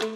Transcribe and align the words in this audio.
Hej 0.00 0.06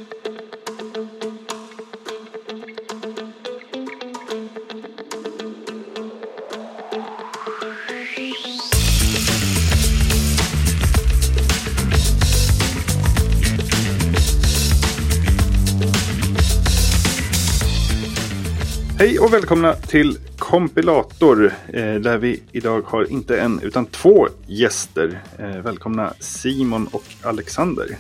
och 19.19 19.33
välkomna 19.33 19.73
till 19.73 20.19
Kompilator 20.39 21.45
eh, 21.45 21.95
där 21.95 22.19
vi 22.19 22.43
idag 22.53 22.83
har 22.83 23.13
inte 23.13 23.41
en 23.41 23.61
utan 23.63 23.87
två 23.87 24.29
gäster. 24.47 25.23
Eh, 25.39 25.49
välkomna 25.49 26.15
Simon 26.21 26.87
och 26.93 27.05
Alexander. 27.23 27.99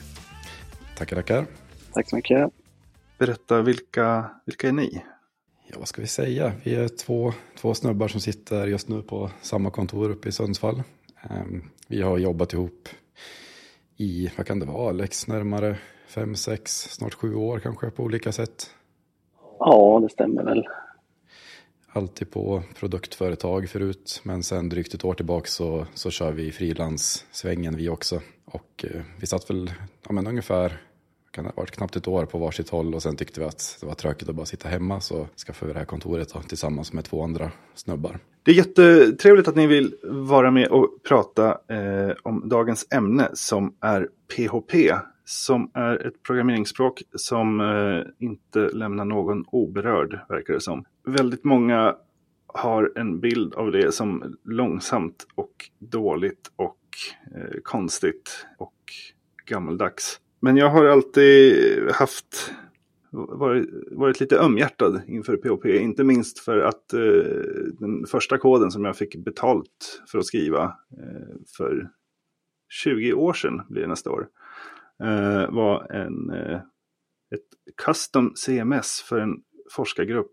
Tackar, 0.99 1.17
tackar. 1.17 1.64
Tack 1.95 2.09
så 2.09 2.17
mycket. 2.17 2.51
Berätta, 3.19 3.63
vilka, 3.63 4.31
vilka 4.45 4.69
är 4.69 4.73
ni? 4.73 5.05
Ja, 5.67 5.77
vad 5.79 5.89
ska 5.89 6.01
vi 6.01 6.07
säga? 6.07 6.53
Vi 6.63 6.75
är 6.75 6.89
två, 6.89 7.33
två 7.61 7.75
snubbar 7.75 8.09
som 8.09 8.21
sitter 8.21 8.67
just 8.67 8.89
nu 8.89 9.03
på 9.03 9.31
samma 9.43 9.71
kontor 9.71 10.11
uppe 10.11 10.29
i 10.29 10.33
Sundsvall. 10.33 10.83
Ehm, 11.23 11.63
vi 11.89 12.03
har 12.03 12.19
jobbat 12.19 12.53
ihop 12.53 12.89
i, 13.97 14.31
vad 14.37 14.47
kan 14.47 14.59
det 14.59 14.67
vara, 14.67 14.89
Alex, 14.89 15.27
närmare 15.27 15.79
fem, 16.07 16.35
sex, 16.37 16.89
snart 16.91 17.15
sju 17.15 17.35
år 17.35 17.59
kanske 17.59 17.91
på 17.91 18.03
olika 18.03 18.33
sätt. 18.33 18.71
Ja, 19.59 20.01
det 20.03 20.09
stämmer 20.09 20.45
väl. 20.45 20.69
Alltid 21.93 22.31
på 22.31 22.63
produktföretag 22.79 23.69
förut, 23.69 24.21
men 24.25 24.43
sen 24.43 24.69
drygt 24.69 24.95
ett 24.95 25.05
år 25.05 25.15
tillbaka 25.15 25.47
så, 25.47 25.87
så 25.95 26.11
kör 26.11 26.33
vi 26.33 26.53
frilanssvängen 26.53 27.77
vi 27.77 27.89
också. 27.89 28.21
Och 28.45 28.85
eh, 28.91 29.03
vi 29.21 29.27
satt 29.27 29.51
väl 29.51 29.73
ja, 30.07 30.13
men 30.13 30.27
ungefär 30.27 30.81
kan 31.35 31.45
det 31.45 31.51
ha 31.51 31.63
varit 31.63 31.71
knappt 31.71 31.97
ett 31.97 32.09
år 32.09 32.27
på 32.27 32.39
varsitt 32.39 32.69
håll 32.69 32.95
och 32.95 33.03
sen 33.03 33.17
tyckte 33.17 33.41
vi 33.41 33.47
att 33.47 33.79
det 33.81 33.87
var 33.87 33.95
tråkigt 33.95 34.29
att 34.29 34.35
bara 34.35 34.47
sitta 34.47 34.69
hemma 34.69 35.01
så 35.01 35.27
skaffade 35.47 35.67
vi 35.67 35.73
det 35.73 35.79
här 35.79 35.87
kontoret 35.87 36.33
då, 36.33 36.41
tillsammans 36.41 36.93
med 36.93 37.05
två 37.05 37.23
andra 37.25 37.51
snubbar. 37.75 38.19
Det 38.43 38.51
är 38.51 38.55
jättetrevligt 38.55 39.49
att 39.49 39.57
ni 39.57 39.67
vill 39.67 39.95
vara 40.03 40.51
med 40.51 40.69
och 40.69 40.89
prata 41.09 41.49
eh, 41.49 42.15
om 42.23 42.49
dagens 42.49 42.87
ämne 42.95 43.29
som 43.33 43.75
är 43.81 44.09
PHP. 44.37 44.93
Som 45.27 45.71
är 45.75 46.07
ett 46.07 46.23
programmeringsspråk 46.23 47.03
som 47.15 47.61
eh, 47.61 48.27
inte 48.27 48.59
lämnar 48.59 49.05
någon 49.05 49.45
oberörd, 49.47 50.19
verkar 50.29 50.55
det 50.55 50.61
som. 50.61 50.85
Väldigt 51.07 51.45
många 51.45 51.97
har 52.47 52.93
en 52.97 53.21
bild 53.21 53.55
av 53.55 53.73
det 53.73 53.93
som 53.95 54.37
långsamt 54.45 55.27
och 55.35 55.71
dåligt 55.79 56.51
och 56.57 56.79
eh, 57.35 57.61
konstigt 57.63 58.47
och 58.59 58.75
gammaldags. 59.47 60.21
Men 60.45 60.57
jag 60.57 60.71
har 60.71 60.85
alltid 60.85 61.91
haft 61.91 62.53
varit, 63.11 63.69
varit 63.91 64.21
lite 64.21 64.39
ömhjärtad 64.39 65.03
inför 65.07 65.37
POP. 65.37 65.67
Inte 65.67 66.05
minst 66.05 66.39
för 66.39 66.59
att 66.59 66.93
eh, 66.93 67.01
den 67.79 68.07
första 68.07 68.39
koden 68.39 68.71
som 68.71 68.85
jag 68.85 68.97
fick 68.97 69.17
betalt 69.17 70.03
för 70.09 70.19
att 70.19 70.27
skriva 70.27 70.65
eh, 70.65 71.37
för 71.57 71.89
20 72.69 73.13
år 73.13 73.33
sedan, 73.33 73.63
blir 73.69 73.83
det 73.83 73.89
nästa 73.89 74.11
år, 74.11 74.29
eh, 75.03 75.51
var 75.51 75.93
en, 75.93 76.31
eh, 76.31 76.61
ett 77.35 77.77
custom 77.85 78.33
CMS 78.35 79.05
för 79.09 79.19
en 79.19 79.37
forskargrupp 79.73 80.33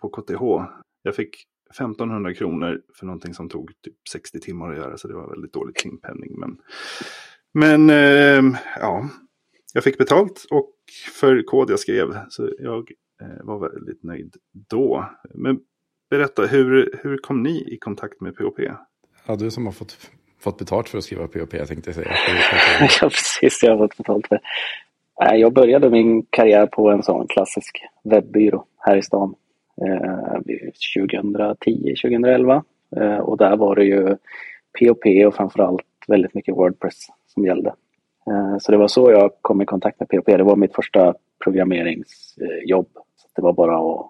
på 0.00 0.08
KTH. 0.08 0.72
Jag 1.02 1.14
fick 1.14 1.36
1500 1.70 2.34
kronor 2.34 2.80
för 2.94 3.06
någonting 3.06 3.34
som 3.34 3.48
tog 3.48 3.72
typ 3.82 4.08
60 4.10 4.40
timmar 4.40 4.72
att 4.72 4.78
göra, 4.78 4.96
så 4.96 5.08
det 5.08 5.14
var 5.14 5.30
väldigt 5.30 5.52
dålig 5.52 5.74
timpenning. 5.74 6.38
Men, 6.38 6.58
men 7.54 7.90
eh, 7.90 8.60
ja, 8.80 9.08
jag 9.74 9.84
fick 9.84 9.98
betalt 9.98 10.46
och 10.50 10.74
för 11.20 11.42
kod 11.42 11.70
jag 11.70 11.80
skrev. 11.80 12.16
Så 12.28 12.50
jag 12.58 12.90
eh, 13.22 13.44
var 13.44 13.58
väldigt 13.58 14.02
nöjd 14.02 14.36
då. 14.70 15.10
Men 15.34 15.60
berätta, 16.10 16.42
hur, 16.42 16.98
hur 17.02 17.18
kom 17.18 17.42
ni 17.42 17.74
i 17.74 17.78
kontakt 17.78 18.20
med 18.20 18.36
POP? 18.36 18.60
Ja, 19.26 19.36
du 19.36 19.50
som 19.50 19.66
har 19.66 19.72
fått, 19.72 20.10
fått 20.40 20.58
betalt 20.58 20.88
för 20.88 20.98
att 20.98 21.04
skriva 21.04 21.28
POP 21.28 21.50
tänkte 21.50 21.82
jag 21.84 21.94
säga. 21.94 22.10
ja, 23.00 23.08
precis. 23.08 23.62
Jag 23.62 23.70
har 23.70 23.78
fått 23.78 23.96
betalt 23.96 24.26
för 24.26 24.40
Jag 25.34 25.52
började 25.52 25.90
min 25.90 26.22
karriär 26.30 26.66
på 26.66 26.90
en 26.90 27.02
sån 27.02 27.26
klassisk 27.28 27.80
webbyrå 28.04 28.64
här 28.78 28.96
i 28.96 29.02
stan. 29.02 29.34
Eh, 29.86 30.40
2010, 30.96 31.94
2011. 32.02 32.64
Eh, 32.96 33.18
och 33.18 33.36
där 33.36 33.56
var 33.56 33.76
det 33.76 33.84
ju 33.84 34.16
POP 34.78 35.26
och 35.26 35.34
framförallt 35.34 35.86
väldigt 36.08 36.34
mycket 36.34 36.54
Wordpress 36.54 37.06
som 37.26 37.44
gällde. 37.44 37.74
Eh, 38.30 38.58
så 38.58 38.72
det 38.72 38.78
var 38.78 38.88
så 38.88 39.10
jag 39.10 39.30
kom 39.42 39.62
i 39.62 39.66
kontakt 39.66 40.00
med 40.00 40.08
PHP. 40.08 40.36
Det 40.36 40.44
var 40.44 40.56
mitt 40.56 40.74
första 40.74 41.14
programmeringsjobb. 41.44 42.88
Så 43.16 43.28
det 43.36 43.42
var 43.42 43.52
bara 43.52 43.78
att... 43.78 44.06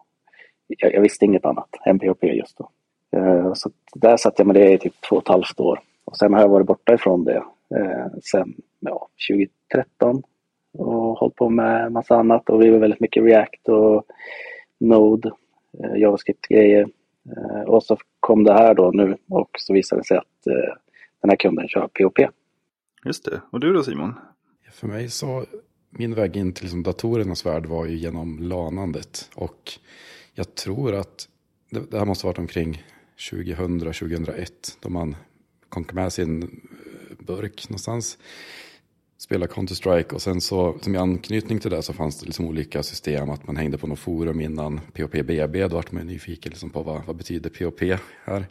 Jag 0.66 1.00
visste 1.00 1.24
inget 1.24 1.44
annat 1.44 1.68
än 1.86 1.98
PHP 1.98 2.24
just 2.24 2.58
då. 2.58 2.70
Eh, 3.16 3.52
så 3.54 3.70
där 3.94 4.16
satt 4.16 4.38
jag 4.38 4.46
med 4.46 4.56
det 4.56 4.72
i 4.72 4.78
typ 4.78 4.94
två 5.08 5.16
och 5.16 5.22
ett 5.22 5.28
halvt 5.28 5.60
år. 5.60 5.80
Och 6.04 6.16
sen 6.16 6.34
har 6.34 6.40
jag 6.40 6.48
varit 6.48 6.66
borta 6.66 6.94
ifrån 6.94 7.24
det 7.24 7.42
eh, 7.76 8.06
sen 8.22 8.54
ja, 8.80 9.08
2013 9.30 10.22
och 10.72 11.18
hållit 11.18 11.36
på 11.36 11.48
med 11.48 11.92
massa 11.92 12.16
annat 12.16 12.50
och 12.50 12.62
vi 12.62 12.70
var 12.70 12.78
väldigt 12.78 13.00
mycket 13.00 13.24
React 13.24 13.68
och 13.68 14.04
Node, 14.80 15.30
JavaScript-grejer. 15.96 16.88
Och 17.66 17.82
så 17.82 17.96
kom 18.20 18.44
det 18.44 18.52
här 18.52 18.74
då 18.74 18.90
nu 18.90 19.16
och 19.30 19.50
så 19.58 19.72
visade 19.72 20.00
det 20.00 20.06
sig 20.06 20.16
att 20.16 20.44
den 21.20 21.30
här 21.30 21.36
kunden 21.36 21.68
kör 21.68 21.88
POP. 21.94 22.18
Just 23.04 23.24
det. 23.24 23.42
Och 23.50 23.60
du 23.60 23.72
då 23.72 23.84
Simon? 23.84 24.14
För 24.72 24.86
mig 24.86 25.10
så, 25.10 25.46
min 25.90 26.14
väg 26.14 26.36
in 26.36 26.52
till 26.52 26.64
liksom 26.64 26.82
datorernas 26.82 27.46
värld 27.46 27.66
var 27.66 27.86
ju 27.86 27.96
genom 27.96 28.38
lanandet. 28.38 29.30
Och 29.34 29.72
jag 30.34 30.54
tror 30.54 30.94
att 30.94 31.28
det, 31.70 31.90
det 31.90 31.98
här 31.98 32.04
måste 32.04 32.26
ha 32.26 32.28
varit 32.28 32.38
omkring 32.38 32.84
2000-2001. 33.30 34.50
Då 34.80 34.88
man 34.88 35.16
kom 35.68 35.86
med 35.92 36.12
sin 36.12 36.42
eh, 36.42 36.48
burk 37.18 37.68
någonstans. 37.68 38.18
Spelade 39.18 39.52
Counter-Strike 39.52 40.12
och 40.12 40.22
sen 40.22 40.40
så 40.40 40.78
som 40.80 40.94
i 40.94 40.98
anknytning 40.98 41.58
till 41.58 41.70
det 41.70 41.82
så 41.82 41.92
fanns 41.92 42.20
det 42.20 42.26
liksom 42.26 42.46
olika 42.46 42.82
system. 42.82 43.30
Att 43.30 43.46
man 43.46 43.56
hängde 43.56 43.78
på 43.78 43.86
något 43.86 43.98
forum 43.98 44.40
innan 44.40 44.80
POP-BB. 44.92 45.68
Då 45.68 45.76
vart 45.76 45.92
man 45.92 46.06
nyfiken 46.06 46.50
liksom 46.50 46.70
på 46.70 46.82
vad, 46.82 47.04
vad 47.06 47.16
betyder 47.16 47.50
POP 47.50 47.80
här. 48.24 48.46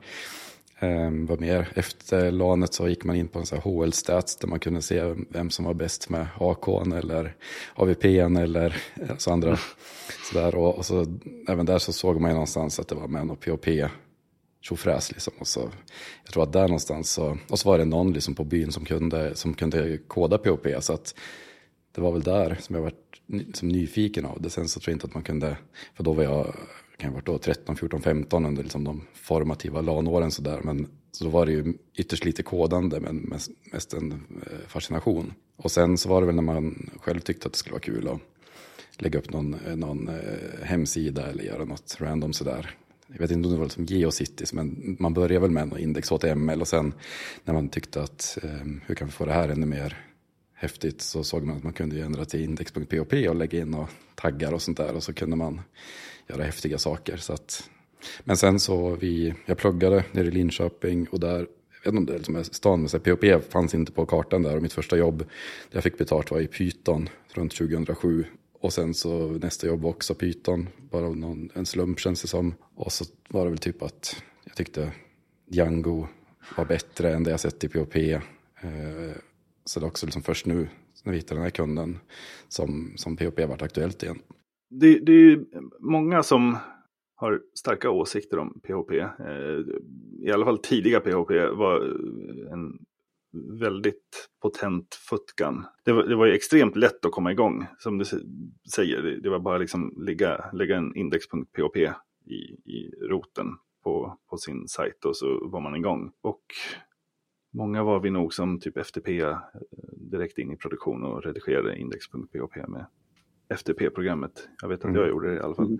Um, 0.79 1.25
vad 1.25 1.41
mer? 1.41 1.67
Efter 1.75 2.31
LANet 2.31 2.73
så 2.73 2.87
gick 2.87 3.03
man 3.03 3.15
in 3.15 3.27
på 3.27 3.39
en 3.39 3.45
sån 3.45 3.57
här 3.57 3.71
HL-stats 3.71 4.37
där 4.37 4.47
man 4.47 4.59
kunde 4.59 4.81
se 4.81 5.15
vem 5.29 5.49
som 5.49 5.65
var 5.65 5.73
bäst 5.73 6.09
med 6.09 6.27
AKn 6.39 6.91
eller 6.91 7.35
AVPn 7.75 8.37
eller 8.37 8.77
alltså 9.09 9.31
andra. 9.31 9.57
Sådär. 10.31 10.55
Och, 10.55 10.77
och, 10.77 10.85
så, 10.85 11.05
även 11.47 11.65
där 11.65 11.77
så 11.77 11.93
såg 11.93 12.21
man 12.21 12.31
ju 12.31 12.33
någonstans 12.33 12.79
att 12.79 12.87
det 12.87 12.95
var 12.95 13.07
med 13.07 13.31
och 13.31 13.39
POP 13.39 13.67
tjofräs 14.61 15.11
liksom. 15.11 15.33
Och 15.39 15.47
så, 15.47 15.71
jag 16.23 16.33
tror 16.33 16.43
att 16.43 16.53
där 16.53 16.67
någonstans 16.67 17.11
så, 17.11 17.37
och 17.49 17.59
så 17.59 17.69
var 17.69 17.77
det 17.77 17.85
någon 17.85 18.13
liksom 18.13 18.35
på 18.35 18.43
byn 18.43 18.71
som 18.71 18.85
kunde, 18.85 19.35
som 19.35 19.53
kunde 19.53 19.97
koda 19.97 20.37
POP. 20.37 20.67
Så 20.79 20.93
att 20.93 21.15
det 21.95 22.01
var 22.01 22.11
väl 22.11 22.21
där 22.21 22.57
som 22.61 22.75
jag 22.75 22.83
var 22.83 22.93
liksom 23.27 23.67
nyfiken 23.67 24.25
av 24.25 24.41
det. 24.41 24.49
Sen 24.49 24.67
så 24.67 24.79
tror 24.79 24.91
jag 24.91 24.95
inte 24.95 25.07
att 25.07 25.13
man 25.13 25.23
kunde, 25.23 25.57
för 25.95 26.03
då 26.03 26.13
var 26.13 26.23
jag 26.23 26.55
kan 26.97 27.09
ha 27.09 27.15
varit 27.15 27.25
då 27.25 27.37
13, 27.37 27.75
14, 27.75 28.01
15 28.01 28.45
under 28.45 28.63
liksom 28.63 28.83
de 28.83 29.01
formativa 29.13 29.81
LAN-åren 29.81 30.31
sådär. 30.31 30.59
Men 30.63 30.87
så 31.11 31.23
då 31.23 31.29
var 31.29 31.45
det 31.45 31.51
ju 31.51 31.73
ytterst 31.95 32.25
lite 32.25 32.43
kodande 32.43 32.99
men 32.99 33.15
mest, 33.15 33.51
mest 33.71 33.93
en 33.93 34.11
eh, 34.11 34.67
fascination. 34.67 35.33
Och 35.55 35.71
sen 35.71 35.97
så 35.97 36.09
var 36.09 36.21
det 36.21 36.27
väl 36.27 36.35
när 36.35 36.43
man 36.43 36.89
själv 37.01 37.19
tyckte 37.19 37.47
att 37.47 37.53
det 37.53 37.59
skulle 37.59 37.73
vara 37.73 37.81
kul 37.81 38.07
att 38.07 38.21
lägga 39.01 39.19
upp 39.19 39.29
någon, 39.29 39.53
eh, 39.53 39.75
någon 39.75 40.07
eh, 40.07 40.63
hemsida 40.63 41.27
eller 41.27 41.43
göra 41.43 41.65
något 41.65 41.97
random 41.99 42.33
sådär. 42.33 42.75
Jag 43.07 43.19
vet 43.19 43.31
inte 43.31 43.47
om 43.47 43.53
det 43.53 43.59
var 43.59 43.65
liksom 43.65 43.85
Geocities 43.85 44.53
men 44.53 44.97
man 44.99 45.13
började 45.13 45.39
väl 45.39 45.51
med 45.51 45.63
en 45.63 45.77
index 45.77 46.09
HTML 46.09 46.61
och 46.61 46.67
sen 46.67 46.93
när 47.43 47.53
man 47.53 47.69
tyckte 47.69 48.01
att 48.01 48.37
ehm, 48.43 48.81
hur 48.85 48.95
kan 48.95 49.07
vi 49.07 49.13
få 49.13 49.25
det 49.25 49.33
här 49.33 49.49
ännu 49.49 49.65
mer 49.65 49.97
häftigt 50.53 51.01
så 51.01 51.23
såg 51.23 51.43
man 51.43 51.57
att 51.57 51.63
man 51.63 51.73
kunde 51.73 52.01
ändra 52.01 52.25
till 52.25 52.43
index.php 52.43 53.29
och 53.29 53.35
lägga 53.35 53.59
in 53.59 53.73
och 53.73 53.89
taggar 54.15 54.53
och 54.53 54.61
sånt 54.61 54.77
där 54.77 54.95
och 54.95 55.03
så 55.03 55.13
kunde 55.13 55.35
man 55.35 55.61
göra 56.27 56.43
häftiga 56.43 56.77
saker. 56.77 57.17
Så 57.17 57.33
att, 57.33 57.69
men 58.23 58.37
sen 58.37 58.59
så 58.59 58.95
vi, 58.95 59.33
jag 59.45 59.57
pluggade 59.57 60.03
nere 60.11 60.27
i 60.27 60.31
Linköping 60.31 61.07
och 61.07 61.19
där, 61.19 61.47
jag 61.83 61.83
vet 61.83 61.85
inte 61.85 61.97
om 61.97 62.05
det 62.05 62.13
är 62.13 62.17
liksom 62.17 62.43
stan, 62.43 62.87
men 62.93 63.01
POP 63.01 63.51
fanns 63.51 63.73
inte 63.73 63.91
på 63.91 64.05
kartan 64.05 64.43
där 64.43 64.55
och 64.55 64.61
mitt 64.61 64.73
första 64.73 64.97
jobb 64.97 65.17
där 65.17 65.25
jag 65.69 65.83
fick 65.83 65.97
betalt 65.97 66.31
var 66.31 66.39
i 66.39 66.47
Python 66.47 67.09
runt 67.33 67.55
2007. 67.55 68.25
Och 68.59 68.73
sen 68.73 68.93
så 68.93 69.27
nästa 69.27 69.67
jobb 69.67 69.81
var 69.81 69.89
också 69.89 70.13
Python, 70.13 70.67
bara 70.91 71.05
av 71.05 71.17
någon, 71.17 71.49
en 71.53 71.65
slump 71.65 71.99
känns 71.99 72.21
det 72.21 72.27
som. 72.27 72.55
Och 72.75 72.91
så 72.91 73.05
var 73.29 73.43
det 73.43 73.49
väl 73.49 73.59
typ 73.59 73.81
att 73.81 74.23
jag 74.45 74.55
tyckte 74.55 74.91
Django 75.49 76.07
var 76.57 76.65
bättre 76.65 77.13
än 77.13 77.23
det 77.23 77.31
jag 77.31 77.39
sett 77.39 77.63
i 77.63 77.69
POP. 77.69 77.95
Eh, 77.95 78.21
så 79.65 79.79
det 79.79 79.85
är 79.85 79.87
också 79.87 80.05
liksom 80.05 80.23
först 80.23 80.45
nu 80.45 80.67
när 81.03 81.11
vi 81.11 81.17
hittade 81.17 81.35
den 81.35 81.43
här 81.43 81.49
kunden 81.49 81.99
som, 82.47 82.93
som 82.95 83.17
POP 83.17 83.39
varit 83.39 83.61
aktuellt 83.61 84.03
igen 84.03 84.19
det, 84.69 84.99
det 84.99 85.11
är 85.11 85.45
många 85.79 86.23
som 86.23 86.57
har 87.15 87.41
starka 87.53 87.89
åsikter 87.89 88.39
om 88.39 88.59
PHP. 88.63 88.99
Eh, 88.99 89.59
I 90.21 90.31
alla 90.31 90.45
fall 90.45 90.57
tidiga 90.57 90.99
PHP 90.99 91.31
var 91.55 91.81
en 92.53 92.85
väldigt 93.59 94.29
potent 94.41 94.95
futkan. 95.09 95.65
Det 95.85 95.91
var, 95.91 96.03
det 96.03 96.15
var 96.15 96.25
ju 96.25 96.33
extremt 96.33 96.75
lätt 96.75 97.05
att 97.05 97.11
komma 97.11 97.31
igång, 97.31 97.65
som 97.77 97.97
du 97.97 98.05
säger. 98.73 99.19
Det, 99.23 99.29
var 99.29 99.39
bara 99.39 99.57
liksom 99.57 99.93
lägga, 99.97 100.45
lägga 100.53 100.77
en 100.77 100.95
index.php 100.95 101.91
i, 102.25 102.35
i 102.71 102.91
roten 103.01 103.47
på, 103.83 104.17
på 104.29 104.37
sin 104.37 104.67
sajt 104.67 105.05
och 105.05 105.17
så 105.17 105.47
var 105.47 105.61
man 105.61 105.75
igång. 105.75 106.11
Och 106.21 106.45
många 107.53 107.83
var 107.83 107.99
vi 107.99 108.09
nog 108.09 108.33
som 108.33 108.59
typ 108.59 108.77
FTP 108.77 109.19
eh, 109.19 109.37
direkt 109.97 110.37
in 110.37 110.51
i 110.51 110.57
produktion 110.57 111.03
och 111.03 111.23
redigerade 111.23 111.77
index.php 111.77 112.67
med 112.67 112.85
FTP-programmet. 113.49 114.47
Jag 114.61 114.69
vet 114.69 114.85
att 114.85 114.93
jag 114.93 114.97
mm. 114.97 115.09
gjorde 115.09 115.29
det 115.29 115.35
i 115.35 115.39
alla 115.39 115.55
fall. 115.55 115.65
Mm. 115.65 115.79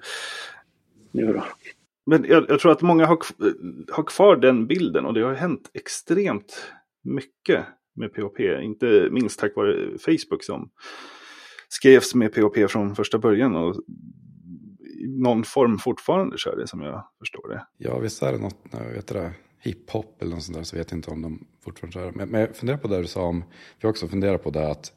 Jo 1.11 1.41
Men 2.05 2.25
jag, 2.29 2.45
jag, 2.49 2.59
tror 2.59 2.71
att 2.71 2.81
många 2.81 3.05
har, 3.05 3.19
har 3.91 4.03
kvar 4.03 4.35
den 4.35 4.67
bilden 4.67 5.05
och 5.05 5.13
det 5.13 5.21
har 5.21 5.33
hänt 5.33 5.71
extremt 5.73 6.71
mycket 7.03 7.65
med 7.95 8.13
POP. 8.13 8.39
Inte 8.39 9.09
minst 9.11 9.39
tack 9.39 9.55
vare 9.55 9.97
Facebook 9.97 10.43
som 10.43 10.69
skrevs 11.69 12.15
med 12.15 12.33
POP 12.33 12.71
från 12.71 12.95
första 12.95 13.17
början 13.17 13.55
och 13.55 13.75
i 14.99 15.07
någon 15.07 15.43
form 15.43 15.77
fortfarande 15.77 16.37
kör 16.37 16.57
det 16.57 16.67
som 16.67 16.81
jag 16.81 17.07
förstår 17.19 17.49
det. 17.49 17.67
Ja, 17.77 17.99
visst 17.99 18.23
är 18.23 18.31
det 18.31 18.37
något, 18.37 18.57
jag 18.71 18.93
vet 18.93 19.07
det, 19.07 19.33
hiphop 19.59 20.21
eller 20.21 20.31
något 20.31 20.43
sånt 20.43 20.57
där 20.57 20.63
så 20.63 20.77
vet 20.77 20.91
jag 20.91 20.97
inte 20.97 21.11
om 21.11 21.21
de 21.21 21.47
fortfarande 21.63 21.93
kör 21.93 22.05
det. 22.05 22.11
Men, 22.11 22.29
men 22.29 22.41
jag 22.41 22.55
funderar 22.55 22.77
på 22.77 22.87
det 22.87 23.01
du 23.01 23.07
sa 23.07 23.21
om, 23.21 23.43
vi 23.81 23.87
också 23.87 24.07
funderar 24.07 24.37
på 24.37 24.49
det 24.49 24.71
att 24.71 24.93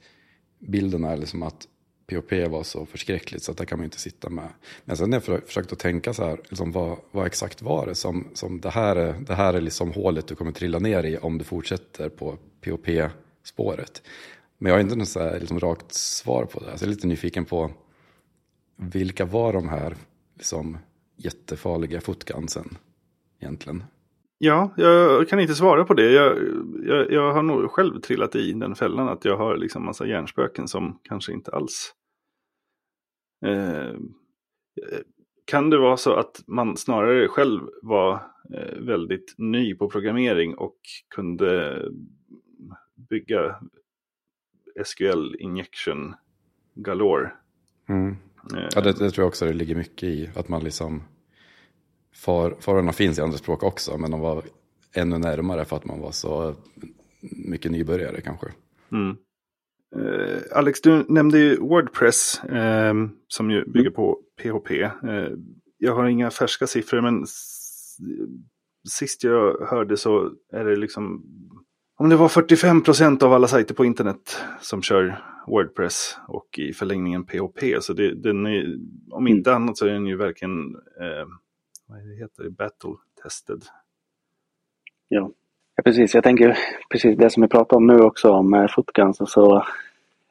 bilden 0.59 1.05
är 1.05 1.17
liksom 1.17 1.43
att 1.43 1.67
POP 2.11 2.33
var 2.51 2.63
så 2.63 2.87
förskräckligt 2.87 3.43
så 3.43 3.53
att 3.53 3.59
där 3.59 3.65
kan 3.65 3.79
man 3.79 3.85
inte 3.85 4.01
sitta 4.01 4.31
med. 4.31 4.49
Men 4.85 4.97
sen 4.97 5.13
har 5.13 5.23
jag 5.27 5.43
försökt 5.47 5.73
att 5.73 5.79
tänka 5.79 6.15
så 6.15 6.25
här, 6.25 6.41
liksom, 6.49 6.73
vad, 6.73 6.99
vad, 7.11 7.27
exakt 7.27 7.63
var 7.63 7.87
det 7.87 7.95
som, 7.95 8.29
som 8.35 8.61
det, 8.61 8.71
här 8.71 8.97
är, 8.97 9.13
det 9.13 9.35
här 9.35 9.55
är 9.55 9.61
liksom 9.61 9.93
hålet 9.93 10.27
du 10.27 10.35
kommer 10.35 10.53
trilla 10.53 10.79
ner 10.79 11.05
i 11.05 11.19
om 11.19 11.39
du 11.39 11.45
fortsätter 11.45 12.09
på 12.09 12.39
POP-spåret. 12.65 14.03
Men 14.59 14.71
jag 14.71 14.77
har 14.77 14.81
inte 14.81 14.97
något 14.97 15.09
så 15.09 15.21
här, 15.21 15.41
liksom, 15.41 15.61
rakt 15.61 15.93
svar 15.93 16.45
på 16.45 16.61
det. 16.61 16.79
Så 16.79 16.85
jag 16.85 16.89
är 16.89 16.95
lite 16.95 17.07
nyfiken 17.07 17.45
på 17.45 17.71
vilka 18.77 19.25
var 19.25 19.53
de 19.53 19.69
här 19.69 19.97
liksom, 20.37 20.79
jättefarliga 21.17 22.01
fotgansen 22.01 22.79
egentligen? 23.41 23.85
Ja, 24.43 24.71
jag 24.77 25.29
kan 25.29 25.41
inte 25.41 25.55
svara 25.55 25.85
på 25.85 25.95
det. 25.95 26.11
Jag, 26.13 26.39
jag, 26.87 27.13
jag, 27.13 27.33
har 27.33 27.43
nog 27.43 27.71
själv 27.71 28.01
trillat 28.01 28.37
i 28.37 28.53
den 28.53 28.75
fällan 28.75 29.09
att 29.09 29.25
jag 29.25 29.37
har 29.37 29.57
liksom 29.57 29.85
massa 29.85 30.07
hjärnspöken 30.07 30.69
som 30.69 30.99
kanske 31.03 31.33
inte 31.33 31.51
alls... 31.51 31.93
Eh, 33.47 33.95
kan 35.45 35.71
det 35.71 35.79
vara 35.79 35.97
så 35.97 36.15
att 36.15 36.43
man 36.47 36.77
snarare 36.77 37.29
själv 37.29 37.61
var 37.83 38.15
eh, 38.55 38.79
väldigt 38.79 39.35
ny 39.39 39.75
på 39.75 39.91
programmering 39.91 40.55
och 40.55 40.77
kunde 41.09 41.83
bygga 42.95 43.57
SQL 44.85 45.37
injection 45.39 46.15
galore? 46.75 47.33
Mm. 47.89 48.17
Eh, 48.55 48.69
ja, 48.75 48.81
det, 48.81 48.93
det, 48.93 49.11
tror 49.11 49.23
jag 49.23 49.29
också 49.29 49.47
det 49.47 49.53
ligger 49.53 49.75
mycket 49.75 50.09
i. 50.09 50.31
Att 50.35 50.49
man 50.49 50.65
liksom 50.65 51.03
far, 52.15 52.57
farorna 52.61 52.93
finns 52.93 53.19
i 53.19 53.23
andra 53.23 53.39
språk 53.39 53.63
också, 53.63 53.99
men 53.99 54.11
de 54.11 54.21
var 54.21 54.45
ännu 54.93 55.19
närmare 55.19 55.65
för 55.65 55.77
att 55.77 55.85
man 55.85 56.01
var 56.01 56.11
så 56.11 56.55
mycket 57.21 57.71
nybörjare 57.71 58.21
kanske. 58.21 58.47
Mm. 58.93 59.17
Uh, 59.97 60.39
Alex, 60.53 60.81
du 60.81 61.05
nämnde 61.09 61.39
ju 61.39 61.57
Wordpress 61.57 62.41
uh, 62.45 63.09
som 63.29 63.51
ju 63.51 63.65
bygger 63.65 63.91
på 63.91 64.19
PHP. 64.43 64.83
Eh, 64.83 65.29
jag 65.79 65.95
har 65.95 66.07
inga 66.07 66.31
färska 66.31 66.67
siffror, 66.67 67.01
men 67.01 67.27
sist 68.89 69.25
jag 69.25 69.67
hörde 69.67 69.97
så 69.97 70.33
är 70.53 70.65
det 70.65 70.77
liksom 70.77 71.25
om 71.97 72.09
det 72.09 72.17
var 72.17 72.29
45 72.29 72.83
procent 72.83 73.23
av 73.23 73.33
alla 73.33 73.49
sajter 73.49 73.75
på 73.75 73.85
internet 73.85 74.45
som 74.61 74.83
kör 74.83 75.25
Wordpress 75.47 76.19
och 76.29 76.59
i 76.59 76.73
förlängningen 76.73 77.25
PHP. 77.25 77.81
Så 77.81 77.93
det, 77.93 78.15
den 78.15 78.47
är, 78.47 78.79
om 79.11 79.29
inte 79.29 79.55
annat 79.55 79.79
så 79.79 79.87
är 79.87 79.91
den 79.91 80.07
ju 80.07 80.17
verkligen 80.17 80.73
vad 81.87 81.99
det 81.99 82.17
heter 82.17 82.43
det, 82.43 82.51
battle-tested. 82.51 83.65
Ja 85.09 85.33
ja, 85.81 85.85
precis. 85.85 86.15
Jag 86.15 86.25
tänker 86.25 86.59
precis 86.91 87.19
det 87.19 87.31
som 87.31 87.43
vi 87.43 87.49
pratar 87.49 87.77
om 87.77 87.87
nu 87.87 88.01
också 88.01 88.31
om 88.31 88.55
eh, 88.55 88.67
footguns 88.69 89.21
och 89.21 89.29
så. 89.29 89.67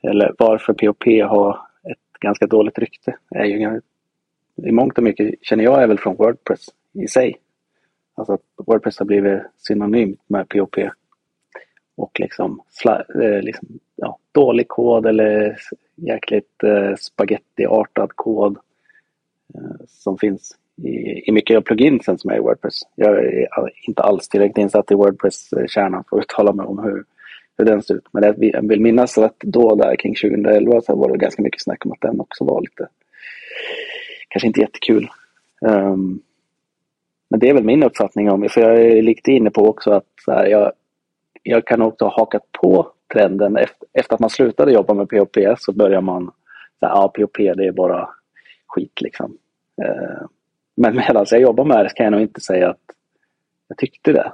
Eller 0.01 0.36
varför 0.38 0.74
POP 0.74 1.04
har 1.30 1.51
ett 1.84 2.19
ganska 2.19 2.48
dåligt 2.48 2.80
rykte. 2.80 3.18
Är 3.30 3.46
ju, 3.46 3.81
I 4.68 4.72
mångt 4.72 4.98
och 4.98 5.04
mycket 5.04 5.36
känner 5.42 5.63
jag 5.63 5.84
är 5.84 5.88
väl 5.88 6.00
från 6.00 6.16
Wordpress 6.16 6.66
i 6.94 7.07
sig. 7.07 7.38
Alltså 8.16 8.34
att 8.34 8.42
Wordpress 8.56 9.00
har 9.00 9.06
blivit 9.06 9.42
synonymt 9.57 10.19
med 10.28 10.50
POP. 10.50 10.75
Och 11.96 12.19
liksom, 12.19 12.62
eh, 13.24 13.42
liksom 13.42 13.68
ja, 13.96 14.18
dålig 14.31 14.68
kod 14.68 15.06
eller 15.06 15.57
jäkligt 15.96 16.63
eh, 16.63 16.96
spagettiartad 16.96 18.12
kod 18.16 18.57
eh, 19.56 19.86
som 19.88 20.18
finns 20.18 20.57
i, 20.83 21.23
i 21.29 21.31
mycket 21.31 21.57
av 21.57 21.61
pluginsen 21.61 22.17
som 22.17 22.31
är 22.31 22.35
i 22.35 22.39
Wordpress. 22.39 22.81
Jag 22.95 23.25
är 23.25 23.47
inte 23.87 24.03
alls 24.03 24.29
tillräckligt 24.29 24.57
insatt 24.57 24.91
i 24.91 24.95
Wordpress-kärnan 24.95 26.03
för 26.09 26.17
att 26.17 26.23
uttala 26.23 26.53
mig 26.53 26.65
om 26.65 26.79
hur, 26.79 27.03
hur 27.57 27.65
den 27.65 27.81
ser 27.81 27.95
ut. 27.95 28.07
Men 28.11 28.23
jag 28.23 28.67
vill 28.67 28.81
minnas 28.81 29.17
att 29.17 29.39
då 29.39 29.75
där 29.75 29.95
kring 29.95 30.15
2011 30.15 30.81
så 30.81 30.95
var 30.95 31.11
det 31.11 31.17
ganska 31.17 31.41
mycket 31.41 31.61
snack 31.61 31.85
om 31.85 31.91
att 31.91 32.01
den 32.01 32.19
också 32.19 32.43
var 32.43 32.61
lite, 32.61 32.87
kanske 34.27 34.47
inte 34.47 34.61
jättekul. 34.61 35.09
Um, 35.61 36.21
men 37.29 37.39
det 37.39 37.49
är 37.49 37.53
väl 37.53 37.63
min 37.63 37.83
uppfattning 37.83 38.31
om 38.31 38.41
det, 38.41 38.49
för 38.49 38.61
jag 38.61 38.81
är 38.81 39.01
lite 39.01 39.31
inne 39.31 39.49
på 39.49 39.67
också 39.67 39.91
att 39.91 40.13
här, 40.27 40.45
jag, 40.45 40.71
jag 41.43 41.67
kan 41.67 41.81
också 41.81 42.05
ha 42.05 42.15
hakat 42.15 42.51
på 42.51 42.91
trenden 43.13 43.57
efter, 43.57 43.87
efter 43.93 44.13
att 44.13 44.19
man 44.19 44.29
slutade 44.29 44.71
jobba 44.71 44.93
med 44.93 45.09
POP 45.09 45.37
så 45.57 45.71
börjar 45.71 46.01
man 46.01 46.31
säga 46.79 46.91
ja 46.91 47.11
POP 47.15 47.37
det 47.37 47.65
är 47.65 47.71
bara 47.71 48.09
skit 48.67 49.01
liksom. 49.01 49.37
Uh, 49.81 50.27
men 50.79 50.95
medan 50.95 51.25
jag 51.31 51.41
jobbar 51.41 51.65
med 51.65 51.85
det 51.85 51.89
kan 51.89 52.03
jag 52.03 52.11
nog 52.11 52.21
inte 52.21 52.41
säga 52.41 52.69
att 52.69 52.81
jag 53.67 53.77
tyckte 53.77 54.11
det. 54.11 54.33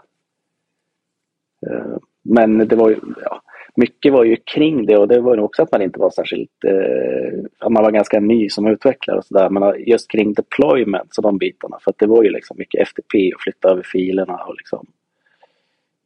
Eh, 1.67 1.97
men 2.21 2.57
det 2.57 2.75
var 2.75 2.89
ju, 2.89 2.99
ja, 3.23 3.41
mycket 3.75 4.13
var 4.13 4.23
ju 4.23 4.35
kring 4.35 4.85
det 4.85 4.97
och 4.97 5.07
det 5.07 5.21
var 5.21 5.35
ju 5.35 5.41
också 5.41 5.63
att 5.63 5.71
man 5.71 5.81
inte 5.81 5.99
var 5.99 6.09
särskilt, 6.09 6.63
eh, 6.63 7.69
man 7.69 7.83
var 7.83 7.91
ganska 7.91 8.19
ny 8.19 8.49
som 8.49 8.67
utvecklare 8.67 9.17
och 9.17 9.25
sådär. 9.25 9.49
Men 9.49 9.83
just 9.87 10.11
kring 10.11 10.33
deployment 10.33 11.17
och 11.17 11.23
de 11.23 11.37
bitarna. 11.37 11.79
För 11.81 11.91
att 11.91 11.99
det 11.99 12.07
var 12.07 12.23
ju 12.23 12.29
liksom 12.29 12.57
mycket 12.59 12.87
FTP 12.87 13.33
och 13.33 13.41
flytta 13.41 13.69
över 13.69 13.83
filerna 13.83 14.35
och 14.35 14.55
liksom 14.55 14.87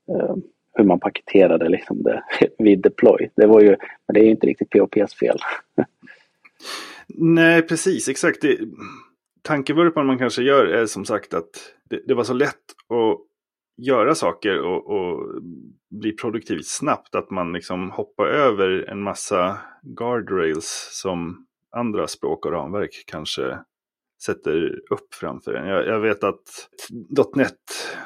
eh, 0.10 0.36
hur 0.74 0.84
man 0.84 1.00
paketerade 1.00 1.70
liksom 1.70 2.04
det 2.04 2.24
vid 2.58 2.82
deploy. 2.82 3.30
Det 3.36 3.46
var 3.46 3.62
ju, 3.62 3.76
men 4.08 4.14
det 4.14 4.20
är 4.20 4.26
ju 4.26 4.32
inte 4.32 4.48
riktigt 4.48 4.70
POPs 4.70 5.16
fel. 5.16 5.38
Nej, 7.08 7.62
precis, 7.62 8.10
exakt. 8.10 8.42
Det, 8.42 8.58
tankevurpan 9.42 10.06
man 10.06 10.18
kanske 10.18 10.42
gör 10.42 10.66
är 10.66 10.86
som 10.86 11.06
sagt 11.06 11.34
att 11.34 11.74
det, 11.90 12.02
det 12.08 12.14
var 12.14 12.24
så 12.24 12.34
lätt 12.34 12.56
att 12.90 13.20
göra 13.78 14.16
saker 14.16 14.62
och, 14.62 14.90
och, 14.90 15.42
bli 15.90 16.12
produktiv 16.12 16.60
snabbt 16.64 17.16
att 17.16 17.32
man 17.32 17.54
liksom 17.54 17.92
hoppar 17.92 18.26
över 18.28 18.90
en 18.90 19.04
massa 19.04 19.58
guardrails 19.82 20.90
som 20.92 21.46
andra 21.72 22.08
språk 22.08 22.46
och 22.46 22.52
ramverk 22.52 23.04
kanske 23.08 23.60
sätter 24.24 24.80
upp 24.94 25.14
framför 25.14 25.54
en. 25.54 25.68
Jag, 25.68 25.88
jag 25.88 26.00
vet 26.00 26.24
att 26.24 26.70
.NET, 27.36 27.56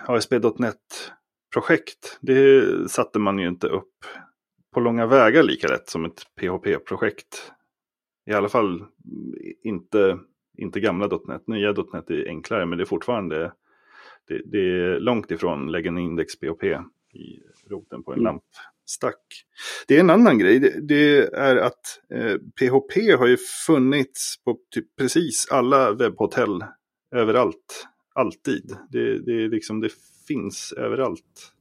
ASP.NET 0.08 1.12
projekt, 1.54 2.18
det 2.22 2.66
satte 2.92 3.20
man 3.20 3.40
ju 3.40 3.48
inte 3.48 3.68
upp 3.68 3.94
på 4.74 4.80
långa 4.80 5.06
vägar 5.06 5.44
lika 5.44 5.68
lätt 5.68 5.90
som 5.90 6.06
ett 6.06 6.22
PHP-projekt. 6.42 7.52
I 8.30 8.34
alla 8.34 8.50
fall 8.50 8.86
inte 9.64 10.20
inte 10.58 10.80
gamla 10.80 11.20
.NET. 11.28 11.48
Nya 11.48 11.76
.NET 11.94 12.10
är 12.10 12.28
enklare 12.28 12.66
men 12.66 12.78
det 12.78 12.84
är 12.84 12.86
fortfarande 12.86 13.54
det, 14.28 14.42
det 14.46 14.58
är 14.58 15.00
långt 15.00 15.32
ifrån 15.32 15.72
lägga 15.72 15.88
en 15.88 15.98
index 15.98 16.40
POP 16.40 16.64
i 16.64 17.40
roten 17.70 18.04
på 18.04 18.14
en 18.14 18.20
mm. 18.20 18.24
lampstack. 18.24 19.46
Det 19.88 19.96
är 19.96 20.00
en 20.00 20.10
annan 20.10 20.40
grej. 20.40 20.60
Det, 20.60 20.88
det 20.88 21.34
är 21.34 21.56
att 21.56 22.02
eh, 22.10 22.38
PHP 22.38 23.12
har 23.18 23.28
ju 23.28 23.38
funnits 23.68 24.44
på 24.44 24.60
typ 24.72 24.96
precis 24.96 25.48
alla 25.52 25.92
webbhotell 25.92 26.64
överallt. 27.12 27.88
Alltid. 28.14 28.78
Det, 28.90 29.20
det, 29.20 29.48
liksom, 29.48 29.80
det 29.82 29.90
finns 30.28 30.74
överallt. 30.78 31.54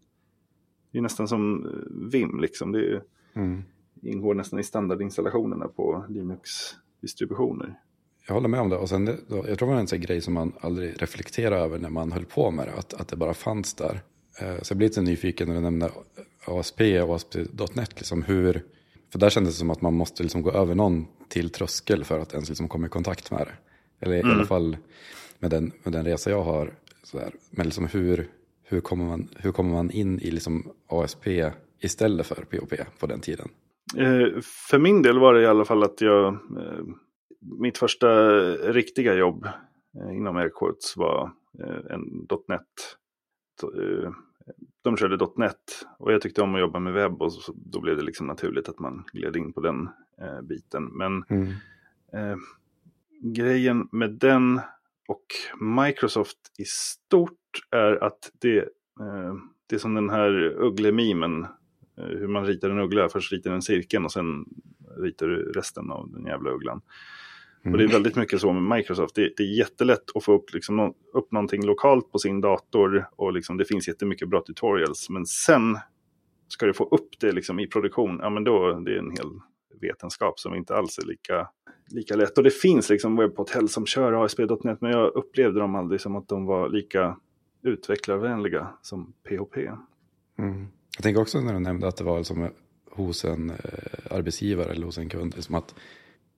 Det 0.93 0.99
är 0.99 1.03
nästan 1.03 1.29
som 1.29 1.67
eh, 1.67 2.11
Vim 2.13 2.41
liksom. 2.41 2.73
Det 2.73 3.03
mm. 3.35 3.63
ingår 4.03 4.35
nästan 4.35 4.59
i 4.59 4.63
standardinstallationerna 4.63 5.69
på 5.69 6.07
Linux-distributioner 6.09 7.79
jag 8.27 8.35
håller 8.35 8.49
med 8.49 8.61
om 8.61 8.69
det. 8.69 8.77
Och 8.77 8.89
sen, 8.89 9.07
jag 9.29 9.45
tror 9.45 9.57
det 9.57 9.65
var 9.65 9.81
en 9.81 9.87
sån 9.87 10.01
grej 10.01 10.21
som 10.21 10.35
man 10.35 10.53
aldrig 10.61 11.03
reflekterade 11.03 11.63
över 11.63 11.79
när 11.79 11.91
man 11.91 12.13
höll 12.13 12.25
på 12.25 12.51
med 12.51 12.67
det. 12.67 12.73
Att, 12.73 12.95
att 12.95 13.09
det 13.09 13.17
bara 13.17 13.35
fanns 13.35 13.75
där. 13.75 14.01
Eh, 14.41 14.63
så 14.63 14.73
jag 14.73 14.79
blir 14.79 14.89
lite 14.89 15.03
nyfiken 15.03 15.49
när 15.49 15.55
du 15.55 15.61
nämner 15.61 15.91
ASP 16.45 16.81
och 16.81 17.15
ASP.NET. 17.15 17.95
Liksom 17.97 18.23
hur, 18.23 18.63
för 19.13 19.19
där 19.19 19.31
kändes 19.31 19.55
det 19.55 19.59
som 19.59 19.71
att 19.71 19.81
man 19.81 19.95
måste 19.95 20.23
liksom 20.23 20.43
gå 20.43 20.51
över 20.51 20.75
någon 20.75 21.07
till 21.29 21.51
tröskel 21.51 22.05
för 22.05 22.19
att 22.19 22.33
ens 22.33 22.49
liksom 22.49 22.69
komma 22.69 22.87
i 22.87 22.91
kontakt 22.91 23.31
med 23.31 23.41
det. 23.41 23.55
Eller 24.07 24.21
mm. 24.21 24.31
i 24.31 24.35
alla 24.35 24.47
fall 24.47 24.77
med 25.39 25.51
den, 25.51 25.73
med 25.83 25.93
den 25.93 26.05
resa 26.05 26.31
jag 26.31 26.43
har. 26.43 26.73
Sådär. 27.03 27.33
Men 27.51 27.67
liksom 27.67 27.87
hur, 27.87 28.29
hur, 28.65 28.81
kommer 28.81 29.05
man, 29.05 29.29
hur 29.37 29.53
kommer 29.53 29.73
man 29.73 29.91
in 29.91 30.21
i 30.21 30.31
liksom 30.31 30.73
ASP 30.89 31.27
istället 31.81 32.27
för 32.27 32.45
POP 32.45 32.75
på 32.99 33.07
den 33.07 33.21
tiden? 33.21 33.49
Eh, 33.97 34.41
för 34.71 34.79
min 34.79 35.03
del 35.03 35.19
var 35.19 35.35
det 35.35 35.43
i 35.43 35.47
alla 35.47 35.65
fall 35.65 35.83
att 35.83 36.01
jag, 36.01 36.27
eh, 36.35 36.85
mitt 37.43 37.79
första 37.79 38.31
riktiga 38.53 39.15
jobb 39.15 39.47
eh, 39.97 40.17
inom 40.17 40.37
Airquotes 40.37 40.97
var 40.97 41.31
eh, 41.59 41.93
en 41.95 42.29
.NET. 42.49 42.63
Eh, 43.63 44.11
de 44.83 44.97
körde 44.97 45.29
.NET 45.37 45.87
och 45.99 46.13
jag 46.13 46.21
tyckte 46.23 46.43
om 46.43 46.55
att 46.55 46.61
jobba 46.61 46.79
med 46.79 46.93
webb 46.93 47.23
och 47.23 47.33
så, 47.33 47.53
då 47.57 47.81
blev 47.81 47.97
det 47.97 48.03
liksom 48.03 48.27
naturligt 48.27 48.69
att 48.69 48.79
man 48.79 49.05
gled 49.13 49.37
in 49.37 49.53
på 49.53 49.61
den 49.61 49.89
eh, 50.21 50.41
biten. 50.43 50.85
Men 50.85 51.25
Mm. 52.15 52.41
grejen 53.21 53.89
med 53.93 54.11
den 54.11 54.61
och 55.09 55.27
Microsoft 55.61 56.39
i 56.59 56.65
stort 56.65 57.39
är 57.71 58.05
att 58.05 58.31
det, 58.41 58.59
eh, 59.01 59.35
det 59.67 59.75
är 59.75 59.79
som 59.79 59.95
den 59.95 60.11
här 60.11 60.31
ugglemimen. 60.45 61.43
Eh, 61.99 62.05
hur 62.05 62.29
man 62.29 62.47
ritar 62.47 62.71
en 62.71 62.79
uggla. 62.79 63.09
Först 63.09 63.33
ritar 63.33 63.51
du 63.51 63.57
en 63.57 63.63
cirkel 63.63 64.05
och 64.05 64.13
sen 64.13 64.45
ritar 64.99 65.27
du 65.27 65.53
resten 65.53 65.91
av 65.91 66.11
den 66.11 66.27
jävla 66.27 66.51
ugglan. 66.51 66.81
Och 67.65 67.79
det 67.79 67.85
är 67.85 67.89
väldigt 67.89 68.17
mycket 68.17 68.41
så 68.41 68.53
med 68.53 68.77
Microsoft. 68.77 69.15
Det, 69.15 69.33
det 69.37 69.43
är 69.43 69.59
jättelätt 69.59 70.05
att 70.15 70.25
få 70.25 70.33
upp, 70.33 70.55
liksom, 70.55 70.95
upp 71.15 71.33
någonting 71.33 71.67
lokalt 71.67 72.13
på 72.13 72.19
sin 72.19 72.41
dator. 72.41 73.09
Och 73.17 73.33
liksom, 73.33 73.57
det 73.57 73.65
finns 73.65 73.89
jättemycket 73.89 74.29
bra 74.29 74.41
tutorials. 74.41 75.11
Men 75.11 75.27
sen 75.27 75.79
ska 76.49 76.67
du 76.67 76.75
få 76.75 76.85
upp 76.85 77.21
det 77.21 77.33
liksom, 77.33 77.61
i 77.61 77.67
produktion. 77.67 78.19
Ja, 78.23 78.31
men 78.31 78.45
då 78.45 78.73
det 78.73 78.95
är 78.95 78.99
en 78.99 79.11
hel 79.11 79.31
vetenskap 79.81 80.41
som 80.41 80.55
inte 80.55 80.75
alls 80.77 80.99
är 80.99 81.07
lika, 81.07 81.49
lika 81.91 82.17
lätt. 82.17 82.39
Och 82.39 82.45
det 82.45 82.51
finns 82.51 82.91
liksom 82.91 83.17
webbhotell 83.17 83.69
som 83.69 83.87
kör 83.87 84.25
ASP.NET. 84.25 84.81
Men 84.81 84.91
jag 84.91 85.15
upplevde 85.15 85.61
dem 85.61 85.75
aldrig 85.75 86.01
som 86.01 86.17
att 86.17 86.29
de 86.29 86.47
var 86.47 86.69
lika 86.69 87.17
utvecklarvänliga 87.63 88.69
som 88.83 89.13
PHP. 89.29 89.57
Mm. 90.39 90.67
Jag 90.97 91.03
tänker 91.03 91.21
också 91.21 91.41
när 91.41 91.53
du 91.53 91.59
nämnde 91.59 91.89
att 91.89 91.97
det 91.97 92.05
var 92.05 92.19
liksom 92.19 92.49
hos 92.91 93.25
en 93.25 93.51
eh, 93.51 93.57
arbetsgivare 94.11 94.71
eller 94.71 94.87
hos 94.87 94.99
en 94.99 95.09
kund. 95.09 95.35
Liksom 95.37 95.55
att, 95.55 95.75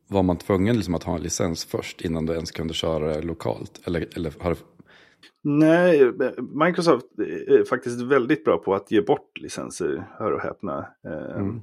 var 0.09 0.23
man 0.23 0.37
tvungen 0.39 0.77
liksom 0.77 0.95
att 0.95 1.03
ha 1.03 1.17
en 1.17 1.23
licens 1.23 1.65
först 1.65 2.01
innan 2.01 2.27
du 2.27 2.33
ens 2.33 2.51
kunde 2.51 2.75
köra 2.75 3.09
det 3.17 3.23
lokalt? 3.23 3.81
Eller, 3.87 4.07
eller 4.17 4.33
har, 4.41 4.57
Nej, 5.43 6.13
Microsoft 6.67 7.07
är 7.19 7.65
faktiskt 7.65 8.01
väldigt 8.01 8.45
bra 8.45 8.59
på 8.59 8.75
att 8.75 8.91
ge 8.91 9.01
bort 9.01 9.39
licenser, 9.41 10.07
hör 10.19 10.33
och 10.33 10.41
häpna. 10.41 10.79
Eh, 11.05 11.37
Mm. 11.41 11.61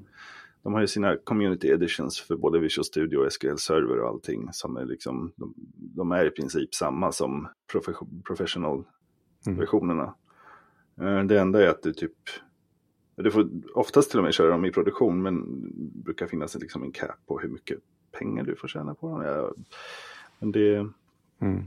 De 0.64 0.74
har 0.74 0.82
ju 0.82 0.88
sina 0.88 1.18
community 1.24 1.68
editions 1.68 2.20
för 2.22 2.36
både 2.36 2.60
Visual 2.60 2.86
Studio 2.86 3.18
och 3.18 3.34
SQL 3.34 3.56
Server 3.58 4.00
och 4.00 4.08
allting. 4.10 4.50
Som 4.52 4.78
är 4.78 4.86
liksom, 4.86 5.32
de, 5.36 5.54
de 5.76 6.12
är 6.12 6.26
i 6.26 6.30
princip 6.30 6.76
samma 6.76 7.12
som 7.12 7.48
profession- 7.74 8.22
professional-versionerna. 8.28 10.16
Eh, 11.02 11.24
Det 11.24 11.40
enda 11.40 11.64
är 11.64 11.68
att 11.70 11.84
du 11.84 11.94
typ, 11.94 12.14
du 13.16 13.32
får 13.32 13.50
oftast 13.74 14.10
till 14.10 14.20
och 14.20 14.24
med 14.26 14.34
köra 14.34 14.50
dem 14.52 14.66
i 14.66 14.72
produktion 14.72 15.22
men 15.22 15.44
brukar 16.04 16.28
finnas 16.28 16.56
liksom 16.56 16.84
en 16.84 16.92
cap 16.92 17.26
på 17.28 17.40
hur 17.40 17.50
mycket 17.50 17.80
pengar 18.12 18.44
du 18.44 18.56
får 18.56 18.68
tjäna 18.68 18.94
på 18.96 19.10
dem. 19.10 19.22
Ja, 19.22 19.54
men 20.40 20.52
det, 20.52 20.76
mm. 21.40 21.66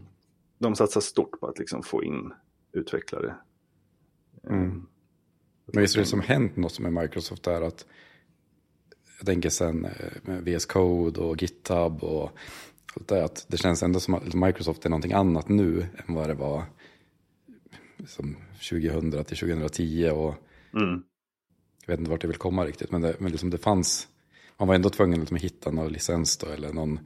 de 0.58 0.76
satsar 0.76 1.00
stort 1.00 1.40
på 1.40 1.46
att 1.46 1.58
liksom 1.58 1.82
få 1.82 2.04
in 2.04 2.32
utvecklare. 2.72 3.34
Mm. 4.48 4.86
Men 5.66 5.82
visst 5.82 5.96
är 5.96 6.00
det 6.00 6.06
som 6.06 6.20
hänt 6.20 6.56
något 6.56 6.80
med 6.80 6.92
Microsoft 6.92 7.46
är 7.46 7.62
att 7.62 7.86
jag 9.18 9.26
tänker 9.26 9.50
sen 9.50 9.84
eh, 9.84 10.12
med 10.22 10.44
VS 10.44 10.66
Code 10.66 11.20
och 11.20 11.42
GitHub 11.42 12.04
och 12.04 12.30
allt 12.96 13.08
det 13.08 13.24
att 13.24 13.46
det 13.48 13.56
känns 13.56 13.82
ändå 13.82 14.00
som 14.00 14.14
att 14.14 14.34
Microsoft 14.34 14.84
är 14.84 14.90
någonting 14.90 15.12
annat 15.12 15.48
nu 15.48 15.86
än 16.06 16.14
vad 16.14 16.28
det 16.28 16.34
var 16.34 16.64
som 18.06 18.36
2000 18.70 19.10
till 19.24 19.36
2010 19.36 20.10
och 20.10 20.34
Mm. 20.76 21.02
jag 21.86 21.92
vet 21.92 21.98
inte 21.98 22.10
vart 22.10 22.20
det 22.20 22.28
vill 22.28 22.36
komma 22.36 22.64
riktigt 22.64 22.90
men 22.90 23.00
det, 23.00 23.16
men 23.18 23.32
liksom 23.32 23.50
det 23.50 23.58
fanns 23.58 24.08
man 24.58 24.68
var 24.68 24.74
ändå 24.74 24.90
tvungen 24.90 25.20
liksom 25.20 25.36
att 25.36 25.42
hitta 25.42 25.70
någon 25.70 25.92
licens 25.92 26.36
då 26.36 26.46
eller 26.46 26.72
någon 26.72 27.00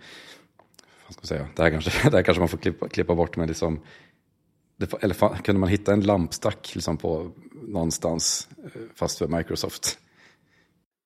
vad 1.07 1.13
ska 1.13 1.21
man 1.21 1.27
säga, 1.27 1.49
det 1.57 1.63
här 1.63 1.71
kanske, 1.71 1.91
det 2.11 2.17
här 2.17 2.23
kanske 2.23 2.41
man 2.41 2.49
får 2.49 2.59
klippa, 2.59 2.89
klippa 2.89 3.15
bort 3.15 3.37
men 3.37 3.49
liksom 3.49 3.81
det, 4.77 4.95
eller 5.03 5.43
kunde 5.43 5.59
man 5.59 5.69
hitta 5.69 5.93
en 5.93 6.01
lampstack 6.01 6.75
liksom 6.75 6.97
på 6.97 7.33
någonstans 7.53 8.49
eh, 8.65 8.81
fast 8.95 9.19
för 9.19 9.29
Microsoft? 9.29 9.99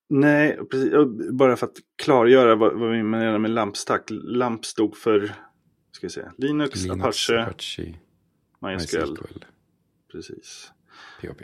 Nej, 0.09 0.59
precis. 0.71 0.91
Bara 1.31 1.55
för 1.55 1.67
att 1.67 1.77
klargöra 2.03 2.55
vad, 2.55 2.79
vad 2.79 2.91
vi 2.91 3.03
menar 3.03 3.39
med 3.39 3.51
lampstack. 3.51 4.03
LAMP 4.09 4.65
stod 4.65 4.97
för 4.97 5.35
ska 5.91 6.07
vi 6.07 6.11
se, 6.11 6.21
Linux, 6.37 6.89
Apache, 6.89 7.41
Apache, 7.41 7.93
MySQL. 8.61 8.99
MySQL, 8.99 9.45
Precis. 10.11 10.71
POP. 11.21 11.41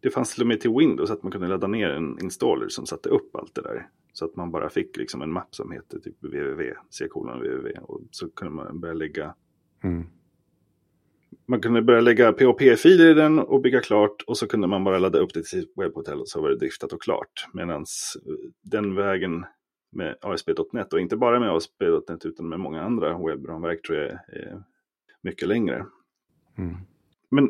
Det 0.00 0.10
fanns 0.10 0.34
till 0.34 0.42
och 0.42 0.46
med 0.46 0.60
till 0.60 0.70
Windows 0.70 1.10
att 1.10 1.22
man 1.22 1.32
kunde 1.32 1.48
ladda 1.48 1.66
ner 1.66 1.90
en 1.90 2.18
installer 2.22 2.68
som 2.68 2.86
satte 2.86 3.08
upp 3.08 3.36
allt 3.36 3.54
det 3.54 3.62
där. 3.62 3.88
Så 4.12 4.24
att 4.24 4.36
man 4.36 4.50
bara 4.50 4.70
fick 4.70 4.96
liksom 4.96 5.22
en 5.22 5.32
mapp 5.32 5.54
som 5.54 5.72
heter 5.72 5.98
typ 5.98 6.24
www, 6.24 6.74
c 6.90 7.04
www 7.14 7.78
och 7.82 8.00
så 8.10 8.30
kunde 8.30 8.54
man 8.54 8.80
börja 8.80 8.94
lägga 8.94 9.34
Mm. 9.84 10.06
Man 11.46 11.60
kunde 11.60 11.82
börja 11.82 12.00
lägga 12.00 12.32
POP-filer 12.32 13.06
i 13.06 13.14
den 13.14 13.38
och 13.38 13.60
bygga 13.60 13.80
klart 13.80 14.22
och 14.26 14.36
så 14.36 14.46
kunde 14.46 14.66
man 14.66 14.84
bara 14.84 14.98
ladda 14.98 15.18
upp 15.18 15.34
det 15.34 15.40
till 15.40 15.60
sitt 15.60 15.72
webbhotell 15.76 16.20
och 16.20 16.28
så 16.28 16.42
var 16.42 16.48
det 16.48 16.56
driftat 16.56 16.92
och 16.92 17.02
klart. 17.02 17.46
Medan 17.52 17.84
den 18.62 18.94
vägen 18.94 19.44
med 19.92 20.16
ASP.NET 20.20 20.92
och 20.92 21.00
inte 21.00 21.16
bara 21.16 21.40
med 21.40 21.50
ASP.NET 21.50 22.26
utan 22.26 22.48
med 22.48 22.60
många 22.60 22.82
andra 22.82 23.18
webbramverk 23.18 23.82
tror 23.82 23.98
jag 23.98 24.10
är 24.10 24.62
mycket 25.22 25.48
längre. 25.48 25.86
Mm. 26.58 26.76
Men 27.30 27.48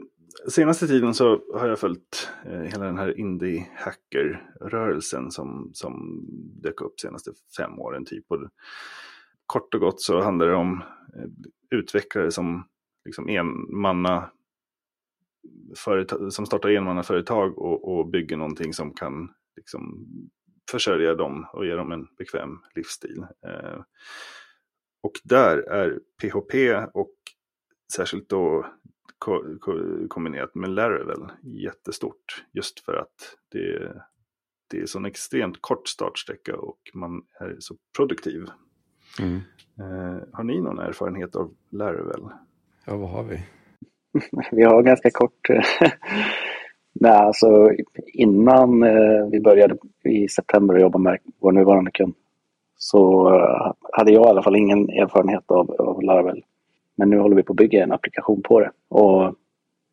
senaste 0.48 0.86
tiden 0.86 1.14
så 1.14 1.42
har 1.54 1.68
jag 1.68 1.78
följt 1.78 2.30
eh, 2.44 2.60
hela 2.60 2.84
den 2.84 2.98
här 2.98 3.18
indie-hacker-rörelsen 3.18 5.30
som, 5.30 5.70
som 5.72 6.24
dök 6.62 6.80
upp 6.80 7.00
senaste 7.00 7.32
fem 7.56 7.78
åren 7.78 8.04
typ. 8.04 8.24
Och 8.28 8.48
kort 9.46 9.74
och 9.74 9.80
gott 9.80 10.00
så 10.00 10.22
handlar 10.22 10.46
det 10.46 10.54
om 10.54 10.82
eh, 11.16 11.28
utvecklare 11.70 12.30
som 12.30 12.68
liksom 13.04 13.28
enmanna 13.28 14.30
företag, 15.76 16.32
som 16.32 16.46
startar 16.46 16.70
enmannaföretag 16.70 17.58
och, 17.58 17.98
och 17.98 18.06
bygger 18.06 18.36
någonting 18.36 18.72
som 18.72 18.94
kan 18.94 19.30
liksom 19.56 20.06
försörja 20.70 21.14
dem 21.14 21.46
och 21.52 21.66
ge 21.66 21.74
dem 21.74 21.92
en 21.92 22.06
bekväm 22.18 22.58
livsstil. 22.74 23.26
Eh, 23.46 23.80
och 25.02 25.12
där 25.24 25.58
är 25.58 25.98
PHP 26.22 26.74
och 26.94 27.14
särskilt 27.92 28.28
då 28.28 28.66
ko- 29.20 29.58
ko- 29.60 30.08
kombinerat 30.08 30.54
med 30.54 30.70
Laravel 30.70 31.28
jättestort. 31.42 32.44
Just 32.52 32.80
för 32.80 32.94
att 32.94 33.36
det, 33.52 33.92
det 34.70 34.80
är 34.80 34.86
så 34.86 34.98
en 34.98 35.04
extremt 35.04 35.56
kort 35.62 35.88
startsträcka 35.88 36.56
och 36.56 36.78
man 36.94 37.22
är 37.40 37.56
så 37.58 37.74
produktiv. 37.96 38.46
Mm. 39.20 39.36
Eh, 39.80 40.22
har 40.32 40.44
ni 40.44 40.60
någon 40.60 40.78
erfarenhet 40.78 41.36
av 41.36 41.54
Laravel? 41.70 42.22
Ja, 42.86 42.96
vad 42.96 43.10
har 43.10 43.24
vi? 43.24 43.40
Vi 44.52 44.62
har 44.64 44.82
ganska 44.82 45.10
kort... 45.10 45.50
eh, 45.50 45.62
Nej, 47.00 47.12
alltså 47.12 47.70
innan 48.14 48.82
eh, 48.82 49.26
vi 49.32 49.40
började 49.40 49.76
i 50.04 50.28
september 50.28 50.74
att 50.74 50.80
jobba 50.80 50.98
med 50.98 51.18
vår 51.40 51.52
nuvarande 51.52 51.90
kund 51.90 52.14
så 52.76 53.28
eh, 53.34 53.72
hade 53.92 54.12
jag 54.12 54.26
i 54.26 54.28
alla 54.28 54.42
fall 54.42 54.56
ingen 54.56 54.90
erfarenhet 54.90 55.50
av, 55.50 55.70
av 55.70 56.02
Laravel. 56.02 56.44
Men 57.00 57.10
nu 57.10 57.18
håller 57.18 57.36
vi 57.36 57.42
på 57.42 57.52
att 57.52 57.56
bygga 57.56 57.82
en 57.82 57.92
applikation 57.92 58.42
på 58.42 58.60
det. 58.60 58.70
Och 58.88 59.34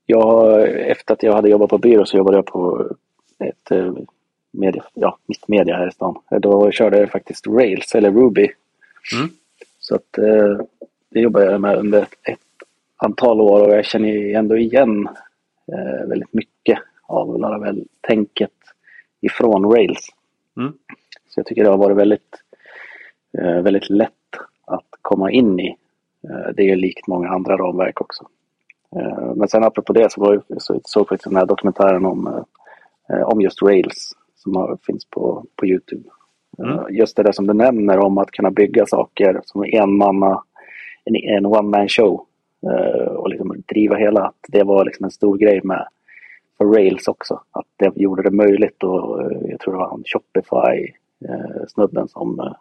jag, 0.06 0.70
efter 0.70 1.14
att 1.14 1.24
jag 1.24 1.34
hade 1.34 1.50
jobbat 1.50 1.70
på 1.70 1.78
byrå 1.78 2.06
så 2.06 2.18
jobbade 2.18 2.38
jag 2.38 2.46
på 2.46 2.90
ett 3.40 3.72
eh, 3.72 3.94
media, 4.52 4.84
ja, 4.94 5.18
mitt 5.26 5.48
media 5.48 5.78
här 5.78 5.88
i 5.88 5.92
stan. 5.92 6.16
Då 6.30 6.72
körde 6.72 7.00
jag 7.00 7.12
faktiskt 7.12 7.48
Rails 7.48 7.96
eller 7.96 8.12
Ruby. 8.12 8.48
Mm. 9.16 9.30
Så 9.80 9.96
att 9.96 10.18
eh, 10.18 10.66
det 11.10 11.20
jobbade 11.20 11.52
jag 11.52 11.62
med 11.62 11.78
under 11.78 12.02
ett, 12.02 12.14
ett 12.24 12.40
antal 12.96 13.42
år 13.42 13.68
och 13.68 13.74
jag 13.74 13.86
känner 13.86 14.10
ju 14.10 14.34
ändå 14.34 14.58
igen 14.58 15.08
eh, 15.72 16.08
väldigt 16.08 16.34
mycket 16.34 16.80
av 17.06 17.40
Laravel-tänket 17.40 18.52
ifrån 19.22 19.72
Rails. 19.72 20.10
Mm. 20.58 20.74
Så 21.30 21.40
jag 21.40 21.46
tycker 21.46 21.64
det 21.64 21.70
har 21.70 21.78
varit 21.78 21.98
väldigt, 21.98 22.36
eh, 23.38 23.62
väldigt 23.62 23.90
lätt 23.90 24.12
att 24.66 24.88
komma 25.02 25.32
in 25.32 25.60
i. 25.60 25.76
Eh, 26.30 26.52
det 26.56 26.70
är 26.70 26.76
likt 26.76 27.08
många 27.08 27.30
andra 27.30 27.58
ramverk 27.58 28.02
också. 28.02 28.28
Eh, 28.96 29.34
men 29.36 29.48
sen 29.48 29.64
apropå 29.64 29.94
det 29.94 30.12
så, 30.12 30.22
var 30.22 30.34
ju, 30.34 30.42
så 30.58 30.80
såg 30.84 31.02
jag 31.02 31.08
faktiskt 31.08 31.30
den 31.30 31.38
här 31.38 31.46
dokumentären 31.46 32.06
om, 32.06 32.46
eh, 33.10 33.22
om 33.22 33.42
just 33.42 33.62
Rails 33.62 34.14
som 34.36 34.56
har, 34.56 34.78
finns 34.86 35.06
på, 35.06 35.46
på 35.56 35.66
Youtube. 35.66 36.10
Mm. 36.60 36.96
Just 36.96 37.18
det 37.18 37.24
där 37.24 37.32
som 37.32 37.48
du 37.48 37.54
nämner 37.54 38.00
om 38.00 38.18
att 38.18 38.32
kunna 38.32 38.52
bygga 38.52 38.86
saker 38.86 39.42
som 39.46 39.64
en 39.64 39.98
manna, 39.98 40.44
en, 41.06 41.16
en 41.16 41.46
one 41.46 41.70
man 41.70 41.90
show 41.90 42.24
och 43.18 43.30
liksom 43.30 43.64
driva 43.68 43.96
hela. 43.96 44.26
Att 44.26 44.46
det 44.48 44.64
var 44.64 44.86
liksom 44.86 45.04
en 45.04 45.12
stor 45.12 45.38
grej 45.38 45.62
med 45.64 45.88
för 46.58 46.66
Rails 46.66 47.08
också. 47.08 47.42
Att 47.52 47.66
det 47.78 47.92
gjorde 47.96 48.24
det 48.24 48.32
möjligt 48.32 48.84
och 48.84 49.22
jag 49.50 49.60
tror 49.60 49.74
det 49.74 49.80
var 49.80 49.90
han 49.90 50.04
Shopify 50.06 50.94
eh, 51.30 51.66
snubben 51.68 52.08
som, 52.08 52.54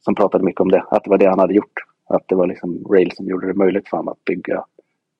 som 0.00 0.14
pratade 0.14 0.44
mycket 0.44 0.60
om 0.60 0.70
det. 0.70 0.84
Att 0.90 1.04
det 1.04 1.10
var 1.10 1.18
det 1.18 1.28
han 1.28 1.38
hade 1.38 1.54
gjort. 1.54 1.82
Att 2.08 2.28
det 2.28 2.34
var 2.34 2.46
liksom 2.46 2.84
Rails 2.90 3.16
som 3.16 3.26
gjorde 3.26 3.46
det 3.46 3.54
möjligt 3.54 3.88
för 3.88 3.96
honom 3.96 4.12
att 4.12 4.24
bygga 4.24 4.64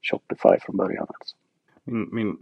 Shopify 0.02 0.61
från 0.61 0.76
början. 0.76 1.07
Alltså. 1.09 1.37
Min, 1.85 2.09
min 2.12 2.37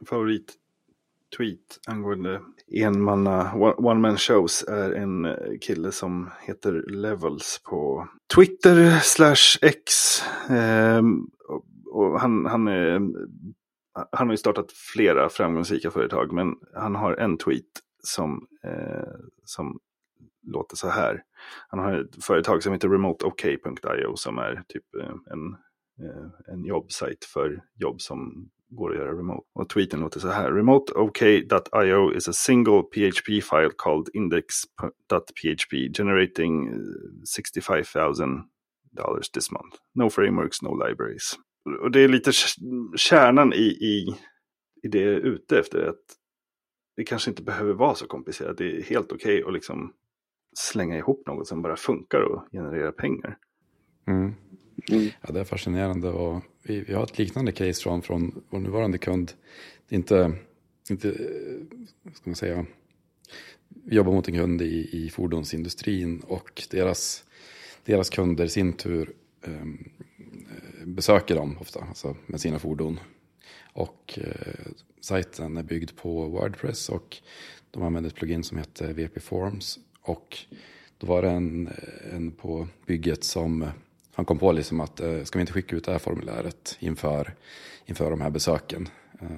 tweet 1.36 1.80
angående 1.86 2.40
enmanna 2.72 3.54
one 3.76 4.00
man 4.00 4.16
shows 4.16 4.64
är 4.68 4.92
en 4.92 5.24
eh, 5.24 5.58
kille 5.60 5.92
som 5.92 6.30
heter 6.40 6.84
Levels 6.88 7.60
på 7.64 8.08
Twitter 8.34 8.98
slash 9.02 9.58
X. 9.62 9.92
Eh, 10.50 11.02
och, 11.48 11.64
och 11.86 12.20
han, 12.20 12.46
han, 12.46 12.68
är, 12.68 13.00
han 14.10 14.26
har 14.26 14.30
ju 14.30 14.36
startat 14.36 14.72
flera 14.72 15.28
framgångsrika 15.28 15.90
företag 15.90 16.32
men 16.32 16.54
han 16.74 16.94
har 16.94 17.14
en 17.14 17.38
tweet 17.38 17.64
som, 18.02 18.46
eh, 18.64 19.14
som 19.44 19.78
låter 20.46 20.76
så 20.76 20.88
här. 20.88 21.22
Han 21.68 21.80
har 21.80 21.92
ett 21.92 22.24
företag 22.24 22.62
som 22.62 22.72
heter 22.72 22.88
remoteok.io 22.88 24.16
som 24.16 24.38
är 24.38 24.62
typ 24.68 24.94
eh, 25.00 25.14
en, 25.32 25.56
eh, 26.06 26.52
en 26.54 26.64
jobbsajt 26.64 27.24
för 27.24 27.62
jobb 27.74 28.00
som 28.00 28.50
går 28.68 28.90
att 28.90 28.96
göra 28.96 29.18
remote. 29.18 29.46
Och 29.54 29.68
tweeten 29.68 30.00
låter 30.00 30.20
så 30.20 30.28
här. 30.28 30.52
Remoteok.io 30.52 32.16
is 32.16 32.28
a 32.28 32.32
single 32.32 32.82
PHP 32.82 33.26
file 33.26 33.70
called 33.76 34.08
index.php 34.14 35.92
generating 35.96 36.68
eh, 36.68 36.74
65 37.34 37.84
000 37.94 38.14
dollars 38.96 39.30
this 39.30 39.50
month. 39.50 39.76
No 39.94 40.10
frameworks, 40.10 40.62
no 40.62 40.86
libraries. 40.88 41.38
Och 41.82 41.90
det 41.90 42.00
är 42.00 42.08
lite 42.08 42.32
kärnan 42.96 43.52
i, 43.52 43.66
i, 43.66 44.16
i 44.82 44.88
det 44.88 45.00
jag 45.00 45.12
är 45.12 45.20
ute 45.20 45.58
efter. 45.58 45.88
Att 45.88 46.04
det 46.96 47.04
kanske 47.04 47.30
inte 47.30 47.42
behöver 47.42 47.72
vara 47.72 47.94
så 47.94 48.06
komplicerat. 48.06 48.58
Det 48.58 48.76
är 48.76 48.82
helt 48.82 49.12
okej 49.12 49.38
okay 49.38 49.48
att 49.48 49.54
liksom 49.54 49.92
slänga 50.54 50.98
ihop 50.98 51.26
något 51.26 51.48
som 51.48 51.62
bara 51.62 51.76
funkar 51.76 52.20
och 52.20 52.44
genererar 52.52 52.92
pengar. 52.92 53.38
Mm. 54.06 54.34
Mm. 54.90 55.08
Ja, 55.20 55.32
det 55.32 55.40
är 55.40 55.44
fascinerande 55.44 56.08
och 56.08 56.42
vi, 56.62 56.80
vi, 56.80 56.94
har 56.94 57.04
ett 57.04 57.18
liknande 57.18 57.52
case 57.52 57.82
från, 57.82 58.02
från 58.02 58.42
vår 58.50 58.58
nuvarande 58.58 58.98
kund. 58.98 59.32
Det 59.88 59.94
är 59.94 59.98
inte, 59.98 60.32
inte 60.90 61.12
ska 62.14 62.30
man 62.30 62.34
säga, 62.34 62.66
vi 63.68 63.96
jobbar 63.96 64.12
mot 64.12 64.28
en 64.28 64.34
kund 64.34 64.62
i, 64.62 64.88
i 64.92 65.10
fordonsindustrin 65.10 66.20
och 66.20 66.62
deras, 66.70 67.24
deras 67.84 68.10
kunder 68.10 68.44
i 68.44 68.48
sin 68.48 68.72
tur 68.72 69.12
eh, 69.42 69.64
besöker 70.84 71.34
dem 71.34 71.58
ofta 71.60 71.80
alltså 71.80 72.16
med 72.26 72.40
sina 72.40 72.58
fordon. 72.58 73.00
Och 73.72 74.18
eh, 74.18 74.72
sajten 75.00 75.56
är 75.56 75.62
byggd 75.62 75.90
på 75.96 76.28
Wordpress 76.28 76.88
och 76.88 77.16
de 77.70 77.82
använder 77.82 78.10
ett 78.10 78.16
plugin 78.16 78.44
som 78.44 78.58
heter 78.58 78.92
VP 78.92 79.20
Forms. 79.20 79.78
Och 80.04 80.38
då 80.98 81.06
var 81.06 81.22
det 81.22 81.30
en, 81.30 81.70
en 82.12 82.32
på 82.32 82.68
bygget 82.86 83.24
som 83.24 83.68
han 84.14 84.24
kom 84.24 84.38
på 84.38 84.52
liksom 84.52 84.80
att 84.80 85.00
eh, 85.00 85.24
ska 85.24 85.38
vi 85.38 85.40
inte 85.40 85.52
skicka 85.52 85.76
ut 85.76 85.84
det 85.84 85.92
här 85.92 85.98
formuläret 85.98 86.76
inför, 86.80 87.34
inför 87.86 88.10
de 88.10 88.20
här 88.20 88.30
besöken 88.30 88.88
eh, 89.20 89.28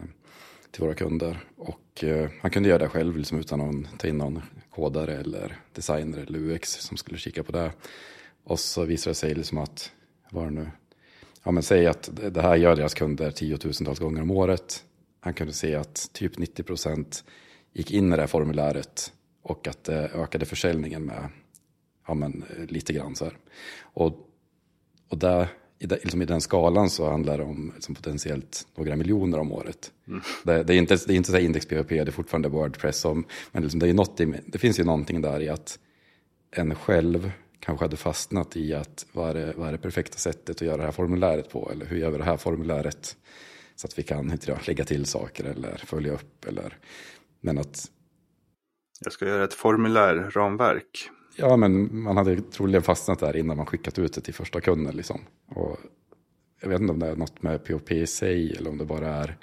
till 0.71 0.83
våra 0.83 0.95
kunder. 0.95 1.45
Och 1.57 2.05
eh, 2.05 2.31
han 2.41 2.51
kunde 2.51 2.69
göra 2.69 2.79
det 2.79 2.89
själv 2.89 3.17
liksom, 3.17 3.39
utan 3.39 3.61
att 3.61 3.99
ta 3.99 4.09
in 4.09 4.19
någon 4.19 4.43
kodare 4.71 5.17
eller 5.17 5.57
designer 5.73 6.19
eller 6.19 6.39
UX 6.39 6.73
som 6.73 6.97
skulle 6.97 7.19
kika 7.19 7.43
på 7.43 7.53
det. 7.53 7.73
Och 8.45 8.61
så 8.61 8.85
visade 8.85 9.11
det 9.11 9.15
sig 9.15 9.35
liksom 9.35 9.59
att, 9.59 9.93
var 10.31 10.51
nu, 10.51 10.71
ja 11.45 11.51
men 11.51 11.63
säg 11.63 11.87
att 11.87 12.11
det 12.33 12.43
här 12.43 12.57
gör 12.57 12.77
deras 12.77 12.95
kunder 12.95 13.31
tiotusentals 13.31 13.99
gånger 13.99 14.23
om 14.23 14.31
året. 14.31 14.85
Han 15.21 15.35
kunde 15.35 15.53
se 15.53 15.75
att 15.75 16.11
typ 16.13 16.39
90 16.39 16.63
procent 16.63 17.25
gick 17.73 17.91
in 17.91 18.13
i 18.13 18.17
det 18.17 18.23
här 18.23 18.27
formuläret 18.27 19.13
och 19.51 19.69
att 19.69 19.85
det 19.85 20.11
ökade 20.15 20.47
försäljningen 20.47 21.03
med 21.03 21.29
ja, 22.07 22.15
men, 22.15 22.45
lite 22.69 22.93
grann. 22.93 23.17
Så 23.17 23.25
här. 23.25 23.37
Och 23.83 24.27
och 25.09 25.19
där, 25.19 25.49
i, 25.79 25.87
liksom 25.87 26.23
i 26.23 26.25
den 26.25 26.41
skalan 26.41 26.91
så 26.91 27.11
handlar 27.11 27.39
det 27.39 27.45
om 27.45 27.73
liksom 27.75 27.95
potentiellt 27.95 28.67
några 28.77 28.97
miljoner 28.97 29.39
om 29.39 29.53
året. 29.53 29.93
Mm. 30.09 30.21
Det, 30.45 30.63
det, 30.63 30.75
är 30.75 30.79
inte, 30.79 30.97
det 31.07 31.13
är 31.13 31.17
inte 31.17 31.31
så 31.31 31.39
index 31.39 31.67
PHP, 31.67 31.89
det 31.89 32.01
är 32.01 32.11
fortfarande 32.11 32.49
Wordpress. 32.49 32.99
Som, 32.99 33.25
men 33.53 33.63
liksom 33.63 33.81
det, 33.81 33.89
är 33.89 33.95
något 33.95 34.21
i, 34.21 34.35
det 34.47 34.59
finns 34.59 34.81
ju 34.81 34.85
någonting 34.85 35.21
där 35.21 35.41
i 35.41 35.49
att 35.49 35.79
en 36.51 36.75
själv 36.75 37.31
kanske 37.61 37.85
hade 37.85 37.97
fastnat 37.97 38.57
i 38.57 38.75
att 38.75 39.07
vad 39.13 39.31
är, 39.31 39.35
det, 39.35 39.53
vad 39.57 39.69
är 39.69 39.73
det 39.73 39.79
perfekta 39.79 40.19
sättet 40.19 40.57
att 40.57 40.67
göra 40.67 40.77
det 40.77 40.83
här 40.83 40.93
formuläret 40.93 41.51
på? 41.51 41.71
Eller 41.73 41.87
hur 41.87 41.97
gör 41.97 42.11
vi 42.11 42.19
det 42.19 42.25
här 42.25 42.37
formuläret 42.37 43.17
så 43.77 43.87
att 43.87 43.99
vi 43.99 44.03
kan 44.03 44.33
inte 44.33 44.59
lägga 44.67 44.85
till 44.85 45.07
saker 45.07 45.45
eller 45.45 45.77
följa 45.77 46.13
upp? 46.13 46.45
Eller, 46.45 46.79
men 47.41 47.59
att... 47.59 47.91
Jag 49.01 49.13
ska 49.13 49.27
göra 49.27 49.45
ett 49.45 49.55
formulärramverk. 49.55 51.11
Ja, 51.37 51.57
men 51.57 52.03
man 52.03 52.17
hade 52.17 52.41
troligen 52.41 52.83
fastnat 52.83 53.19
där 53.19 53.37
innan 53.37 53.57
man 53.57 53.67
skickat 53.67 53.99
ut 53.99 54.13
det 54.13 54.21
till 54.21 54.35
första 54.35 54.61
kunden. 54.61 54.97
Liksom. 54.97 55.21
Och 55.47 55.79
jag 56.61 56.69
vet 56.69 56.81
inte 56.81 56.93
om 56.93 56.99
det 56.99 57.07
är 57.07 57.17
något 57.17 57.43
med 57.43 57.65
POP 57.65 57.93
i 57.93 58.07
sig 58.07 58.57
eller 58.57 58.71
om 58.71 58.79
det 58.79 58.85
bara 58.85 59.09
är 59.09 59.37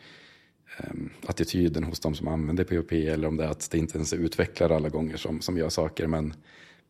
um, 0.90 1.10
attityden 1.26 1.84
hos 1.84 2.00
de 2.00 2.16
som 2.16 2.28
använder 2.28 2.64
POP 2.64 2.92
eller 2.92 3.28
om 3.28 3.38
det 3.38 3.44
är 3.44 3.50
att 3.50 3.72
det 3.72 3.78
inte 3.78 3.98
ens 3.98 4.14
är 4.14 4.18
utvecklare 4.18 4.76
alla 4.76 4.90
gånger 4.90 5.18
som, 5.18 5.42
som 5.42 5.58
gör 5.58 5.70
saker. 5.70 6.08
Men, 6.08 6.34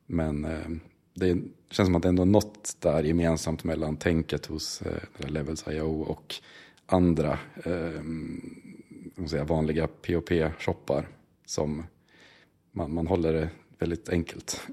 men 0.05 0.45
um, 0.45 0.79
det 1.13 1.37
känns 1.71 1.87
som 1.87 1.95
att 1.95 2.01
det 2.01 2.09
ändå 2.09 2.23
är 2.23 2.27
något 2.27 2.77
där 2.79 3.03
gemensamt 3.03 3.63
mellan 3.63 3.97
tänket 3.97 4.45
hos 4.45 4.81
eh, 4.81 5.29
Levels 5.29 5.67
I.O. 5.67 6.01
och 6.01 6.35
andra 6.85 7.39
eh, 7.55 8.03
säga, 9.27 9.43
vanliga 9.43 9.87
POP-shoppar 9.87 11.07
som 11.45 11.83
man, 12.73 12.93
man 12.93 13.07
håller 13.07 13.33
det 13.33 13.49
väldigt 13.79 14.09
enkelt. 14.09 14.67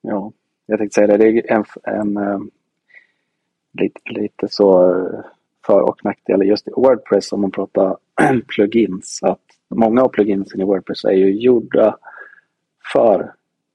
Ja, 0.00 0.32
jag 0.66 0.78
tänkte 0.78 0.94
säga 0.94 1.06
det. 1.06 1.16
Det 1.16 1.50
är 1.50 1.52
en, 1.52 1.64
en, 1.84 2.16
eh, 2.16 2.32
en 2.32 2.50
lite, 3.72 4.00
lite 4.10 4.48
så 4.48 4.90
eh, 4.90 5.20
för 5.66 5.80
och 5.80 6.04
nackdelar 6.04 6.44
just 6.44 6.68
i 6.68 6.70
Wordpress 6.70 7.32
om 7.32 7.40
man 7.40 7.50
pratar 7.50 7.96
plugins. 8.56 9.20
Att 9.22 9.44
många 9.68 10.02
av 10.02 10.08
pluginsen 10.08 10.60
i 10.60 10.64
Wordpress 10.64 11.04
är 11.04 11.12
ju 11.12 11.40
gjorda 11.40 11.96
för 12.92 13.32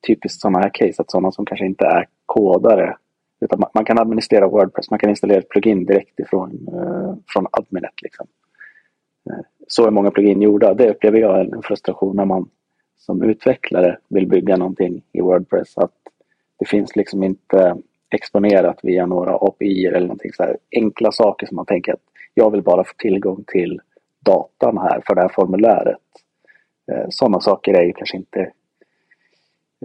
typiskt 0.08 0.42
sådana 0.42 0.60
här 0.60 0.72
case. 0.74 1.02
Att 1.02 1.12
sådana 1.12 1.32
som 1.32 1.46
kanske 1.46 1.66
inte 1.66 1.86
är 1.86 2.08
kodare. 2.26 2.98
Utan 3.40 3.60
man, 3.60 3.70
man 3.74 3.86
kan 3.86 4.00
administrera 4.00 4.48
Wordpress. 4.48 4.90
Man 4.90 5.00
kan 5.00 5.10
installera 5.10 5.40
ett 5.40 5.50
plugin 5.50 5.86
direkt 5.86 6.20
ifrån 6.20 6.68
uh, 6.74 7.16
från 7.28 7.48
adminet. 7.52 8.02
Liksom. 8.02 8.28
Så 9.68 9.88
är 9.88 9.92
många 9.92 10.12
plugin 10.12 10.42
gjorda. 10.42 10.74
Det 10.74 10.90
upplever 10.90 11.20
jag 11.20 11.54
en 11.54 11.62
frustration 11.62 12.16
när 12.16 12.26
man 12.26 12.50
som 12.98 13.24
utvecklare 13.24 13.98
vill 14.08 14.28
bygga 14.28 14.58
någonting 14.58 15.02
i 15.12 15.22
Wordpress. 15.22 15.78
Att 15.78 15.94
det 16.60 16.66
finns 16.66 16.96
liksom 16.96 17.24
inte 17.24 17.78
exponerat 18.10 18.80
via 18.84 19.06
några 19.06 19.36
API 19.36 19.86
eller 19.86 20.00
någonting 20.00 20.34
så 20.34 20.44
här 20.44 20.58
enkla 20.72 21.12
saker 21.12 21.48
som 21.48 21.56
man 21.56 21.66
tänker 21.66 21.94
att 21.94 22.04
jag 22.34 22.52
vill 22.52 22.62
bara 22.62 22.84
få 22.84 22.94
tillgång 22.98 23.44
till 23.48 23.82
datan 24.20 24.78
här 24.78 25.02
för 25.08 25.16
det 25.16 25.22
här 25.22 25.32
formuläret. 25.36 25.98
Eh, 26.92 27.06
sådana 27.10 27.40
saker 27.40 27.74
är 27.74 27.84
ju 27.84 27.94
kanske 27.94 28.18
inte 28.18 28.40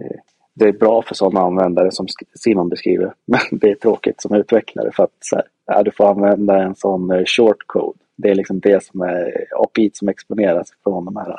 eh, 0.01 0.19
det 0.53 0.65
är 0.67 0.71
bra 0.73 1.01
för 1.01 1.15
sådana 1.15 1.41
användare 1.41 1.91
som 1.91 2.07
Simon 2.35 2.69
beskriver. 2.69 3.13
Men 3.25 3.59
det 3.59 3.69
är 3.69 3.75
tråkigt 3.75 4.21
som 4.21 4.35
utvecklare 4.35 4.91
för 4.91 5.03
att 5.03 5.17
så 5.19 5.35
här, 5.35 5.45
ja, 5.65 5.83
du 5.83 5.91
får 5.91 6.09
använda 6.09 6.63
en 6.63 6.75
sån 6.75 7.11
eh, 7.11 7.23
short 7.25 7.67
code. 7.67 7.99
Det 8.15 8.29
är 8.29 8.35
liksom 8.35 8.59
det 8.59 8.83
som 8.83 9.01
är 9.01 9.45
API 9.55 9.89
som 9.93 10.09
exponeras 10.09 10.73
från 10.83 11.05
de 11.05 11.15
här 11.15 11.37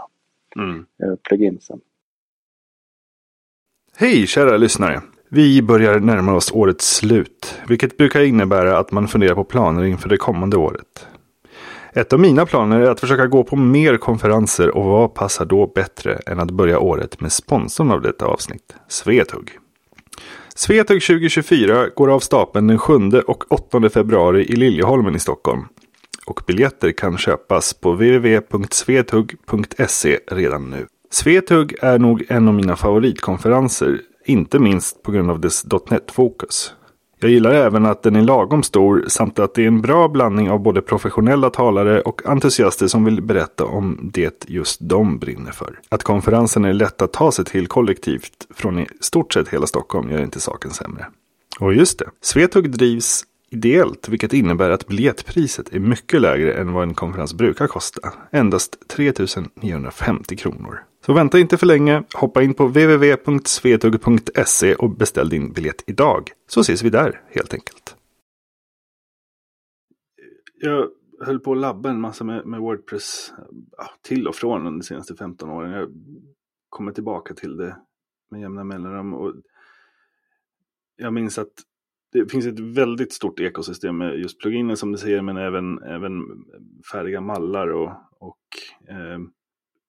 mm. 0.57 0.79
Eh, 0.79 1.15
pluginsen. 1.29 1.81
Hej 3.97 4.27
kära 4.27 4.57
lyssnare! 4.57 5.01
Vi 5.29 5.63
börjar 5.63 6.01
närma 6.01 6.35
oss 6.35 6.53
årets 6.53 6.97
slut, 6.97 7.61
vilket 7.69 7.97
brukar 7.97 8.21
innebära 8.21 8.79
att 8.79 8.93
man 8.93 9.09
funderar 9.09 9.35
på 9.35 9.45
planer 9.45 9.85
inför 9.85 10.09
det 10.09 10.17
kommande 10.17 10.57
året. 10.57 11.07
Ett 11.95 12.13
av 12.13 12.21
mina 12.21 12.47
planer 12.47 12.81
är 12.81 12.91
att 12.91 13.01
försöka 13.01 13.27
gå 13.27 13.45
på 13.45 13.57
mer 13.57 13.97
konferenser 13.97 14.77
och 14.77 14.85
vad 14.85 15.15
passar 15.15 15.45
då 15.45 15.67
bättre 15.67 16.15
än 16.27 16.41
att 16.41 16.51
börja 16.51 16.79
året 16.79 17.21
med 17.21 17.33
sponsorn 17.33 17.91
av 17.91 18.03
detta 18.03 18.27
avsnitt, 18.27 18.75
Svetug. 18.89 19.59
Svetug 20.55 21.03
2024 21.03 21.89
går 21.89 22.11
av 22.11 22.21
stapeln 22.21 22.67
den 22.67 22.79
7 22.79 22.95
och 23.27 23.53
8 23.53 23.91
februari 23.91 24.43
i 24.43 24.57
Liljeholmen 24.57 25.15
i 25.15 25.19
Stockholm 25.19 25.65
och 26.33 26.43
biljetter 26.47 26.93
kan 26.93 27.19
köpas 27.19 27.75
på 27.75 27.93
www.svetug.se 27.93 30.19
redan 30.27 30.71
nu. 30.71 30.87
Svetug 31.11 31.75
är 31.81 31.99
nog 31.99 32.25
en 32.29 32.49
av 32.49 32.55
mina 32.55 32.77
favoritkonferenser, 32.77 34.01
inte 34.25 34.59
minst 34.59 35.03
på 35.03 35.13
grund 35.13 35.31
av 35.31 35.41
dess 35.41 35.65
.NET-fokus. 35.91 36.75
Jag 37.21 37.31
gillar 37.31 37.55
även 37.55 37.87
att 37.87 38.03
den 38.03 38.17
är 38.17 38.23
lagom 38.23 38.63
stor 38.63 39.05
samt 39.09 39.39
att 39.39 39.55
det 39.55 39.63
är 39.63 39.67
en 39.67 39.83
bra 39.83 40.09
blandning 40.09 40.51
av 40.51 40.61
både 40.61 40.83
professionella 40.83 41.51
talare 41.51 42.01
och 42.01 42.27
entusiaster 42.27 42.87
som 42.87 43.05
vill 43.05 43.23
berätta 43.23 43.65
om 43.65 44.11
det 44.13 44.45
just 44.49 44.79
de 44.81 45.19
brinner 45.19 45.53
för. 45.53 45.81
Att 45.89 46.03
konferensen 46.03 46.65
är 46.65 46.73
lätt 46.73 47.03
att 47.03 47.13
ta 47.13 47.33
sig 47.33 47.45
till 47.45 47.67
kollektivt 47.67 48.47
från 48.55 48.79
i 48.79 48.87
stort 49.01 49.33
sett 49.33 49.49
hela 49.49 49.67
Stockholm 49.67 50.11
gör 50.11 50.23
inte 50.23 50.41
saken 50.41 50.71
sämre. 50.71 51.07
Och 51.61 51.75
just 51.75 51.99
det, 51.99 52.11
Svetug 52.21 52.71
drivs 52.71 53.25
ideellt, 53.53 54.09
vilket 54.09 54.33
innebär 54.33 54.71
att 54.71 54.87
biljettpriset 54.87 55.73
är 55.73 55.81
mycket 55.81 56.21
lägre 56.21 56.55
än 56.55 56.73
vad 56.73 56.83
en 56.83 56.95
konferens 56.95 57.35
brukar 57.35 57.67
kosta. 57.67 58.13
Endast 58.31 58.89
3 58.89 59.13
950 59.55 60.37
kronor. 60.37 60.85
Så 61.07 61.13
vänta 61.13 61.39
inte 61.39 61.59
för 61.59 61.67
länge, 61.67 62.03
hoppa 62.15 62.43
in 62.43 62.55
på 62.55 62.67
www.svetug.se 62.67 64.75
och 64.75 64.91
beställ 64.91 65.29
din 65.29 65.53
biljett 65.53 65.85
idag. 65.87 66.31
Så 66.47 66.61
ses 66.61 66.83
vi 66.83 66.91
där 66.91 67.21
helt 67.29 67.55
enkelt. 67.55 67.97
Jag 70.61 70.89
höll 71.21 71.41
på 71.41 71.53
att 71.53 71.59
labba 71.59 71.91
en 71.91 72.01
massa 72.01 72.25
med, 72.25 72.47
med 72.47 72.61
Wordpress 72.61 73.33
ja, 73.77 73.91
till 74.03 74.29
och 74.29 74.35
från 74.35 74.67
under 74.67 74.81
de 74.81 74.83
senaste 74.83 75.15
15 75.15 75.51
åren. 75.51 75.73
Jag 75.73 75.89
kommer 76.69 76.93
tillbaka 76.93 77.35
till 77.35 77.57
det 77.57 77.77
med 78.31 78.41
jämna 78.41 78.65
mellanrum. 78.65 79.15
Och 79.15 79.35
jag 80.97 81.13
minns 81.13 81.39
att 81.39 81.53
det 82.13 82.31
finns 82.31 82.47
ett 82.47 82.61
väldigt 82.61 83.13
stort 83.13 83.41
ekosystem 83.41 83.99
med 83.99 84.19
just 84.19 84.39
pluginer 84.39 84.75
som 84.75 84.93
du 84.93 84.99
säger, 84.99 85.23
men 85.23 85.37
även, 85.37 85.83
även 85.83 86.23
färdiga 86.93 87.21
mallar 87.21 87.69
och, 87.69 87.91
och 88.19 88.39
eh, 88.89 89.19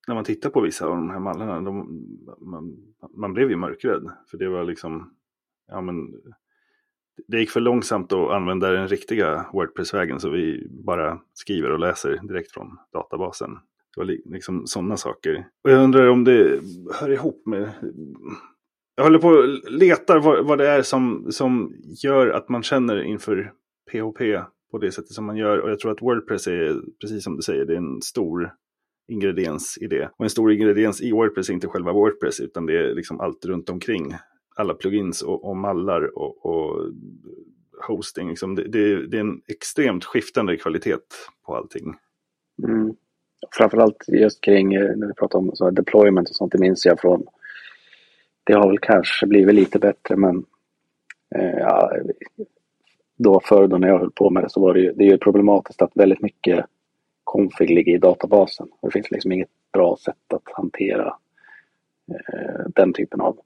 när 0.08 0.16
man 0.16 0.24
tittar 0.24 0.50
på 0.50 0.62
vissa 0.62 0.86
av 0.86 0.96
de 0.96 1.10
här 1.10 1.20
mallarna, 1.20 1.62
de, 1.62 2.06
man, 2.40 2.78
man 3.18 3.34
blev 3.34 3.50
ju 3.50 3.56
mörkrädd. 3.56 4.12
För 4.32 4.38
det 4.38 4.50
var 4.50 4.64
liksom, 4.64 5.14
ja 5.68 5.82
men, 5.82 5.96
det 7.28 7.40
gick 7.40 7.50
för 7.50 7.62
långsamt 7.62 8.14
att 8.14 8.32
använda 8.32 8.72
den 8.72 8.88
riktiga 8.88 9.46
Wordpress-vägen 9.54 10.20
så 10.20 10.30
vi 10.30 10.68
bara 10.70 11.20
skriver 11.34 11.72
och 11.72 11.80
läser 11.80 12.20
direkt 12.24 12.52
från 12.52 12.78
databasen. 12.94 13.52
Det 13.96 14.02
var 14.02 14.06
liksom 14.06 14.68
sådana 14.68 14.98
saker. 14.98 15.48
Och 15.64 15.72
jag 15.72 15.84
undrar 15.84 16.08
om 16.08 16.24
det 16.24 16.62
hör 17.00 17.10
ihop 17.10 17.46
med... 17.46 17.70
Jag 18.96 19.04
håller 19.04 19.20
på 19.20 19.28
och 19.28 19.72
letar 19.72 20.20
vad, 20.20 20.46
vad 20.46 20.58
det 20.58 20.68
är 20.68 20.82
som, 20.82 21.28
som 21.32 21.76
gör 22.04 22.28
att 22.28 22.50
man 22.50 22.64
känner 22.64 23.04
inför 23.04 23.54
PHP 23.92 24.40
på 24.72 24.78
det 24.78 24.92
sättet 24.92 25.12
som 25.12 25.26
man 25.26 25.38
gör. 25.38 25.58
Och 25.58 25.70
jag 25.70 25.80
tror 25.80 25.92
att 25.92 26.02
Wordpress 26.02 26.48
är, 26.48 26.82
precis 27.02 27.24
som 27.24 27.36
du 27.36 27.42
säger, 27.42 27.66
det 27.66 27.74
är 27.74 27.78
en 27.78 28.02
stor 28.02 28.54
ingrediens 29.08 29.78
i 29.82 29.88
det. 29.88 30.10
Och 30.18 30.26
en 30.26 30.30
stor 30.30 30.52
ingrediens 30.52 31.02
i 31.02 31.12
Wordpress 31.12 31.50
är 31.50 31.54
inte 31.54 31.68
själva 31.68 31.94
Wordpress 31.94 32.40
utan 32.40 32.66
det 32.66 32.78
är 32.78 32.96
liksom 32.96 33.20
allt 33.20 33.46
runt 33.46 33.70
omkring. 33.70 34.16
Alla 34.56 34.74
plugins 34.74 35.22
och, 35.22 35.50
och 35.50 35.58
mallar 35.58 36.18
och, 36.18 36.46
och 36.46 36.92
hosting. 37.88 38.30
Liksom 38.30 38.56
det, 38.56 38.68
det, 38.68 39.08
det, 39.08 39.18
är 39.18 39.22
en 39.22 39.42
extremt 39.48 40.06
skiftande 40.06 40.58
kvalitet 40.58 40.98
på 41.46 41.56
allting. 41.56 41.96
Mm. 42.68 42.96
Framförallt 43.52 44.06
just 44.08 44.44
kring 44.44 44.74
eh, 44.74 44.96
när 44.96 45.08
vi 45.08 45.14
pratar 45.14 45.40
om 45.40 45.52
så 45.54 45.70
deployment 45.70 46.30
och 46.30 46.36
sånt, 46.36 46.52
det 46.52 46.60
minns 46.60 46.86
jag 46.86 47.00
från 47.00 47.26
det 48.44 48.54
har 48.54 48.68
väl 48.68 48.80
kanske 48.80 49.28
blivit 49.28 49.56
lite 49.56 49.80
bättre 49.80 50.16
men 50.16 50.46
eh, 51.36 51.58
ja, 51.60 51.92
då 53.18 53.42
förr 53.44 53.68
då 53.68 53.78
när 53.78 53.88
jag 53.88 54.00
höll 54.00 54.12
på 54.12 54.30
med 54.30 54.44
det 54.44 54.50
så 54.50 54.62
var 54.62 54.74
det 54.74 54.80
ju, 54.80 54.94
det 54.94 55.04
är 55.04 55.12
ju 55.12 55.18
problematiskt 55.18 55.82
att 55.82 55.92
väldigt 55.96 56.22
mycket 56.22 56.66
config 57.24 57.70
ligger 57.70 57.94
i 57.94 57.98
databasen. 57.98 58.68
Det 58.82 58.92
finns 58.92 59.12
liksom 59.12 59.32
inget 59.32 59.50
bra 59.74 59.98
sätt 59.98 60.34
att 60.34 60.54
hantera 60.54 61.18
eh, 62.12 62.66
den 62.76 62.94
typen 62.94 63.22
av 63.22 63.38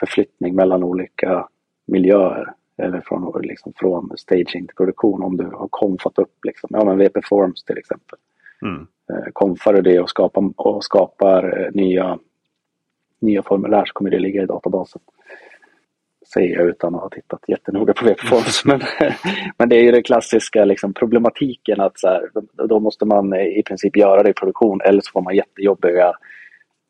förflyttning 0.00 0.54
mellan 0.54 0.84
olika 0.84 1.48
miljöer. 1.86 2.52
Eller 2.76 3.00
från, 3.00 3.42
liksom, 3.42 3.72
från 3.76 4.12
staging 4.16 4.66
till 4.66 4.76
produktion 4.76 5.22
om 5.22 5.36
du 5.36 5.44
har 5.44 5.68
konfat 5.70 6.18
upp 6.18 6.44
liksom. 6.44 6.70
Ja 6.72 6.84
men 6.84 6.98
VP 6.98 7.20
Forms 7.24 7.64
till 7.64 7.78
exempel. 7.78 8.18
Mm. 8.62 8.86
Eh, 9.10 9.32
konfar 9.32 9.72
du 9.72 9.82
det 9.82 10.00
och 10.00 10.10
skapar, 10.10 10.52
och 10.56 10.84
skapar 10.84 11.60
eh, 11.60 11.70
nya, 11.72 12.18
nya 13.24 13.42
formulär 13.42 13.84
så 13.84 13.92
kommer 13.92 14.10
det 14.10 14.18
ligga 14.18 14.42
i 14.42 14.46
databasen 14.46 15.00
säger 16.34 16.56
jag 16.56 16.68
utan 16.68 16.94
att 16.94 17.00
ha 17.00 17.08
tittat 17.08 17.44
jättenoga 17.48 17.92
på 17.92 18.04
VP-Forms. 18.04 18.64
men, 18.64 18.80
men 19.58 19.68
det 19.68 19.76
är 19.76 19.82
ju 19.82 19.92
den 19.92 20.02
klassiska 20.02 20.64
liksom, 20.64 20.94
problematiken 20.94 21.80
att 21.80 21.98
så 21.98 22.08
här, 22.08 22.30
då 22.68 22.80
måste 22.80 23.04
man 23.04 23.34
i 23.34 23.62
princip 23.66 23.96
göra 23.96 24.22
det 24.22 24.30
i 24.30 24.34
produktion 24.34 24.80
eller 24.80 25.00
så 25.00 25.10
får 25.12 25.22
man 25.22 25.36
jättejobbiga... 25.36 26.12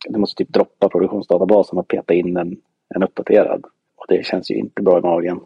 Du 0.09 0.19
måste 0.19 0.45
typ 0.45 0.53
droppa 0.53 0.89
produktionsdatabasen 0.89 1.79
och 1.79 1.89
peta 1.89 2.15
in 2.15 2.37
en, 2.37 2.57
en 2.95 3.03
uppdaterad. 3.03 3.65
Och 3.97 4.05
det 4.09 4.27
känns 4.27 4.51
ju 4.51 4.55
inte 4.55 4.83
bra 4.83 4.99
i 4.99 5.03
magen. 5.03 5.41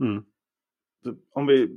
Mm. 0.00 0.22
Om 1.34 1.46
vi 1.46 1.68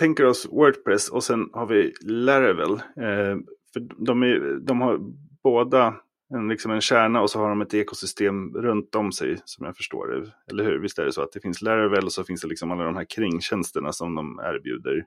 tänker 0.00 0.26
oss 0.26 0.48
Wordpress 0.52 1.08
och 1.10 1.24
sen 1.24 1.50
har 1.52 1.66
vi 1.66 1.92
Laravel. 2.04 2.72
Eh, 2.72 3.36
för 3.72 4.04
de, 4.06 4.22
är, 4.22 4.58
de 4.60 4.80
har 4.80 4.98
båda 5.42 5.94
en, 6.34 6.48
liksom 6.48 6.70
en 6.70 6.80
kärna 6.80 7.20
och 7.20 7.30
så 7.30 7.38
har 7.38 7.48
de 7.48 7.60
ett 7.60 7.74
ekosystem 7.74 8.54
runt 8.54 8.94
om 8.94 9.12
sig 9.12 9.36
som 9.44 9.66
jag 9.66 9.76
förstår 9.76 10.06
det. 10.06 10.32
Eller 10.50 10.64
hur? 10.64 10.78
Visst 10.78 10.98
är 10.98 11.04
det 11.04 11.12
så 11.12 11.22
att 11.22 11.32
det 11.32 11.40
finns 11.40 11.62
Laravel 11.62 12.04
och 12.04 12.12
så 12.12 12.24
finns 12.24 12.40
det 12.40 12.48
liksom 12.48 12.70
alla 12.70 12.84
de 12.84 12.96
här 12.96 13.04
kringtjänsterna 13.04 13.92
som 13.92 14.14
de 14.14 14.40
erbjuder. 14.44 15.04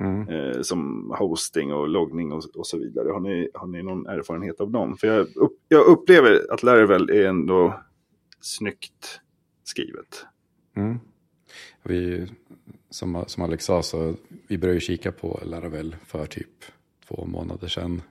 Mm. 0.00 0.28
Eh, 0.28 0.60
som 0.60 1.10
hosting 1.18 1.72
och 1.72 1.88
loggning 1.88 2.32
och, 2.32 2.44
och, 2.56 2.66
så 2.66 2.78
vidare. 2.78 3.08
Har 3.08 3.20
ni, 3.20 3.48
har 3.54 3.66
ni 3.66 3.82
någon 3.82 4.06
erfarenhet 4.06 4.60
av 4.60 4.70
dem? 4.70 4.96
För 4.96 5.06
jag, 5.06 5.36
upp, 5.36 5.52
jag 5.68 5.86
upplever 5.86 6.52
att 6.52 6.62
Laravel 6.62 7.10
är 7.10 7.28
ändå 7.28 7.80
snyggt 8.40 9.20
skrivet. 9.64 10.26
Mm. 10.76 10.98
Vi, 11.82 12.26
som, 12.90 13.24
som 13.26 13.42
Alex 13.42 13.64
sa, 13.64 13.82
så 13.82 14.14
vi 14.48 14.58
började 14.58 14.80
kika 14.80 15.12
på 15.12 15.40
Laravel 15.44 15.96
för 16.06 16.26
typ 16.26 16.64
två 17.08 17.24
månader 17.24 17.68
sedan. 17.68 18.02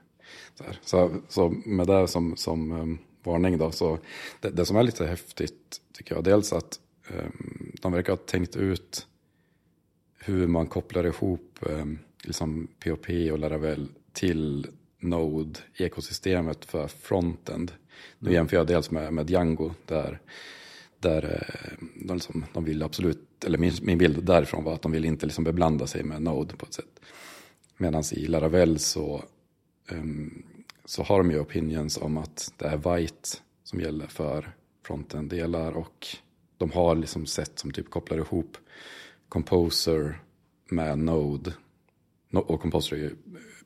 Så, 0.82 1.16
så, 1.28 1.48
med 1.48 1.86
det 1.86 2.08
som, 2.08 2.36
som 2.36 2.72
um, 2.72 2.98
varning 3.22 3.58
då, 3.58 3.70
så 3.70 3.98
det, 4.40 4.50
det, 4.50 4.66
som 4.66 4.76
är 4.76 4.82
lite 4.82 5.06
häftigt 5.06 5.80
tycker 5.92 6.14
jag, 6.14 6.24
dels 6.24 6.52
att 6.52 6.80
um, 7.08 7.72
de 7.80 7.92
verkar 7.92 8.12
ha 8.12 8.16
tänkt 8.16 8.56
ut 8.56 9.06
hur 10.18 10.46
man 10.46 10.66
kopplar 10.66 11.06
ihop 11.06 11.58
um, 11.60 11.98
liksom 12.22 12.68
POP 12.84 13.08
och 13.32 13.38
Laravel 13.38 13.88
till 14.12 14.66
Node-ekosystemet 15.00 16.64
för 16.64 16.88
frontend. 16.88 17.72
Nu 18.18 18.28
mm. 18.28 18.34
jämför 18.34 18.56
jag 18.56 18.66
dels 18.66 18.90
med, 18.90 19.12
med 19.12 19.30
Django 19.30 19.70
där, 19.86 20.20
där 20.98 21.46
de, 21.94 22.14
liksom, 22.14 22.44
de 22.52 22.64
vill 22.64 22.82
absolut, 22.82 23.44
eller 23.44 23.58
min, 23.58 23.72
min 23.82 23.98
bild 23.98 24.24
därifrån 24.24 24.64
var 24.64 24.74
att 24.74 24.82
de 24.82 24.92
vill 24.92 25.04
inte 25.04 25.26
liksom 25.26 25.44
beblanda 25.44 25.86
sig 25.86 26.02
med 26.02 26.22
Node 26.22 26.56
på 26.56 26.66
ett 26.66 26.74
sätt. 26.74 27.00
Medan 27.76 28.02
i 28.12 28.26
Laravel 28.26 28.78
så 28.78 29.24
Ehm, 29.90 30.42
så 30.84 31.02
har 31.02 31.18
de 31.18 31.30
ju 31.30 31.40
opinions 31.40 31.98
om 31.98 32.18
att 32.18 32.52
det 32.56 32.64
är 32.64 32.96
white 32.96 33.28
som 33.64 33.80
gäller 33.80 34.06
för 34.06 34.52
fronten-delar 34.86 35.72
och 35.72 36.06
de 36.58 36.70
har 36.70 36.94
liksom 36.94 37.26
sätt 37.26 37.58
som 37.58 37.70
typ 37.70 37.90
kopplar 37.90 38.18
ihop 38.18 38.56
Composer 39.28 40.20
med 40.70 40.98
Node. 40.98 41.52
Och 42.32 42.60
Composer 42.60 42.96
är 42.96 43.00
ju 43.00 43.16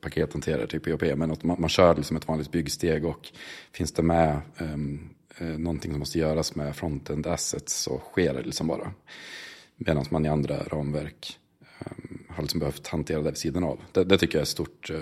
pakethanterare 0.01 0.67
typ 0.67 0.83
till 0.83 0.97
POP, 0.97 1.17
men 1.17 1.31
att 1.31 1.43
man, 1.43 1.61
man 1.61 1.69
kör 1.69 1.95
liksom 1.95 2.17
ett 2.17 2.27
vanligt 2.27 2.51
byggsteg 2.51 3.05
och 3.05 3.31
finns 3.71 3.91
det 3.91 4.03
med 4.03 4.41
um, 4.57 5.09
någonting 5.39 5.91
som 5.91 5.99
måste 5.99 6.19
göras 6.19 6.55
med 6.55 6.75
frontend 6.75 7.27
assets 7.27 7.73
så 7.73 7.97
sker 7.97 8.33
det 8.33 8.41
liksom 8.41 8.67
bara. 8.67 8.93
Medan 9.75 10.05
man 10.09 10.25
i 10.25 10.29
andra 10.29 10.63
ramverk 10.63 11.39
har 12.35 12.43
liksom 12.43 12.59
behövt 12.59 12.87
hantera 12.87 13.21
det 13.21 13.29
vid 13.29 13.37
sidan 13.37 13.63
av. 13.63 13.81
Det, 13.91 14.03
det 14.03 14.17
tycker 14.17 14.35
jag 14.35 14.39
är 14.39 14.43
ett 14.43 14.49
stort 14.49 14.89
eh, 14.89 15.01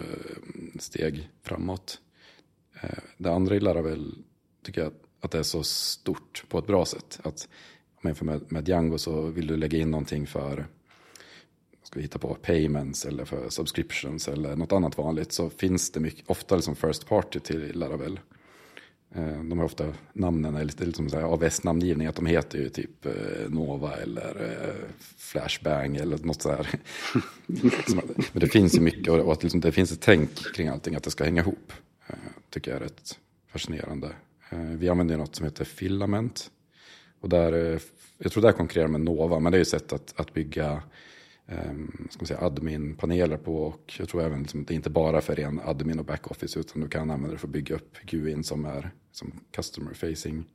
steg 0.80 1.30
framåt. 1.44 2.00
Eh, 2.82 2.90
det 3.18 3.32
andra 3.32 3.56
i 3.56 3.60
Laravel 3.60 4.16
tycker 4.64 4.82
jag 4.82 4.94
att 5.22 5.32
det 5.32 5.40
är 5.40 5.44
så 5.44 5.64
stort 5.64 6.44
på 6.50 6.60
ett 6.60 6.68
bra 6.68 6.86
sätt. 6.86 7.20
Att 7.24 7.48
om 7.96 8.02
jag 8.02 8.10
jämför 8.10 8.26
med, 8.26 8.52
med 8.52 8.68
Django 8.68 8.98
så 8.98 9.22
vill 9.22 9.48
du 9.48 9.58
lägga 9.58 9.78
in 9.78 9.92
någonting 9.92 10.28
för 10.28 10.68
ska 11.84 12.00
vi 12.00 12.04
hitta 12.04 12.20
på 12.20 12.36
payments 12.36 13.06
eller 13.06 13.26
för 13.26 13.50
subscriptions 13.50 14.28
eller 14.28 14.56
något 14.56 14.72
annat 14.72 14.98
vanligt 14.98 15.32
så 15.32 15.50
finns 15.50 15.92
det 15.92 16.00
mycket, 16.00 16.30
ofta 16.30 16.56
liksom 16.56 16.76
first 16.76 17.08
party 17.08 17.40
till 17.40 17.80
Laravel. 17.80 18.20
Eh, 19.16 19.44
de 19.44 19.58
har 19.58 19.66
ofta 19.66 19.94
namnen 20.14 20.56
är 20.56 20.64
lite, 20.64 20.86
lite 20.86 20.96
som 20.96 21.08
AWS-namngivning, 21.08 22.08
att 22.08 22.16
de 22.16 22.26
heter 22.26 22.60
ju 22.60 22.70
typ 22.70 23.06
eh, 23.06 23.12
Nova 23.50 23.96
eller 23.96 24.76
Flashbang 25.18 25.96
eller 25.96 26.18
något 26.18 26.42
sådär. 26.42 26.68
Men 28.34 28.40
det 28.42 28.48
finns 28.48 28.76
ju 28.76 28.82
mycket 28.82 29.14
och 29.14 29.34
att 29.34 29.44
liksom 29.44 29.62
det 29.62 29.72
finns 29.72 29.92
ett 29.92 30.02
tänk 30.02 30.56
kring 30.56 30.68
allting, 30.68 30.96
att 30.96 31.04
det 31.04 31.12
ska 31.12 31.24
hänga 31.24 31.42
ihop. 31.42 31.74
Eh, 32.08 32.16
tycker 32.50 32.72
jag 32.72 32.80
är 32.80 32.84
rätt 32.84 33.20
fascinerande. 33.52 34.10
Eh, 34.50 34.60
vi 34.60 34.90
använder 34.90 35.18
något 35.18 35.36
som 35.36 35.46
heter 35.46 35.66
Filament. 35.66 36.52
Och 37.20 37.30
där, 37.30 37.54
eh, 37.54 37.80
jag 38.18 38.32
tror 38.32 38.44
där 38.44 38.52
konkurrerar 38.52 38.88
med 38.88 39.02
Nova, 39.02 39.40
men 39.40 39.52
det 39.52 39.56
är 39.56 39.60
ju 39.60 39.62
ett 39.62 39.68
sätt 39.68 39.94
att, 39.94 40.14
att 40.16 40.34
bygga 40.34 40.84
um, 41.48 42.10
admin-paneler 42.40 43.38
på. 43.38 43.64
Och 43.64 43.94
jag 44.00 44.10
tror 44.10 44.22
även 44.22 44.42
liksom, 44.42 44.66
det 44.66 44.74
är 44.74 44.76
inte 44.76 44.90
bara 44.90 45.22
för 45.22 45.36
ren 45.36 45.62
admin 45.66 46.00
och 46.00 46.06
backoffice 46.06 46.60
utan 46.60 46.82
du 46.82 46.88
kan 46.88 47.02
använda 47.02 47.32
det 47.32 47.38
för 47.38 47.48
att 47.48 47.54
bygga 47.54 47.76
upp 47.76 47.98
GUIn 48.06 48.44
som 48.44 48.66
är 48.66 48.92
som 49.12 49.32
customer 49.52 49.94
facing 49.94 50.46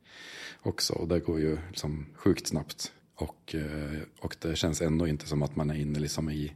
också. 0.63 0.93
Och 0.93 1.07
det 1.07 1.19
går 1.19 1.39
ju 1.39 1.57
liksom 1.67 2.05
sjukt 2.15 2.47
snabbt. 2.47 2.91
Och, 3.15 3.55
eh, 3.55 3.99
och 4.21 4.35
det 4.41 4.55
känns 4.55 4.81
ändå 4.81 5.07
inte 5.07 5.27
som 5.27 5.43
att 5.43 5.55
man 5.55 5.69
är 5.69 5.75
inne 5.75 5.99
liksom 5.99 6.29
i 6.29 6.53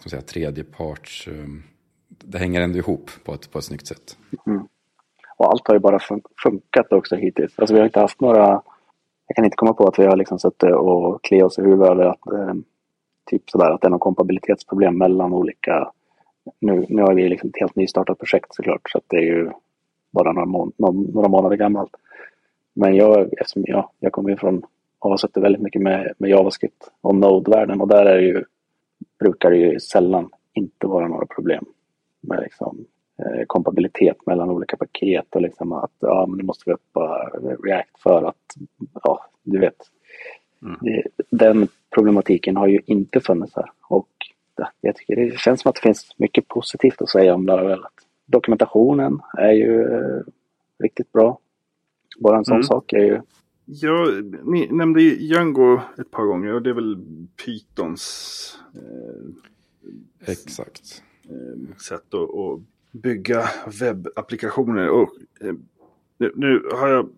ska 0.00 0.10
säga, 0.10 0.22
tredjeparts 0.22 1.28
um, 1.28 1.34
ehm, 1.34 1.62
det 2.08 2.38
hänger 2.38 2.60
ändå 2.60 2.78
ihop 2.78 3.10
på 3.24 3.34
ett, 3.34 3.50
på 3.50 3.58
ett 3.58 3.64
snyggt 3.64 3.86
sätt. 3.86 4.16
Mm. 4.46 4.68
Och 5.36 5.52
allt 5.52 5.68
har 5.68 5.74
ju 5.74 5.80
bara 5.80 5.98
fun 5.98 6.22
funkat 6.42 6.92
också 6.92 7.16
hittills. 7.16 7.58
Alltså 7.58 7.74
vi 7.74 7.80
har 7.80 7.86
inte 7.86 8.00
haft 8.00 8.20
några... 8.20 8.62
Jag 9.26 9.36
kan 9.36 9.44
inte 9.44 9.56
komma 9.56 9.72
på 9.72 9.88
att 9.88 9.98
vi 9.98 10.06
har 10.06 10.16
liksom 10.16 10.38
suttit 10.38 10.72
och 10.72 11.24
kliat 11.24 11.46
oss 11.46 11.58
i 11.58 11.62
huvudet 11.62 11.90
över 11.90 12.04
att, 12.04 12.26
eh, 12.26 12.54
typ 13.30 13.50
sådär, 13.50 13.70
att 13.70 13.80
det 13.80 13.86
är 13.86 13.90
någon 13.90 13.98
kompatibilitetsproblem 13.98 14.98
mellan 14.98 15.32
olika... 15.32 15.92
Nu, 16.60 16.86
nu 16.88 17.02
har 17.02 17.14
vi 17.14 17.28
liksom 17.28 17.48
ett 17.48 17.60
helt 17.60 17.76
nystartat 17.76 18.18
projekt 18.18 18.54
såklart 18.54 18.90
så 18.90 18.98
att 18.98 19.04
det 19.06 19.16
är 19.16 19.22
ju 19.22 19.50
bara 20.10 20.32
några, 20.32 20.46
må 20.46 20.72
några 21.12 21.28
månader 21.28 21.56
gammalt. 21.56 21.90
Men 22.74 22.94
jag, 22.94 23.32
eftersom 23.40 23.64
jag, 23.66 23.88
jag 23.98 24.12
kommer 24.12 24.30
ju 24.30 24.36
från 24.36 24.62
och 24.98 25.10
har 25.10 25.16
suttit 25.16 25.42
väldigt 25.42 25.62
mycket 25.62 25.82
med, 25.82 26.12
med 26.18 26.30
JavaScript 26.30 26.90
och 27.00 27.14
Node-världen 27.14 27.80
och 27.80 27.88
där 27.88 28.06
är 28.06 28.18
ju, 28.18 28.44
brukar 29.18 29.50
det 29.50 29.56
ju 29.56 29.80
sällan 29.80 30.30
inte 30.52 30.86
vara 30.86 31.08
några 31.08 31.26
problem 31.26 31.64
med 32.20 32.40
liksom, 32.42 32.84
eh, 33.18 33.44
kompatibilitet 33.46 34.26
mellan 34.26 34.50
olika 34.50 34.76
paket 34.76 35.34
och 35.34 35.42
liksom 35.42 35.72
att 35.72 35.92
ja, 35.98 36.26
men 36.28 36.38
nu 36.38 36.44
måste 36.44 36.62
vi 36.66 36.72
uppa 36.72 37.30
React 37.64 37.98
för 37.98 38.22
att, 38.22 38.56
ja, 39.02 39.24
du 39.42 39.58
vet. 39.58 39.76
Mm. 40.62 40.76
Det, 40.80 41.02
den 41.30 41.68
problematiken 41.94 42.56
har 42.56 42.68
ju 42.68 42.80
inte 42.86 43.20
funnits 43.20 43.56
här 43.56 43.72
och 43.88 44.08
jag 44.80 44.96
tycker 44.96 45.16
det 45.16 45.38
känns 45.38 45.60
som 45.60 45.68
att 45.68 45.74
det 45.74 45.80
finns 45.80 46.14
mycket 46.16 46.48
positivt 46.48 47.02
att 47.02 47.08
säga 47.08 47.34
om 47.34 47.46
Laravel. 47.46 47.80
Dokumentationen 48.26 49.20
är 49.38 49.52
ju 49.52 49.82
eh, 49.82 50.22
riktigt 50.78 51.12
bra. 51.12 51.38
Bara 52.18 52.38
en 52.38 52.44
sån 52.44 52.54
mm. 52.54 52.64
sak 52.64 52.92
är 52.92 53.04
ju 53.04 53.20
Ja, 53.72 54.06
ni 54.44 54.68
nämnde 54.70 55.00
Django 55.02 55.80
ett 55.98 56.10
par 56.10 56.24
gånger 56.24 56.54
och 56.54 56.62
det 56.62 56.70
är 56.70 56.74
väl 56.74 56.96
Pythons 57.44 58.58
eh, 58.74 60.32
Exakt. 60.32 61.02
Eh, 61.24 61.76
sätt 61.76 62.14
att, 62.14 62.34
att, 62.34 62.60
bygga 62.92 63.44
webbapplikationer. 63.80 64.88
Och, 64.88 65.08
eh, 65.40 65.54
nu, 66.18 66.32
nu, 66.36 66.68
har 66.72 66.88
jag 66.88 67.08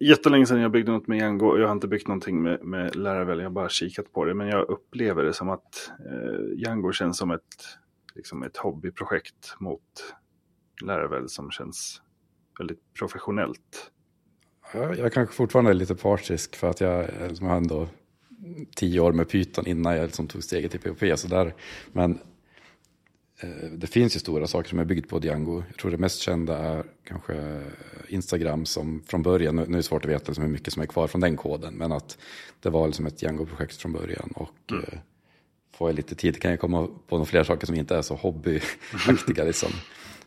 jättelänge 0.00 0.46
sedan 0.46 0.60
jag 0.60 0.70
byggde 0.70 0.92
något 0.92 1.06
med 1.06 1.18
Django 1.18 1.46
och 1.46 1.60
jag 1.60 1.66
har 1.66 1.72
inte 1.72 1.88
byggt 1.88 2.08
någonting 2.08 2.42
med, 2.42 2.64
med 2.64 2.96
Laravel. 2.96 3.38
Jag 3.38 3.46
har 3.46 3.50
bara 3.50 3.68
kikat 3.68 4.12
på 4.12 4.24
det. 4.24 4.34
Men 4.34 4.48
jag 4.48 4.68
upplever 4.68 5.24
det 5.24 5.32
som 5.32 5.48
att 5.48 5.90
eh, 6.06 6.58
Django 6.58 6.92
känns 6.92 7.18
som 7.18 7.30
ett, 7.30 7.64
liksom 8.14 8.42
ett 8.42 8.56
hobbyprojekt 8.56 9.54
mot 9.60 10.14
Laravel 10.82 11.28
som 11.28 11.50
känns 11.50 12.02
väldigt 12.58 12.94
professionellt. 12.98 13.90
Jag 14.72 15.12
kanske 15.12 15.34
fortfarande 15.34 15.70
är 15.70 15.74
lite 15.74 15.94
partisk 15.94 16.56
för 16.56 16.70
att 16.70 16.80
jag, 16.80 17.06
liksom 17.28 17.46
har 17.46 17.56
ändå 17.56 17.88
tio 18.76 19.00
år 19.00 19.12
med 19.12 19.28
Python 19.28 19.66
innan 19.66 19.96
jag 19.96 20.04
liksom 20.04 20.26
tog 20.26 20.42
steget 20.42 20.70
till 20.70 20.80
POP. 20.80 21.18
Så 21.18 21.28
där. 21.28 21.54
Men 21.92 22.18
det 23.72 23.86
finns 23.86 24.16
ju 24.16 24.20
stora 24.20 24.46
saker 24.46 24.68
som 24.68 24.78
är 24.78 24.84
byggt 24.84 25.08
på 25.08 25.20
Django. 25.20 25.62
Jag 25.68 25.76
tror 25.76 25.90
det 25.90 25.96
mest 25.96 26.20
kända 26.20 26.58
är 26.58 26.84
kanske 27.04 27.64
Instagram 28.08 28.66
som 28.66 29.02
från 29.06 29.22
början, 29.22 29.56
nu 29.56 29.62
är 29.62 29.66
det 29.66 29.82
svårt 29.82 30.04
att 30.04 30.10
veta 30.10 30.24
liksom 30.26 30.44
hur 30.44 30.50
mycket 30.50 30.72
som 30.72 30.82
är 30.82 30.86
kvar 30.86 31.06
från 31.06 31.20
den 31.20 31.36
koden, 31.36 31.74
men 31.74 31.92
att 31.92 32.18
det 32.60 32.70
var 32.70 32.86
liksom 32.86 33.06
ett 33.06 33.22
Django-projekt 33.22 33.76
från 33.76 33.92
början. 33.92 34.32
Och 34.34 34.72
mm. 34.72 34.84
eh, 34.84 34.98
får 35.72 35.88
jag 35.88 35.96
lite 35.96 36.14
tid 36.14 36.42
kan 36.42 36.50
jag 36.50 36.60
komma 36.60 36.88
på 37.08 37.16
några 37.16 37.24
fler 37.24 37.44
saker 37.44 37.66
som 37.66 37.74
inte 37.74 37.96
är 37.96 38.02
så 38.02 38.14
hobbyaktiga. 38.14 39.44
liksom. 39.44 39.70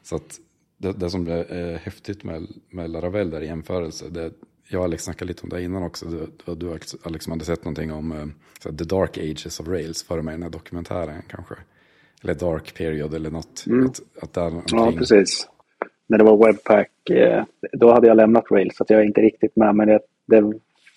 Så 0.03 0.15
att 0.15 0.39
det, 0.77 0.91
det 0.91 1.09
som 1.09 1.27
är 1.27 1.77
häftigt 1.77 2.23
med, 2.23 2.47
med 2.69 2.89
Laravel 2.89 3.29
där 3.29 3.41
i 3.41 3.45
jämförelse, 3.45 4.09
det, 4.09 4.31
jag 4.67 4.79
och 4.79 4.85
Alex 4.85 5.03
snackade 5.03 5.27
lite 5.27 5.43
om 5.43 5.49
det 5.49 5.63
innan 5.63 5.83
också, 5.83 6.05
du, 6.05 6.55
du 6.55 6.79
Alex 7.03 7.27
hade 7.27 7.45
sett 7.45 7.65
någonting 7.65 7.91
om 7.91 8.11
uh, 8.11 8.27
The 8.77 8.83
Dark 8.83 9.17
Ages 9.17 9.59
of 9.59 9.67
Rails 9.67 10.03
före 10.03 10.21
mig 10.21 10.33
den 10.33 10.43
här 10.43 10.49
dokumentären 10.49 11.21
kanske. 11.27 11.55
Eller 12.23 12.33
Dark 12.33 12.77
Period 12.77 13.13
eller 13.13 13.31
något. 13.31 13.65
Mm. 13.67 13.85
Att, 13.85 14.01
att 14.21 14.33
det 14.33 14.41
är 14.41 14.61
Ja, 14.71 14.91
precis. 14.97 15.47
När 16.07 16.17
det 16.17 16.23
var 16.23 16.45
Webpack, 16.47 17.09
eh, 17.09 17.43
då 17.71 17.91
hade 17.91 18.07
jag 18.07 18.17
lämnat 18.17 18.51
Rails 18.51 18.77
så 18.77 18.85
jag 18.87 18.99
är 18.99 19.05
inte 19.05 19.21
riktigt 19.21 19.55
med. 19.55 19.75
Men 19.75 19.87
det, 19.87 19.99
det 20.25 20.37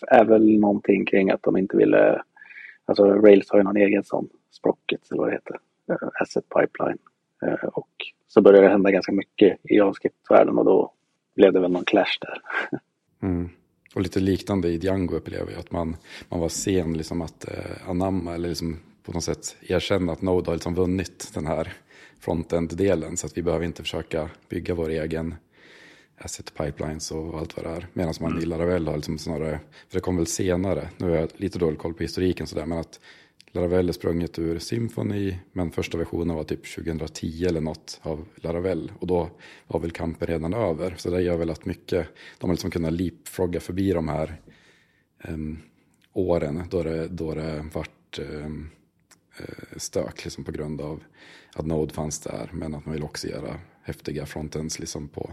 är 0.07 0.25
väl 0.25 0.59
någonting 0.59 1.07
kring 1.07 1.31
att 1.31 1.43
de 1.43 1.57
inte 1.57 1.77
ville, 1.77 2.23
alltså 2.85 3.05
Rails 3.05 3.51
har 3.51 3.59
ju 3.59 3.65
någon 3.65 3.77
egen 3.77 4.05
sån, 4.05 4.29
Sprocket 4.51 5.01
eller 5.11 5.21
vad 5.23 5.31
det 5.31 5.35
heter, 5.35 5.59
uh, 5.91 6.09
Asset 6.15 6.45
Pipeline. 6.49 6.99
Uh, 7.47 7.69
och 7.69 7.91
så 8.29 8.41
började 8.41 8.67
det 8.67 8.73
hända 8.73 8.91
ganska 8.91 9.13
mycket 9.13 9.59
i 9.63 9.77
JavaScript-världen 9.77 10.59
och 10.59 10.65
då 10.65 10.93
blev 11.37 11.53
det 11.53 11.61
väl 11.61 11.73
någon 11.73 11.85
clash 11.85 12.19
där. 12.21 12.39
Mm. 13.23 13.49
Och 13.95 14.01
lite 14.01 14.21
liknande 14.21 14.69
i 14.69 14.77
Django 14.77 15.17
upplever 15.17 15.53
jag 15.53 15.61
att 15.61 15.73
man, 15.73 15.97
man 16.29 16.41
var 16.41 16.49
sen 16.49 16.93
liksom 16.93 17.23
att 17.23 17.49
eh, 17.49 17.89
anamma 17.89 18.35
eller 18.35 18.49
liksom 18.49 18.79
på 19.05 19.12
något 19.12 19.25
sätt 19.25 19.57
erkänna 19.61 20.12
att 20.12 20.23
Node 20.23 20.51
har 20.51 20.55
liksom 20.55 20.75
vunnit 20.75 21.31
den 21.35 21.47
här 21.47 21.73
frontend-delen 22.21 23.17
så 23.17 23.27
att 23.27 23.38
vi 23.38 23.43
behöver 23.43 23.64
inte 23.64 23.83
försöka 23.83 24.31
bygga 24.49 24.75
vår 24.75 24.88
egen 24.88 25.35
asset 26.19 26.55
pipelines 26.55 27.11
och 27.11 27.38
allt 27.38 27.57
vad 27.57 27.67
det 27.67 27.71
är. 27.71 27.87
Medan 27.93 28.14
man 28.21 28.31
mm. 28.31 28.43
i 28.43 28.47
Laravel 28.47 28.87
har 28.87 28.97
liksom 28.97 29.19
snarare, 29.19 29.61
för 29.88 29.97
det 29.97 30.01
kom 30.01 30.17
väl 30.17 30.27
senare, 30.27 30.88
nu 30.97 31.11
har 31.11 31.17
jag 31.17 31.29
lite 31.37 31.59
dålig 31.59 31.79
koll 31.79 31.95
på 31.95 32.03
historiken 32.03 32.47
sådär, 32.47 32.67
men 32.67 32.79
att 32.79 33.01
Laravel 33.55 33.88
är 33.88 33.93
sprunget 33.93 34.38
ur 34.38 34.59
Symfony, 34.59 35.37
men 35.53 35.71
första 35.71 35.99
versionen 35.99 36.37
var 36.37 36.45
typ 36.45 36.75
2010 36.75 37.45
eller 37.49 37.61
något 37.61 38.01
av 38.03 38.25
Laravel. 38.35 38.93
Och 38.99 39.07
då 39.07 39.31
var 39.67 39.81
väl 39.81 39.90
kampen 39.90 40.29
redan 40.29 40.55
över. 40.55 40.95
Så 40.99 41.11
det 41.11 41.23
gör 41.23 41.37
väl 41.37 41.51
att 41.51 41.64
mycket, 41.64 42.09
de 42.38 42.51
har 42.51 42.55
liksom 42.55 42.71
kunnat 42.71 42.93
leapfrogga 42.93 43.61
förbi 43.61 43.93
de 43.93 44.09
här 44.09 44.40
um, 45.29 45.59
åren 46.12 46.62
då 46.71 46.83
det, 46.83 47.09
då 47.09 47.35
det 47.35 47.64
vart 47.73 48.19
um, 48.19 48.71
stök 49.77 50.25
liksom 50.25 50.44
på 50.44 50.53
grund 50.53 50.81
av 50.81 51.03
att 51.55 51.66
Node 51.66 51.94
fanns 51.94 52.20
där. 52.20 52.51
Men 52.53 52.75
att 52.75 52.87
man 52.87 52.94
vill 52.94 53.05
också 53.05 53.29
göra 53.29 53.61
häftiga 53.83 54.27
frontends 54.27 54.79
liksom 54.79 55.09
på 55.09 55.31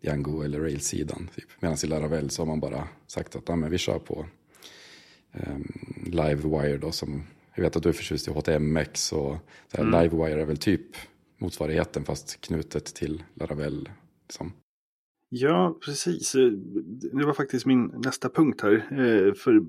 Django 0.00 0.42
eller 0.42 0.60
Rails-sidan. 0.60 1.28
Typ. 1.34 1.48
Medan 1.60 1.76
i 1.84 1.86
Laravel 1.86 2.30
så 2.30 2.42
har 2.42 2.46
man 2.46 2.60
bara 2.60 2.88
sagt 3.06 3.36
att 3.36 3.50
ah, 3.50 3.56
men 3.56 3.70
vi 3.70 3.78
kör 3.78 3.98
på 3.98 4.26
um, 5.32 5.72
Livewire 6.06 6.78
då 6.78 6.92
som 6.92 7.22
jag 7.54 7.62
vet 7.62 7.76
att 7.76 7.82
du 7.82 7.88
är 7.88 7.92
förtjust 7.92 8.28
i 8.28 8.30
HTMX 8.30 9.12
och 9.12 9.36
så 9.68 9.76
här, 9.76 9.84
mm. 9.84 10.02
Livewire 10.02 10.40
är 10.40 10.46
väl 10.46 10.56
typ 10.56 10.96
motsvarigheten 11.38 12.04
fast 12.04 12.40
knutet 12.40 12.84
till 12.84 13.22
Laravel. 13.34 13.88
Liksom. 14.22 14.52
Ja, 15.28 15.78
precis. 15.84 16.32
Det 17.12 17.26
var 17.26 17.34
faktiskt 17.34 17.66
min 17.66 17.86
nästa 17.86 18.28
punkt 18.28 18.60
här. 18.60 18.74
Eh, 18.74 19.34
för 19.34 19.60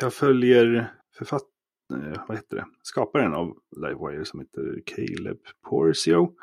jag 0.00 0.14
följer 0.14 0.92
författ 1.18 1.53
eh, 1.92 2.22
vad 2.28 2.36
heter 2.36 2.56
det? 2.56 2.66
skaparen 2.82 3.34
av 3.34 3.58
Livewire 3.76 4.24
som 4.24 4.40
heter 4.40 4.82
Caleb 4.86 5.38
Porcio. 5.68 6.34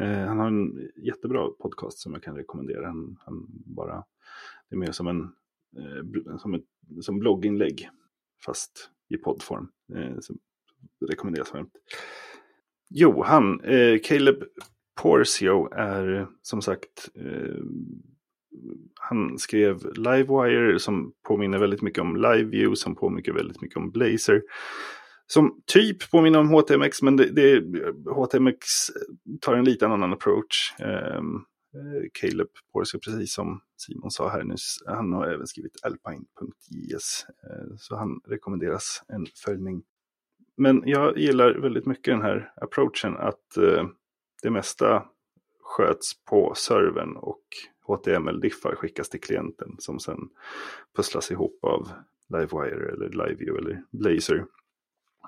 Eh, 0.00 0.26
han 0.26 0.38
har 0.38 0.46
en 0.46 0.90
jättebra 0.96 1.50
podcast 1.50 1.98
som 1.98 2.12
jag 2.12 2.22
kan 2.22 2.36
rekommendera. 2.36 2.86
Han, 2.86 3.18
han 3.20 3.46
bara, 3.50 4.04
det 4.68 4.74
är 4.74 4.78
mer 4.78 4.92
som 4.92 5.06
en 5.06 5.22
eh, 5.76 6.36
som 6.38 6.54
ett 6.54 6.64
som 7.00 7.18
blogginlägg 7.18 7.88
fast 8.44 8.90
i 9.08 9.16
poddform. 9.16 9.68
Eh, 9.94 10.18
som 10.20 10.38
rekommenderas 11.10 11.52
varmt. 11.52 11.72
Jo, 12.90 13.22
han, 13.22 13.60
eh, 13.60 13.98
Caleb 14.04 14.44
Porcio 15.02 15.72
är 15.72 16.14
eh, 16.14 16.26
som 16.42 16.62
sagt 16.62 17.10
eh, 17.14 17.62
han 19.00 19.38
skrev 19.38 19.96
Livewire 19.96 20.78
som 20.78 21.12
påminner 21.28 21.58
väldigt 21.58 21.82
mycket 21.82 22.02
om 22.02 22.16
LiveView 22.16 22.76
som 22.76 22.94
påminner 22.94 23.32
väldigt 23.32 23.60
mycket 23.60 23.76
om 23.76 23.90
Blazer. 23.90 24.42
Som 25.26 25.62
typ 25.66 26.10
påminner 26.10 26.38
om 26.38 26.48
HTMX 26.48 27.02
men 27.02 27.16
det, 27.16 27.30
det, 27.30 27.62
HTMX 28.10 28.66
tar 29.40 29.54
en 29.54 29.64
lite 29.64 29.86
annan 29.86 30.12
approach. 30.12 30.74
Um, 31.18 31.44
Caleb 32.12 32.48
Porsche, 32.72 32.98
precis 32.98 33.34
som 33.34 33.60
Simon 33.76 34.10
sa 34.10 34.28
här 34.28 34.44
nyss. 34.44 34.82
Han 34.86 35.12
har 35.12 35.26
även 35.26 35.46
skrivit 35.46 35.84
alpine.js, 35.84 37.26
eh, 37.44 37.76
så 37.78 37.96
han 37.96 38.20
rekommenderas 38.24 39.02
en 39.08 39.26
följning. 39.44 39.82
Men 40.56 40.82
jag 40.86 41.18
gillar 41.18 41.54
väldigt 41.54 41.86
mycket 41.86 42.14
den 42.14 42.22
här 42.22 42.52
approachen 42.56 43.16
att 43.16 43.56
eh, 43.56 43.86
det 44.42 44.50
mesta 44.50 45.04
sköts 45.72 46.24
på 46.24 46.54
servern 46.56 47.16
och 47.16 47.42
HTML-diffar 47.86 48.74
skickas 48.74 49.08
till 49.08 49.20
klienten 49.20 49.76
som 49.78 50.00
sen 50.00 50.28
pusslas 50.96 51.30
ihop 51.30 51.58
av 51.62 51.88
Livewire 52.28 52.92
eller 52.92 53.08
LiveView 53.08 53.58
eller 53.58 53.82
Blazor. 53.90 54.46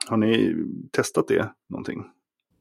Har 0.06 0.16
ni 0.16 0.56
testat 0.90 1.28
det 1.28 1.52
någonting? 1.68 2.04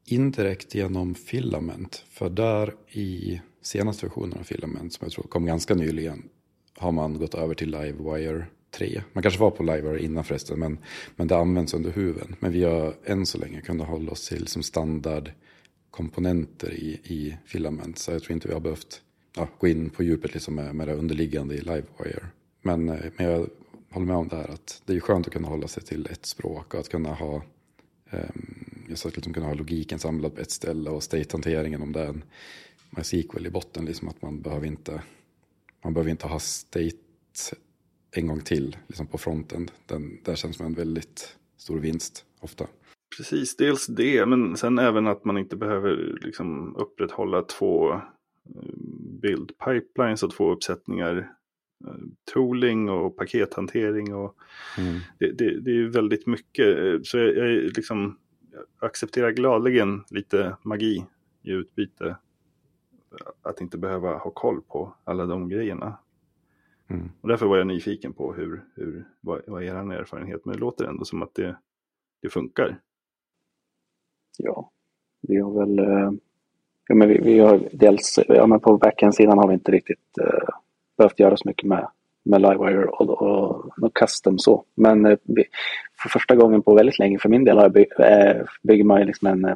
Indirekt 0.06 0.76
genom 0.76 1.15
Filament, 1.15 2.06
för 2.10 2.30
där 2.30 2.74
i 2.89 3.41
senaste 3.62 4.06
versionen 4.06 4.39
av 4.39 4.43
Filament 4.43 4.93
som 4.93 5.06
jag 5.06 5.12
tror 5.12 5.28
kom 5.28 5.46
ganska 5.46 5.76
nyligen 5.76 6.30
har 6.78 6.91
man 6.91 7.19
gått 7.19 7.36
över 7.36 7.56
till 7.56 7.72
Livewire 7.72 8.46
3. 8.72 9.02
Man 9.13 9.24
kanske 9.24 9.39
var 9.39 9.52
på 9.52 9.63
Livewire 9.63 10.04
innan 10.04 10.24
förresten 10.24 10.60
men, 10.60 10.78
men 11.15 11.28
det 11.28 11.38
används 11.38 11.74
under 11.74 11.91
huven. 11.91 12.36
Men 12.39 12.52
vi 12.52 12.63
har 12.63 12.96
än 13.04 13.26
så 13.26 13.38
länge 13.38 13.62
kunnat 13.62 13.88
hålla 13.88 14.12
oss 14.12 14.30
till 14.30 14.48
som 14.48 14.63
standard 14.63 15.32
komponenter 15.93 16.73
i, 16.73 16.99
i 17.03 17.38
Filament. 17.45 17.97
Så 17.97 18.12
jag 18.12 18.23
tror 18.23 18.34
inte 18.34 18.47
vi 18.47 18.53
har 18.53 18.62
behövt 18.62 19.01
ja, 19.36 19.47
gå 19.60 19.67
in 19.67 19.89
på 19.89 20.03
djupet 20.03 20.34
liksom 20.34 20.56
med, 20.56 20.75
med 20.75 20.88
det 20.88 20.93
underliggande 20.93 21.56
i 21.56 21.62
Livewire. 21.62 22.25
Men, 22.62 22.89
eh, 22.89 23.12
men 23.17 23.25
jag 23.25 23.49
håller 23.89 24.08
med 24.08 24.15
om 24.15 24.27
det 24.27 24.36
här 24.36 24.47
att 24.47 24.82
det 24.86 24.95
är 24.95 24.99
skönt 24.99 25.27
att 25.27 25.34
kunna 25.34 25.47
hålla 25.47 25.67
sig 25.67 25.84
till 25.84 26.08
ett 26.12 26.25
språk 26.25 26.73
och 26.73 26.79
att 26.79 26.89
kunna 26.89 27.13
ha 27.13 27.43
um, 28.12 28.86
jag 28.88 29.08
att 29.08 29.15
liksom 29.15 29.34
kunna 29.34 29.45
ha 29.45 29.53
logiken 29.53 29.99
samlad 29.99 30.36
på 30.36 30.41
ett 30.41 30.51
ställe 30.51 30.89
och 30.89 31.03
state-hanteringen 31.03 31.82
om 31.82 31.91
det 31.91 32.01
är 32.01 32.08
en 32.08 32.23
MySQL 32.89 33.47
i 33.47 33.49
botten. 33.49 33.86
Liksom 33.86 34.08
att 34.08 34.21
man 34.21 34.41
behöver 34.41 34.67
inte, 34.67 35.01
man 35.84 35.93
behöver 35.93 36.12
inte 36.12 36.27
ha 36.27 36.39
state 36.39 36.97
en 38.12 38.27
gång 38.27 38.41
till 38.41 38.77
liksom 38.88 39.08
på 39.08 39.17
fronten. 39.17 39.69
Den, 39.86 40.19
där 40.23 40.36
känns 40.36 40.58
som 40.58 40.65
en 40.65 40.73
väldigt 40.73 41.36
stor 41.58 41.79
vinst 41.79 42.25
ofta. 42.39 42.67
Precis, 43.17 43.56
dels 43.56 43.88
det, 43.88 44.26
men 44.26 44.58
sen 44.58 44.80
även 44.80 45.08
att 45.08 45.26
man 45.26 45.38
inte 45.38 45.56
behöver 45.56 46.17
liksom 46.21 46.76
upprätthålla 46.76 47.41
två 47.41 47.91
eh, 47.91 48.02
build 49.21 49.52
pipelines 49.65 50.23
och 50.23 50.32
två 50.32 50.52
uppsättningar 50.52 51.17
eh, 51.86 51.93
tooling 52.34 52.89
och 52.89 53.17
pakethantering. 53.17 54.15
Och 54.15 54.36
mm. 54.78 54.99
det, 55.19 55.32
det, 55.32 55.60
det, 55.60 55.71
är 55.71 55.88
väldigt 55.88 56.28
mycket. 56.28 57.06
Så 57.06 57.17
jag, 57.17 57.38
jag, 57.38 57.49
liksom, 57.49 58.17
accepterar 58.80 59.32
gladeligen 59.32 60.04
lite 60.10 60.58
magi 60.63 61.06
i 61.41 61.52
utbyte. 61.52 62.17
Att 63.41 63.62
inte 63.62 63.78
behöva 63.78 64.17
ha 64.17 64.32
koll 64.32 64.62
på 64.62 64.95
alla 65.04 65.26
de 65.26 65.49
grejerna. 65.49 65.97
Mm. 66.88 67.10
Och 67.21 67.30
därför 67.30 67.45
var 67.45 67.58
jag 67.58 67.67
nyfiken 67.67 68.13
på 68.13 68.34
hur, 68.34 68.63
hur, 68.76 69.08
vad, 69.21 69.41
vad 69.47 69.63
är 69.63 69.67
er 69.67 69.99
erfarenhet, 69.99 70.45
men 70.45 70.54
det 70.54 70.60
låter 70.60 70.86
ändå 70.86 71.06
som 71.06 71.21
att 71.21 71.36
det, 71.36 71.58
det 72.21 72.30
funkar. 72.30 72.80
Ja, 74.38 74.69
vi 75.22 75.39
har 75.39 75.60
väl, 75.60 75.80
eh, 75.80 76.12
ja, 76.88 76.96
men 76.96 77.08
vi, 77.08 77.17
vi 77.17 77.39
har 77.39 77.60
dels, 77.72 78.19
ja 78.28 78.48
men 78.48 78.60
på 78.60 78.78
backend-sidan 78.78 79.38
har 79.38 79.48
vi 79.48 79.54
inte 79.54 79.72
riktigt 79.72 80.17
eh, 80.22 80.50
behövt 80.98 81.19
göra 81.19 81.38
så 81.38 81.48
mycket 81.48 81.67
med, 81.67 81.88
med 82.24 82.41
Livewire 82.41 82.86
och, 82.86 83.10
och, 83.10 83.84
och 83.84 83.93
custom 83.93 84.39
så. 84.39 84.63
Men 84.76 85.06
eh, 85.06 85.17
vi, 85.24 85.43
för 86.02 86.10
första 86.10 86.36
gången 86.36 86.62
på 86.62 86.76
väldigt 86.76 87.00
länge 87.00 87.19
för 87.19 87.30
min 87.30 87.43
del 87.43 87.58
har 87.58 87.69
by, 87.69 87.86
eh, 88.00 88.46
bygger 88.63 88.84
man 88.84 89.02
liksom 89.02 89.28
en, 89.28 89.46
eh, 89.46 89.56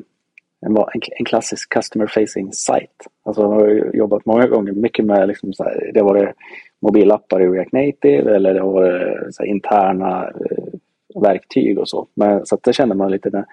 en, 0.62 0.78
en, 1.20 1.26
klassisk 1.26 1.70
customer 1.70 2.08
facing 2.08 2.54
site. 2.54 3.10
Alltså 3.24 3.42
jag 3.42 3.50
har 3.50 3.96
jobbat 3.96 4.26
många 4.26 4.48
gånger 4.48 4.72
mycket 4.72 5.06
med 5.06 5.28
liksom 5.28 5.54
så 5.54 5.64
här, 5.64 5.92
det 5.94 6.02
var 6.02 6.14
det 6.14 6.34
mobilappar 6.80 7.42
i 7.42 7.48
React 7.48 7.72
Native 7.72 8.36
eller 8.36 8.54
det 8.54 8.62
var 8.62 9.28
så 9.32 9.44
interna 9.44 10.24
eh, 10.24 11.22
verktyg 11.22 11.80
och 11.80 11.90
så. 11.90 12.08
Men, 12.14 12.46
så 12.46 12.58
det 12.64 12.74
känner 12.74 12.96
man 12.96 13.12
lite 13.12 13.30
när, 13.30 13.46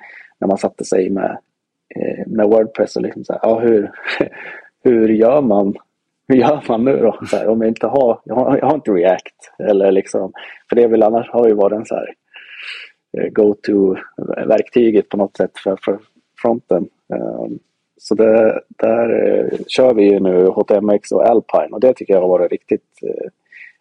när 0.44 0.48
man 0.48 0.58
satte 0.58 0.84
sig 0.84 1.10
med, 1.10 1.38
eh, 1.96 2.26
med 2.26 2.46
Wordpress 2.46 2.96
och 2.96 3.02
liksom 3.02 3.24
så 3.24 3.32
här, 3.32 3.40
ja, 3.42 3.58
hur, 3.58 3.90
hur 4.84 5.08
gör 5.08 5.40
man 5.40 5.74
hur 6.28 6.36
gör 6.36 6.64
man 6.68 6.84
nu 6.84 6.96
då? 6.96 7.18
Så 7.26 7.36
här, 7.36 7.48
om 7.48 7.60
jag 7.60 7.68
inte 7.68 7.86
har, 7.86 8.20
jag 8.24 8.34
har, 8.34 8.58
jag 8.58 8.66
har 8.66 8.74
inte 8.74 8.90
React. 8.90 9.52
Eller 9.58 9.92
liksom, 9.92 10.32
för 10.68 10.76
det 10.76 10.86
vill 10.86 11.02
annars 11.02 11.30
har 11.30 11.48
ju 11.48 11.54
varit 11.54 11.76
en 11.76 11.86
så 11.86 11.94
här 11.94 12.14
eh, 13.18 13.28
go-to-verktyget 13.28 15.08
på 15.08 15.16
något 15.16 15.36
sätt 15.36 15.58
för, 15.58 15.76
för 15.84 15.98
fronten. 16.42 16.88
Um, 17.08 17.58
så 17.96 18.14
det, 18.14 18.60
där 18.68 19.28
eh, 19.28 19.58
kör 19.66 19.94
vi 19.94 20.02
ju 20.02 20.20
nu 20.20 20.46
HTMX 20.46 21.12
och 21.12 21.28
Alpine 21.28 21.72
och 21.72 21.80
det 21.80 21.94
tycker 21.94 22.14
jag 22.14 22.20
har 22.20 22.28
varit 22.28 22.52
riktigt, 22.52 23.00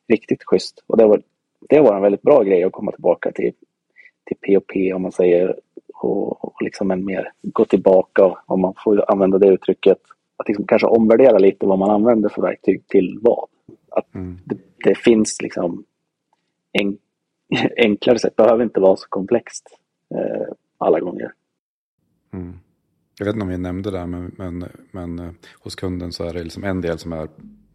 riktigt 0.08 0.44
schysst. 0.44 0.84
Och 0.88 0.98
det 0.98 1.06
var, 1.06 1.22
det 1.70 1.80
var 1.80 1.96
en 1.96 2.02
väldigt 2.02 2.22
bra 2.22 2.44
grej 2.44 2.64
att 2.64 2.72
komma 2.72 2.92
tillbaka 2.92 3.32
till, 3.32 3.54
till 4.26 4.38
POP 4.38 4.96
om 4.96 5.02
man 5.02 5.12
säger 5.12 5.56
och, 6.04 6.46
och 6.46 6.62
liksom 6.62 6.92
en 6.92 7.06
mer 7.06 7.32
gå 7.42 7.66
tillbaka 7.66 8.38
om 8.46 8.62
man 8.62 8.74
får 8.84 9.12
använda 9.12 9.38
det 9.38 9.48
uttrycket. 9.48 9.98
Att 10.38 10.48
liksom 10.48 10.68
kanske 10.68 10.88
omvärdera 10.88 11.38
lite 11.38 11.66
vad 11.66 11.80
man 11.80 11.90
använder 11.90 12.30
för 12.30 12.42
verktyg 12.42 12.88
till 12.88 13.20
vad. 13.22 13.50
Att 13.92 14.16
mm. 14.16 14.40
det, 14.46 14.58
det, 14.84 14.96
finns 14.96 15.42
liksom 15.42 15.86
en, 16.72 16.98
enklare 17.78 18.20
sätt, 18.20 18.34
det 18.38 18.44
behöver 18.44 18.64
inte 18.64 18.80
vara 18.80 18.96
så 18.96 19.08
komplext 19.10 19.78
eh, 20.16 20.54
alla 20.78 21.00
gånger. 21.00 21.32
Mm. 22.34 22.60
Jag 23.20 23.26
vet 23.26 23.36
inte 23.36 23.44
om 23.44 23.50
vi 23.50 23.58
nämnde 23.58 23.92
det, 23.92 24.08
men, 24.08 24.36
men, 24.38 24.66
men 24.92 25.20
eh, 25.20 25.32
hos 25.60 25.76
kunden 25.76 26.12
så 26.12 26.24
är 26.24 26.34
det 26.34 26.44
liksom 26.44 26.64
en 26.64 26.82
del 26.82 27.00
som 27.00 27.14
är 27.14 27.28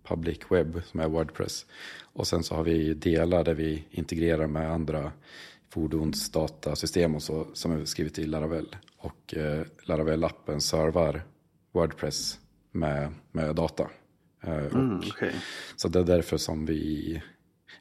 public 0.02 0.38
web, 0.50 0.82
som 0.84 1.00
är 1.00 1.08
Wordpress. 1.08 1.66
Och 2.12 2.26
sen 2.26 2.42
så 2.42 2.54
har 2.54 2.64
vi 2.64 2.94
delar 2.94 3.44
där 3.44 3.54
vi 3.54 3.84
integrerar 3.90 4.46
med 4.46 4.70
andra 4.70 5.12
fordonsdatasystem 5.70 7.14
och 7.14 7.22
så, 7.22 7.46
som 7.54 7.72
är 7.72 7.84
skrivet 7.84 8.18
i 8.18 8.26
Laravel. 8.26 8.76
Och 8.96 9.34
eh, 9.34 9.64
Laravel-appen 9.84 10.60
servar 10.60 11.22
Wordpress 11.72 12.38
med, 12.72 13.12
med 13.32 13.54
data. 13.54 13.90
Eh, 14.42 14.66
mm, 14.66 14.98
okay. 14.98 15.32
Så 15.76 15.88
det 15.88 15.98
är 15.98 16.04
därför 16.04 16.36
som 16.36 16.66
vi, 16.66 17.22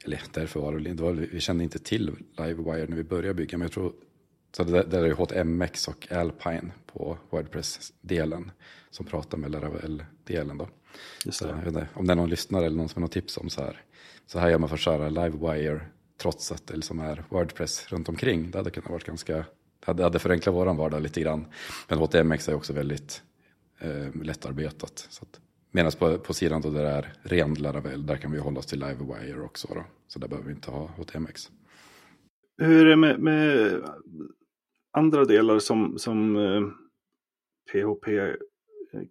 eller 0.04 0.22
därför 0.32 0.60
var 0.60 0.78
det, 0.78 0.92
det 0.92 1.02
var, 1.02 1.12
vi 1.12 1.40
kände 1.40 1.64
inte 1.64 1.78
till 1.78 2.16
Livewire 2.38 2.86
när 2.86 2.96
vi 2.96 3.04
började 3.04 3.34
bygga, 3.34 3.58
men 3.58 3.64
jag 3.64 3.72
tror 3.72 3.92
så 4.56 4.64
det 4.64 4.82
där 4.82 5.04
är 5.04 5.12
HTMX 5.12 5.88
och 5.88 6.12
Alpine 6.12 6.72
på 6.86 7.18
Wordpress-delen 7.30 8.50
som 8.90 9.06
pratar 9.06 9.38
med 9.38 9.50
Laravel-delen 9.50 10.58
då. 10.58 10.68
Just 11.24 11.42
det. 11.42 11.72
Så, 11.72 11.86
om 11.94 12.06
det 12.06 12.12
är 12.12 12.16
någon 12.16 12.30
lyssnare 12.30 12.66
eller 12.66 12.76
någon 12.76 12.88
som 12.88 13.02
har 13.02 13.06
något 13.06 13.12
tips 13.12 13.36
om 13.36 13.50
så 13.50 13.60
här, 13.60 13.82
så 14.26 14.38
här 14.38 14.50
gör 14.50 14.58
man 14.58 14.68
för 14.68 14.76
att 14.76 14.80
köra 14.80 15.08
Livewire 15.08 15.80
trots 16.18 16.52
att 16.52 16.66
det 16.66 16.76
liksom 16.76 17.00
är 17.00 17.24
Wordpress 17.28 17.92
runt 17.92 18.08
omkring. 18.08 18.50
Det 18.50 18.58
hade 18.58 18.70
kunnat 18.70 18.90
vara 18.90 19.02
ganska, 19.06 19.44
det 19.86 20.02
hade, 20.02 20.18
förenklat 20.18 20.54
våran 20.54 20.76
vardag 20.76 21.02
lite 21.02 21.20
grann. 21.20 21.46
Men 21.88 21.98
HTMX 21.98 22.48
är 22.48 22.54
också 22.54 22.72
väldigt 22.72 23.22
eh, 23.78 24.22
lättarbetat. 24.22 25.06
Så 25.10 25.24
att, 25.24 25.40
Medan 25.70 25.92
på, 25.98 26.18
på 26.18 26.34
sidan 26.34 26.60
då 26.60 26.70
där 26.70 26.82
det 26.82 26.90
är 26.90 27.12
ren 27.22 27.54
Laravel, 27.54 28.06
där 28.06 28.16
kan 28.16 28.32
vi 28.32 28.38
hålla 28.38 28.58
oss 28.58 28.66
till 28.66 28.80
Livewire 28.80 29.40
också. 29.40 29.68
Då. 29.74 29.84
Så 30.06 30.18
där 30.18 30.28
behöver 30.28 30.48
vi 30.48 30.54
inte 30.54 30.70
ha 30.70 30.86
HTMX. 30.86 31.50
Hur 32.58 32.86
är 32.86 32.90
det 32.90 32.96
med, 32.96 33.20
med 33.20 33.82
andra 34.92 35.24
delar 35.24 35.58
som, 35.58 35.98
som 35.98 36.36
eh, 36.36 36.62
PHP 37.72 38.36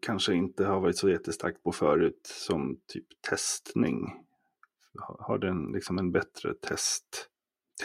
kanske 0.02 0.34
inte 0.34 0.66
har 0.66 0.80
varit 0.80 0.98
så 0.98 1.10
jättestarkt 1.10 1.64
på 1.64 1.72
förut, 1.72 2.22
som 2.24 2.78
typ 2.94 3.06
testning? 3.30 4.27
Har 5.20 5.38
den 5.38 5.72
liksom 5.72 5.98
en 5.98 6.12
bättre 6.12 6.54
test, 6.54 7.30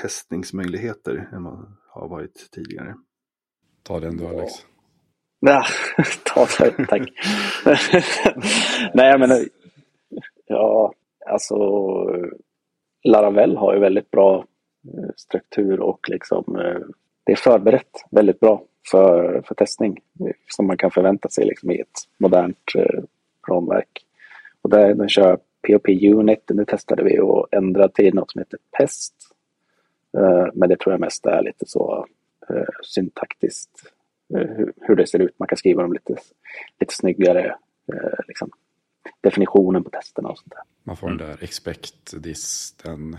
testningsmöjligheter 0.02 1.28
än 1.32 1.44
vad 1.44 1.76
har 1.88 2.08
varit 2.08 2.48
tidigare. 2.50 2.94
Ta 3.82 4.00
den 4.00 4.16
du 4.16 4.26
Alex. 4.26 4.52
Ja, 5.40 5.64
ta 6.24 6.46
den, 6.58 6.86
tack. 6.86 7.02
Nej, 8.94 9.10
jag 9.10 9.20
menar, 9.20 9.38
ja, 10.46 10.92
alltså 11.26 11.56
Laravel 13.04 13.56
har 13.56 13.74
ju 13.74 13.80
väldigt 13.80 14.10
bra 14.10 14.44
eh, 14.88 15.10
struktur 15.16 15.80
och 15.80 16.08
liksom 16.08 16.56
eh, 16.56 16.80
det 17.24 17.32
är 17.32 17.36
förberett 17.36 18.04
väldigt 18.10 18.40
bra 18.40 18.64
för, 18.90 19.42
för 19.46 19.54
testning 19.54 19.98
som 20.48 20.66
man 20.66 20.76
kan 20.76 20.90
förvänta 20.90 21.28
sig 21.28 21.44
liksom 21.46 21.70
i 21.70 21.80
ett 21.80 22.08
modernt 22.18 22.74
eh, 22.74 23.02
ramverk. 23.48 24.06
Och 24.62 24.70
där, 24.70 24.94
den 24.94 25.08
kör 25.08 25.38
POP 25.62 25.88
Unit, 25.88 26.42
nu 26.48 26.64
testade 26.64 27.02
vi 27.02 27.18
att 27.18 27.54
ändra 27.54 27.88
till 27.88 28.14
något 28.14 28.30
som 28.30 28.38
heter 28.38 28.58
PEST. 28.78 29.14
Eh, 30.18 30.46
men 30.54 30.68
det 30.68 30.76
tror 30.76 30.92
jag 30.92 31.00
mest 31.00 31.26
är 31.26 31.42
lite 31.42 31.66
så 31.66 32.06
eh, 32.48 32.64
syntaktiskt 32.82 33.92
eh, 34.34 34.66
hur 34.80 34.96
det 34.96 35.06
ser 35.06 35.18
ut. 35.18 35.38
Man 35.38 35.48
kan 35.48 35.58
skriva 35.58 35.82
dem 35.82 35.92
lite, 35.92 36.16
lite 36.80 36.94
snyggare. 36.94 37.56
Liksom, 38.28 38.50
definitionen 39.20 39.84
på 39.84 39.90
testerna 39.90 40.28
och 40.28 40.38
sånt 40.38 40.50
där. 40.50 40.62
Man 40.82 40.96
får 40.96 41.08
den 41.08 41.16
där 41.16 41.44
expect 41.44 42.22
this, 42.22 42.74
den, 42.84 43.16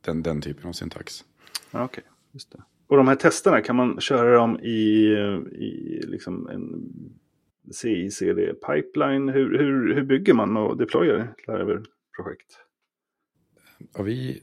den, 0.00 0.22
den 0.22 0.40
typen 0.40 0.68
av 0.68 0.72
syntax. 0.72 1.24
Okej, 1.70 1.84
okay, 1.84 2.04
just 2.32 2.52
det. 2.52 2.62
Och 2.86 2.96
de 2.96 3.08
här 3.08 3.16
testerna, 3.16 3.60
kan 3.60 3.76
man 3.76 4.00
köra 4.00 4.36
dem 4.36 4.60
i, 4.60 5.08
i 5.52 6.00
liksom 6.06 6.48
en 6.48 6.90
CI-CD-pipeline? 7.72 9.28
Hur, 9.28 9.58
hur, 9.58 9.94
hur 9.94 10.02
bygger 10.02 10.34
man 10.34 10.56
och 10.56 10.76
deployar 10.76 11.34
Laravel-projekt? 11.46 12.58
Ja, 13.94 14.02
vi, 14.02 14.42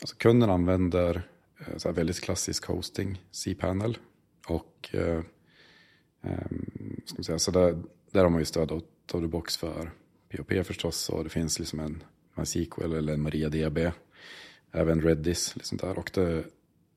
alltså 0.00 0.16
kunden 0.16 0.50
använder 0.50 1.22
eh, 1.58 1.76
så 1.76 1.92
väldigt 1.92 2.20
klassisk 2.20 2.66
hosting, 2.66 3.22
cPanel. 3.30 3.98
Och 4.48 4.90
eh, 4.92 5.22
eh, 6.22 6.46
ska 7.04 7.22
säga, 7.22 7.38
så 7.38 7.50
där, 7.50 7.82
där 8.10 8.22
har 8.22 8.30
man 8.30 8.40
ju 8.40 8.44
stöd 8.44 8.72
out 8.72 9.14
of 9.14 9.20
the 9.20 9.28
box 9.28 9.56
för 9.56 9.90
POP 10.28 10.66
förstås. 10.66 11.08
Och 11.08 11.24
det 11.24 11.30
finns 11.30 11.58
liksom 11.58 11.80
en 11.80 12.02
MySQL 12.34 12.92
eller 12.92 13.12
en 13.12 13.22
MariaDB. 13.22 13.78
Även 14.72 15.02
Redis. 15.02 15.56
Liksom 15.56 15.78
där. 15.78 15.98
Och 15.98 16.10
det, 16.14 16.30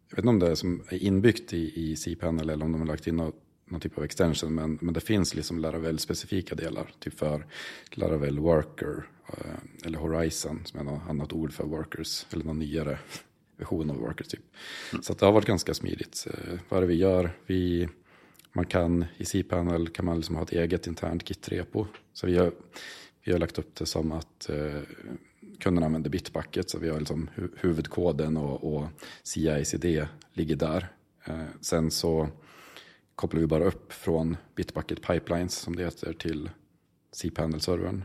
jag 0.09 0.15
vet 0.15 0.17
inte 0.17 0.29
om 0.29 0.39
det 0.39 0.51
är, 0.51 0.55
som 0.55 0.83
är 0.89 1.03
inbyggt 1.03 1.53
i, 1.53 1.91
i 1.91 1.95
cPanel 1.95 2.49
eller 2.49 2.65
om 2.65 2.71
de 2.71 2.81
har 2.81 2.87
lagt 2.87 3.07
in 3.07 3.15
något 3.15 3.35
någon 3.69 3.79
typ 3.79 3.97
av 3.97 4.03
extension. 4.03 4.55
Men, 4.55 4.77
men 4.81 4.93
det 4.93 4.99
finns 4.99 5.35
liksom 5.35 5.59
Laravel-specifika 5.59 6.55
delar. 6.55 6.91
Typ 6.99 7.19
för 7.19 7.45
Laravel 7.91 8.39
Worker 8.39 9.07
eh, 9.27 9.85
eller 9.85 9.99
Horizon 9.99 10.61
som 10.65 10.79
är 10.79 10.83
något 10.83 11.09
annat 11.09 11.33
ord 11.33 11.53
för 11.53 11.63
workers. 11.63 12.25
Eller 12.33 12.45
någon 12.45 12.59
nyare 12.59 12.99
version 13.57 13.89
av 13.89 13.97
workers 13.97 14.27
typ. 14.27 14.43
Mm. 14.91 15.03
Så 15.03 15.13
det 15.13 15.25
har 15.25 15.33
varit 15.33 15.47
ganska 15.47 15.73
smidigt. 15.73 16.27
Eh, 16.33 16.59
vad 16.69 16.77
är 16.77 16.81
det 16.81 16.87
vi 16.87 16.95
gör? 16.95 17.31
Vi, 17.45 17.89
man 18.53 18.65
kan 18.65 19.05
i 19.17 19.25
cPanel 19.25 19.89
kan 19.89 20.05
man 20.05 20.17
liksom 20.17 20.35
ha 20.35 20.43
ett 20.43 20.51
eget 20.51 20.87
internt 20.87 21.23
Git-repo. 21.23 21.85
Så 22.13 22.27
vi 22.27 22.37
har, 22.37 22.51
vi 23.23 23.31
har 23.31 23.39
lagt 23.39 23.59
upp 23.59 23.75
det 23.75 23.85
som 23.85 24.11
att 24.11 24.49
eh, 24.49 24.81
kunden 25.59 25.83
använder 25.83 26.09
Bitbucket. 26.09 26.69
Så 26.69 26.79
vi 26.79 26.89
har 26.89 26.99
liksom 26.99 27.29
hu 27.35 27.49
huvudkoden 27.57 28.37
och, 28.37 28.73
och 28.73 28.87
CI-CD 29.23 30.07
ligger 30.33 30.55
där. 30.55 30.91
Eh, 31.25 31.43
sen 31.61 31.91
så 31.91 32.29
kopplar 33.19 33.41
vi 33.41 33.47
bara 33.47 33.63
upp 33.63 33.93
från 33.93 34.37
Bitbucket 34.55 35.01
Pipelines 35.01 35.55
som 35.55 35.75
det 35.75 35.83
heter 35.83 36.13
till 36.13 36.49
cPanel-servern 37.11 38.03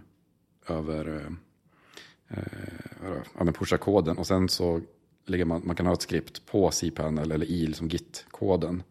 över 0.69 1.33
eh, 2.29 2.37
eh 3.39 3.53
pusha-koden 3.53 4.19
och 4.19 4.27
sen 4.27 4.49
så 4.49 4.81
lägger 5.27 5.45
man, 5.45 5.62
man 5.65 5.77
kan 5.77 5.87
ha 5.87 5.93
ett 5.93 6.03
skript 6.03 6.47
på 6.47 6.71
cPanel 6.71 7.33
eller 7.33 7.47
i 7.47 7.67
liksom 7.67 7.89
Git-koden. 7.89 8.83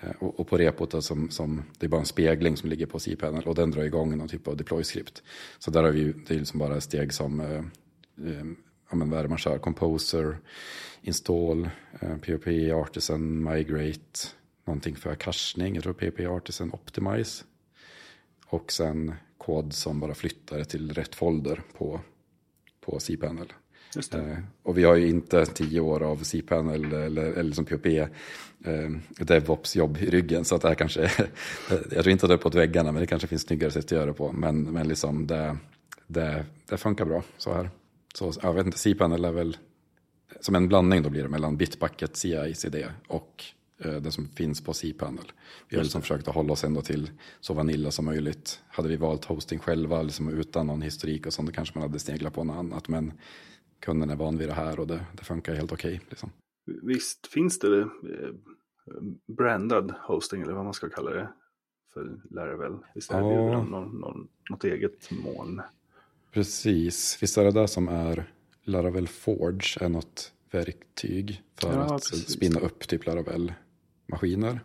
Eh, 0.00 0.10
och, 0.18 0.40
och, 0.40 0.48
på 0.48 0.58
repot 0.58 1.04
som, 1.04 1.30
som, 1.30 1.62
det 1.78 1.86
är 1.86 1.90
bara 1.90 2.00
en 2.00 2.06
spegling 2.06 2.56
som 2.56 2.68
ligger 2.68 2.86
på 2.86 2.98
cPanel 2.98 3.44
och 3.44 3.54
den 3.54 3.70
drar 3.70 3.82
igång 3.82 4.18
någon 4.18 4.28
typ 4.28 4.48
av 4.48 4.56
deploy-skript. 4.56 5.22
Så 5.58 5.70
där 5.70 5.82
har 5.82 5.90
vi, 5.90 6.12
det 6.12 6.34
är 6.34 6.38
liksom 6.38 6.58
bara 6.58 6.80
steg 6.80 7.12
som, 7.12 7.40
eh, 7.40 7.64
eh, 8.28 8.46
ja 8.90 8.96
men 8.96 9.10
vad 9.10 9.18
är 9.18 9.22
det 9.22 9.28
man 9.28 9.38
kör, 9.38 9.58
Composer, 9.58 10.38
Install, 11.02 11.70
eh, 12.00 12.16
POP, 12.16 12.46
Artisan, 12.72 13.42
Migrate, 13.42 14.39
någonting 14.70 14.96
för 14.96 15.14
cachning, 15.14 15.74
jag 15.74 15.82
tror 15.82 15.92
PP 15.92 16.26
Artisan 16.26 16.72
Optimize. 16.72 17.44
Och 18.46 18.72
sen 18.72 19.14
kod 19.38 19.72
som 19.72 20.00
bara 20.00 20.14
flyttar 20.14 20.64
till 20.64 20.92
rätt 20.92 21.14
folder 21.14 21.62
på, 21.78 22.00
på 22.80 23.00
cPanel. 23.00 23.52
Eh, 24.14 24.38
och 24.62 24.78
vi 24.78 24.84
har 24.84 24.96
ju 24.96 25.08
inte 25.08 25.46
tio 25.46 25.80
år 25.80 26.02
av 26.02 26.16
cPanel 26.16 26.92
eller, 26.92 27.32
eller 27.32 27.52
som 27.52 27.64
POP 27.64 27.86
eh, 27.86 28.08
DevOps-jobb 29.18 29.98
i 30.00 30.10
ryggen. 30.10 30.44
Så 30.44 30.54
att 30.54 30.62
det 30.62 30.68
här 30.68 30.74
kanske, 30.74 31.00
jag 31.70 32.02
tror 32.02 32.08
inte 32.08 32.26
att 32.26 32.30
det 32.30 32.34
är 32.34 32.36
på 32.36 32.48
väggarna 32.48 32.92
men 32.92 33.00
det 33.00 33.06
kanske 33.06 33.28
finns 33.28 33.42
snyggare 33.42 33.70
sätt 33.70 33.84
att 33.84 33.90
göra 33.90 34.06
det 34.06 34.12
på. 34.12 34.32
Men, 34.32 34.62
men 34.62 34.88
liksom 34.88 35.26
det, 35.26 35.56
det, 36.06 36.44
det 36.68 36.76
funkar 36.76 37.04
bra 37.04 37.22
så 37.36 37.52
här. 37.52 37.70
Så 38.14 38.32
jag 38.42 38.52
vet 38.52 38.66
inte, 38.66 38.78
cPanel 38.78 39.24
är 39.24 39.32
väl 39.32 39.56
som 40.40 40.54
en 40.54 40.68
blandning 40.68 41.02
då 41.02 41.10
blir 41.10 41.22
det 41.22 41.28
mellan 41.28 41.56
Bitbucket, 41.56 42.16
CI, 42.16 42.54
CD 42.54 42.86
och 43.06 43.44
eh, 43.84 43.92
det 43.92 44.12
som 44.12 44.28
finns 44.28 44.64
på 44.64 44.74
cPanel. 44.74 45.32
Vi 45.68 45.76
har 45.76 45.82
liksom 45.82 46.02
försökt 46.02 46.28
att 46.28 46.34
hålla 46.34 46.52
oss 46.52 46.64
ändå 46.64 46.82
till 46.82 47.10
så 47.40 47.54
vanilla 47.54 47.90
som 47.90 48.04
möjligt. 48.04 48.60
Hade 48.68 48.88
vi 48.88 48.96
valt 48.96 49.24
hosting 49.24 49.58
själva 49.58 50.02
liksom 50.02 50.28
utan 50.28 50.66
någon 50.66 50.82
historik 50.82 51.26
och 51.26 51.32
sånt, 51.32 51.48
då 51.48 51.54
kanske 51.54 51.78
man 51.78 51.88
hade 51.88 51.98
sneglat 51.98 52.34
på 52.34 52.44
något 52.44 52.56
annat. 52.56 52.88
Men 52.88 53.12
kunden 53.80 54.10
är 54.10 54.16
van 54.16 54.38
vid 54.38 54.48
det 54.48 54.54
här 54.54 54.80
och 54.80 54.86
det, 54.86 55.06
det 55.12 55.24
funkar 55.24 55.54
helt 55.54 55.72
okej. 55.72 55.94
Okay, 55.94 56.06
liksom. 56.08 56.32
Visst 56.82 57.26
finns 57.26 57.58
det 57.58 57.80
eh, 57.80 57.86
brandad 59.26 59.94
hosting 60.00 60.42
eller 60.42 60.52
vad 60.52 60.64
man 60.64 60.74
ska 60.74 60.88
kalla 60.88 61.10
det 61.10 61.28
för 61.92 62.20
Laravel? 62.30 62.78
Visst 62.94 63.10
är 63.10 63.22
det 63.22 63.34
ja. 63.34 63.62
någon, 63.62 64.00
någon, 64.00 64.28
något 64.50 64.64
eget 64.64 65.10
moln? 65.10 65.62
Precis, 66.32 67.22
visst 67.22 67.38
är 67.38 67.44
det 67.44 67.50
där 67.50 67.66
som 67.66 67.88
är 67.88 68.32
Laravel 68.64 69.08
Forge 69.08 69.84
är 69.84 69.88
något 69.88 70.32
verktyg 70.50 71.42
för 71.54 71.72
ja, 71.72 71.94
att 71.94 72.10
precis. 72.10 72.28
spinna 72.28 72.60
upp 72.60 72.88
typ 72.88 73.06
maskiner 74.10 74.60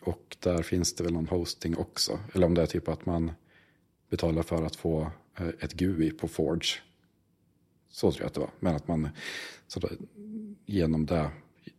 Och 0.00 0.36
där 0.40 0.62
finns 0.62 0.94
det 0.94 1.04
väl 1.04 1.12
någon 1.12 1.28
hosting 1.28 1.76
också. 1.76 2.18
Eller 2.34 2.46
om 2.46 2.54
det 2.54 2.62
är 2.62 2.66
typ 2.66 2.88
att 2.88 3.06
man 3.06 3.32
betalar 4.10 4.42
för 4.42 4.62
att 4.62 4.76
få 4.76 5.10
eh, 5.38 5.48
ett 5.60 5.72
GUI 5.72 6.10
på 6.10 6.28
Forge. 6.28 6.80
Så 7.90 8.12
tror 8.12 8.22
jag 8.22 8.26
att 8.26 8.34
det 8.34 8.40
var. 8.40 8.50
Men 8.60 8.76
att 8.76 8.88
man 8.88 9.08
så 9.66 9.80
då, 9.80 9.88
genom 10.66 11.06
det 11.06 11.30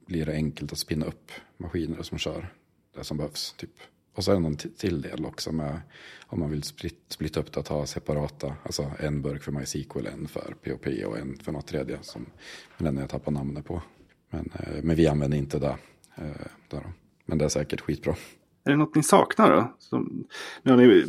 blir 0.06 0.26
det 0.26 0.34
enkelt 0.34 0.72
att 0.72 0.78
spinna 0.78 1.06
upp 1.06 1.32
maskiner 1.58 2.04
som 2.04 2.18
kör 2.18 2.54
det 2.96 3.04
som 3.04 3.18
behövs. 3.18 3.56
Typ. 3.58 3.74
Och 4.14 4.24
så 4.24 4.32
är 4.32 4.36
det 4.36 4.42
någon 4.42 4.56
till 4.56 5.02
del 5.02 5.26
också 5.26 5.52
med 5.52 5.82
om 6.28 6.40
man 6.40 6.50
vill 6.50 6.64
splitta 7.08 7.40
upp 7.40 7.54
det 7.54 7.60
att 7.60 7.68
ha 7.68 7.86
separata, 7.86 8.56
alltså 8.64 8.92
en 9.00 9.22
burk 9.22 9.44
för 9.44 9.52
MySQL, 9.52 10.08
en 10.08 10.28
för 10.28 10.56
POP 10.64 10.88
och 11.06 11.18
en 11.18 11.38
för 11.38 11.52
något 11.52 11.68
tredje 11.68 11.98
som 12.02 12.26
den 12.78 12.98
jag 12.98 13.10
tappar 13.10 13.32
namnet 13.32 13.66
på. 13.66 13.82
Men, 14.30 14.52
eh, 14.60 14.84
men 14.84 14.96
vi 14.96 15.08
använder 15.08 15.38
inte 15.38 15.60
det. 15.60 15.78
Eh, 16.16 16.48
där. 16.70 16.94
Men 17.28 17.38
det 17.38 17.46
är 17.46 17.50
säkert 17.50 17.82
skitbra. 17.82 18.16
Är 18.64 18.72
det 18.72 18.78
något 18.78 18.96
ni 18.96 19.04
saknar 19.04 19.56
då? 19.56 19.76
Som, 19.80 20.28
nu 20.64 20.72
har 20.72 20.78
ni 20.78 21.06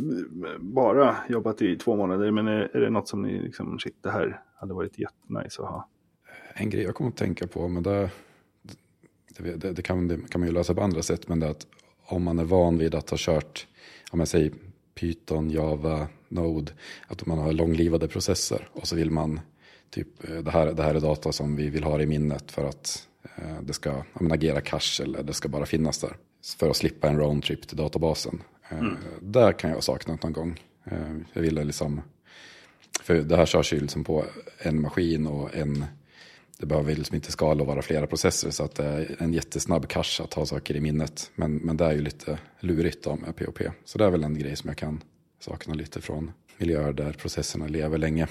bara 0.58 1.16
jobbat 1.28 1.62
i 1.62 1.76
två 1.76 1.96
månader, 1.96 2.30
men 2.30 2.48
är, 2.48 2.76
är 2.76 2.80
det 2.80 2.90
något 2.90 3.08
som 3.08 3.22
ni 3.22 3.42
liksom, 3.42 3.78
shit, 3.78 3.96
det 4.02 4.10
här 4.10 4.42
hade 4.56 4.74
varit 4.74 4.98
jättenice 4.98 5.62
att 5.62 5.68
ha? 5.68 5.88
En 6.54 6.70
grej 6.70 6.82
jag 6.82 6.94
kommer 6.94 7.10
att 7.10 7.16
tänka 7.16 7.46
på, 7.46 7.68
men 7.68 7.82
det, 7.82 8.10
det, 9.38 9.56
det, 9.56 9.72
det, 9.72 9.82
kan, 9.82 10.08
kan 10.08 10.40
man 10.40 10.48
ju 10.48 10.54
lösa 10.54 10.74
på 10.74 10.80
andra 10.80 11.02
sätt, 11.02 11.28
men 11.28 11.40
det 11.40 11.46
är 11.46 11.50
att 11.50 11.66
om 12.04 12.22
man 12.22 12.38
är 12.38 12.44
van 12.44 12.78
vid 12.78 12.94
att 12.94 13.10
ha 13.10 13.16
kört, 13.20 13.66
om 14.10 14.18
jag 14.18 14.28
säger 14.28 14.52
Python, 14.94 15.50
Java, 15.50 16.08
Node, 16.28 16.72
att 17.06 17.26
man 17.26 17.38
har 17.38 17.52
långlivade 17.52 18.08
processer 18.08 18.68
och 18.72 18.88
så 18.88 18.96
vill 18.96 19.10
man 19.10 19.40
typ 19.90 20.28
eh, 20.28 20.36
det 20.36 20.50
här, 20.50 20.72
det 20.72 20.82
här 20.82 20.94
är 20.94 21.00
data 21.00 21.32
som 21.32 21.56
vi 21.56 21.70
vill 21.70 21.84
ha 21.84 22.00
i 22.00 22.06
minnet 22.06 22.52
för 22.52 22.64
att 22.64 23.08
det 23.62 23.72
ska 23.72 24.04
menar, 24.20 24.34
agera 24.34 24.60
cache 24.60 25.02
eller 25.02 25.22
det 25.22 25.32
ska 25.32 25.48
bara 25.48 25.66
finnas 25.66 25.98
där. 25.98 26.16
För 26.58 26.70
att 26.70 26.76
slippa 26.76 27.08
en 27.08 27.18
roundtrip 27.18 27.68
till 27.68 27.76
databasen. 27.76 28.42
Eh, 28.70 28.78
mm. 28.78 28.96
Där 29.20 29.52
kan 29.52 29.70
jag 29.70 29.76
ha 29.76 29.82
saknat 29.82 30.22
någon 30.22 30.32
gång. 30.32 30.60
Eh, 30.84 31.16
jag 31.32 31.42
ville 31.42 31.64
liksom, 31.64 32.00
för 33.00 33.14
det 33.14 33.36
här 33.36 33.46
körs 33.46 33.72
ju 33.72 33.80
liksom 33.80 34.04
på 34.04 34.24
en 34.58 34.80
maskin 34.80 35.26
och 35.26 35.56
en 35.56 35.84
det 36.60 36.66
behöver 36.66 36.94
liksom 36.94 37.14
inte 37.14 37.32
skala 37.32 37.60
och 37.60 37.66
vara 37.66 37.82
flera 37.82 38.06
processer 38.06 38.50
så 38.50 38.64
att 38.64 38.74
det 38.74 38.84
är 38.84 39.16
en 39.18 39.32
jättesnabb 39.32 39.88
cache 39.88 40.22
att 40.24 40.34
ha 40.34 40.46
saker 40.46 40.76
i 40.76 40.80
minnet. 40.80 41.30
Men, 41.34 41.56
men 41.56 41.76
det 41.76 41.84
är 41.84 41.92
ju 41.92 42.00
lite 42.00 42.38
lurigt 42.60 43.04
då 43.04 43.16
med 43.16 43.36
POP. 43.36 43.58
Så 43.84 43.98
det 43.98 44.04
är 44.04 44.10
väl 44.10 44.24
en 44.24 44.38
grej 44.38 44.56
som 44.56 44.68
jag 44.68 44.76
kan 44.76 45.00
sakna 45.40 45.74
lite 45.74 46.00
från 46.00 46.30
miljöer 46.58 46.92
där 46.92 47.12
processerna 47.12 47.66
lever 47.66 47.98
länge. 47.98 48.28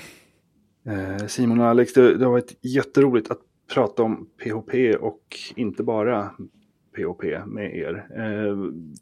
Eh, 0.85 1.27
Simon 1.27 1.59
och 1.59 1.67
Alex, 1.67 1.93
det, 1.93 2.17
det 2.17 2.25
har 2.25 2.31
varit 2.31 2.57
jätteroligt 2.61 3.31
att 3.31 3.39
prata 3.73 4.03
om 4.03 4.29
PHP 4.43 4.95
och 4.95 5.37
inte 5.55 5.83
bara 5.83 6.31
POP 6.97 7.23
med 7.45 7.75
er. 7.75 8.07
Eh, 8.15 8.57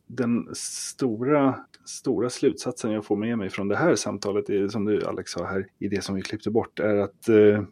den 0.07 0.47
stora, 0.55 1.55
stora 1.85 2.29
slutsatsen 2.29 2.91
jag 2.91 3.05
får 3.05 3.15
med 3.15 3.37
mig 3.37 3.49
från 3.49 3.67
det 3.67 3.75
här 3.75 3.95
samtalet, 3.95 4.71
som 4.71 4.85
du 4.85 5.05
Alex 5.05 5.31
sa 5.31 5.45
här, 5.45 5.67
i 5.79 5.87
det 5.87 6.03
som 6.03 6.15
vi 6.15 6.21
klippte 6.21 6.51
bort, 6.51 6.79
är 6.79 6.95
att 6.95 7.29
eh, 7.29 7.63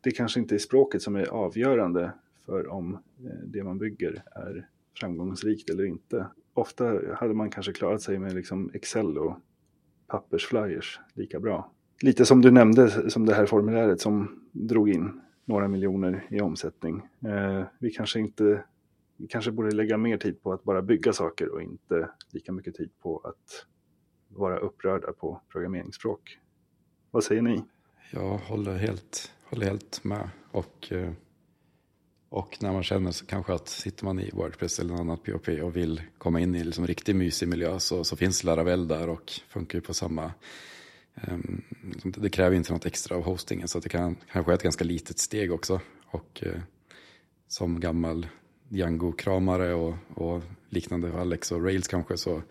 det 0.00 0.10
kanske 0.10 0.40
inte 0.40 0.54
är 0.54 0.58
språket 0.58 1.02
som 1.02 1.16
är 1.16 1.26
avgörande 1.26 2.12
för 2.46 2.68
om 2.68 2.94
eh, 2.94 3.46
det 3.46 3.64
man 3.64 3.78
bygger 3.78 4.22
är 4.26 4.68
framgångsrikt 5.00 5.70
eller 5.70 5.84
inte. 5.84 6.26
Ofta 6.54 7.00
hade 7.14 7.34
man 7.34 7.50
kanske 7.50 7.72
klarat 7.72 8.02
sig 8.02 8.18
med 8.18 8.34
liksom 8.34 8.70
Excel 8.74 9.18
och 9.18 9.38
pappersflyers 10.06 11.00
lika 11.14 11.40
bra. 11.40 11.72
Lite 12.02 12.24
som 12.24 12.42
du 12.42 12.50
nämnde, 12.50 13.10
som 13.10 13.26
det 13.26 13.34
här 13.34 13.46
formuläret 13.46 14.00
som 14.00 14.40
drog 14.52 14.88
in 14.88 15.20
några 15.44 15.68
miljoner 15.68 16.26
i 16.30 16.40
omsättning. 16.40 17.02
Eh, 17.24 17.64
vi 17.78 17.90
kanske 17.90 18.20
inte 18.20 18.64
vi 19.16 19.28
kanske 19.28 19.50
borde 19.50 19.70
lägga 19.70 19.96
mer 19.96 20.16
tid 20.16 20.42
på 20.42 20.52
att 20.52 20.64
bara 20.64 20.82
bygga 20.82 21.12
saker 21.12 21.48
och 21.48 21.62
inte 21.62 22.08
lika 22.30 22.52
mycket 22.52 22.74
tid 22.74 22.90
på 23.02 23.18
att 23.18 23.66
vara 24.28 24.58
upprörda 24.58 25.12
på 25.12 25.40
programmeringsspråk. 25.48 26.38
Vad 27.10 27.24
säger 27.24 27.42
ni? 27.42 27.64
Jag 28.10 28.38
håller 28.38 28.76
helt 28.76 29.32
håller 29.52 29.66
helt 29.66 30.04
med. 30.04 30.30
Och, 30.50 30.92
eh, 30.92 31.12
och 32.28 32.58
när 32.60 32.72
man 32.72 32.82
känner 32.82 33.12
så 33.12 33.26
kanske 33.26 33.54
att 33.54 33.68
sitter 33.68 34.04
man 34.04 34.20
i 34.20 34.30
Wordpress 34.32 34.78
eller 34.78 34.90
något 34.90 35.00
annat 35.00 35.22
POP 35.22 35.48
och 35.48 35.76
vill 35.76 36.02
komma 36.18 36.40
in 36.40 36.54
i 36.54 36.64
liksom 36.64 36.86
riktigt 36.86 37.16
mysig 37.16 37.48
miljö 37.48 37.78
så, 37.78 38.04
så 38.04 38.16
finns 38.16 38.44
Laravel 38.44 38.88
där 38.88 39.08
och 39.08 39.32
funkar 39.48 39.78
ju 39.78 39.82
på 39.82 39.94
samma 39.94 40.32
det 42.04 42.30
kräver 42.30 42.56
inte 42.56 42.72
något 42.72 42.86
extra 42.86 43.16
av 43.16 43.22
hostingen 43.22 43.68
så 43.68 43.78
det 43.78 43.88
kan 43.88 44.16
kanske 44.32 44.52
är 44.52 44.54
ett 44.54 44.62
ganska 44.62 44.84
litet 44.84 45.18
steg 45.18 45.52
också. 45.52 45.80
Och 46.06 46.42
uh, 46.46 46.60
som 47.48 47.80
gammal 47.80 48.26
Django-kramare 48.68 49.74
och, 49.74 49.94
och 50.14 50.42
liknande 50.68 51.20
Alex 51.20 51.52
och 51.52 51.64
Rails 51.64 51.88
kanske 51.88 52.16
så 52.16 52.42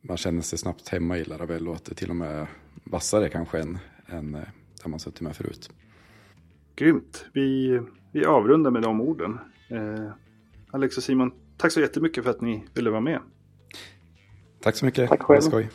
man 0.00 0.16
känner 0.16 0.42
sig 0.42 0.58
snabbt 0.58 0.88
hemma 0.88 1.18
i 1.18 1.24
Laravel 1.24 1.68
och 1.68 1.74
att 1.74 1.84
det 1.84 1.94
till 1.94 2.10
och 2.10 2.16
med 2.16 2.30
är 2.30 2.48
vassare 2.84 3.28
kanske 3.28 3.58
än, 3.58 3.78
än 4.06 4.34
eh, 4.34 4.40
där 4.82 4.88
man 4.88 5.00
suttit 5.00 5.20
med 5.20 5.36
förut. 5.36 5.70
Grymt. 6.76 7.26
Vi, 7.32 7.80
vi 8.12 8.24
avrundar 8.24 8.70
med 8.70 8.82
de 8.82 9.00
orden. 9.00 9.38
Eh, 9.68 10.10
Alex 10.70 10.96
och 10.96 11.02
Simon, 11.02 11.32
tack 11.56 11.72
så 11.72 11.80
jättemycket 11.80 12.24
för 12.24 12.30
att 12.30 12.40
ni 12.40 12.64
ville 12.74 12.90
vara 12.90 13.00
med. 13.00 13.20
Tack 14.60 14.76
så 14.76 14.84
mycket. 14.84 15.08
Tack 15.08 15.22
själv. 15.22 15.68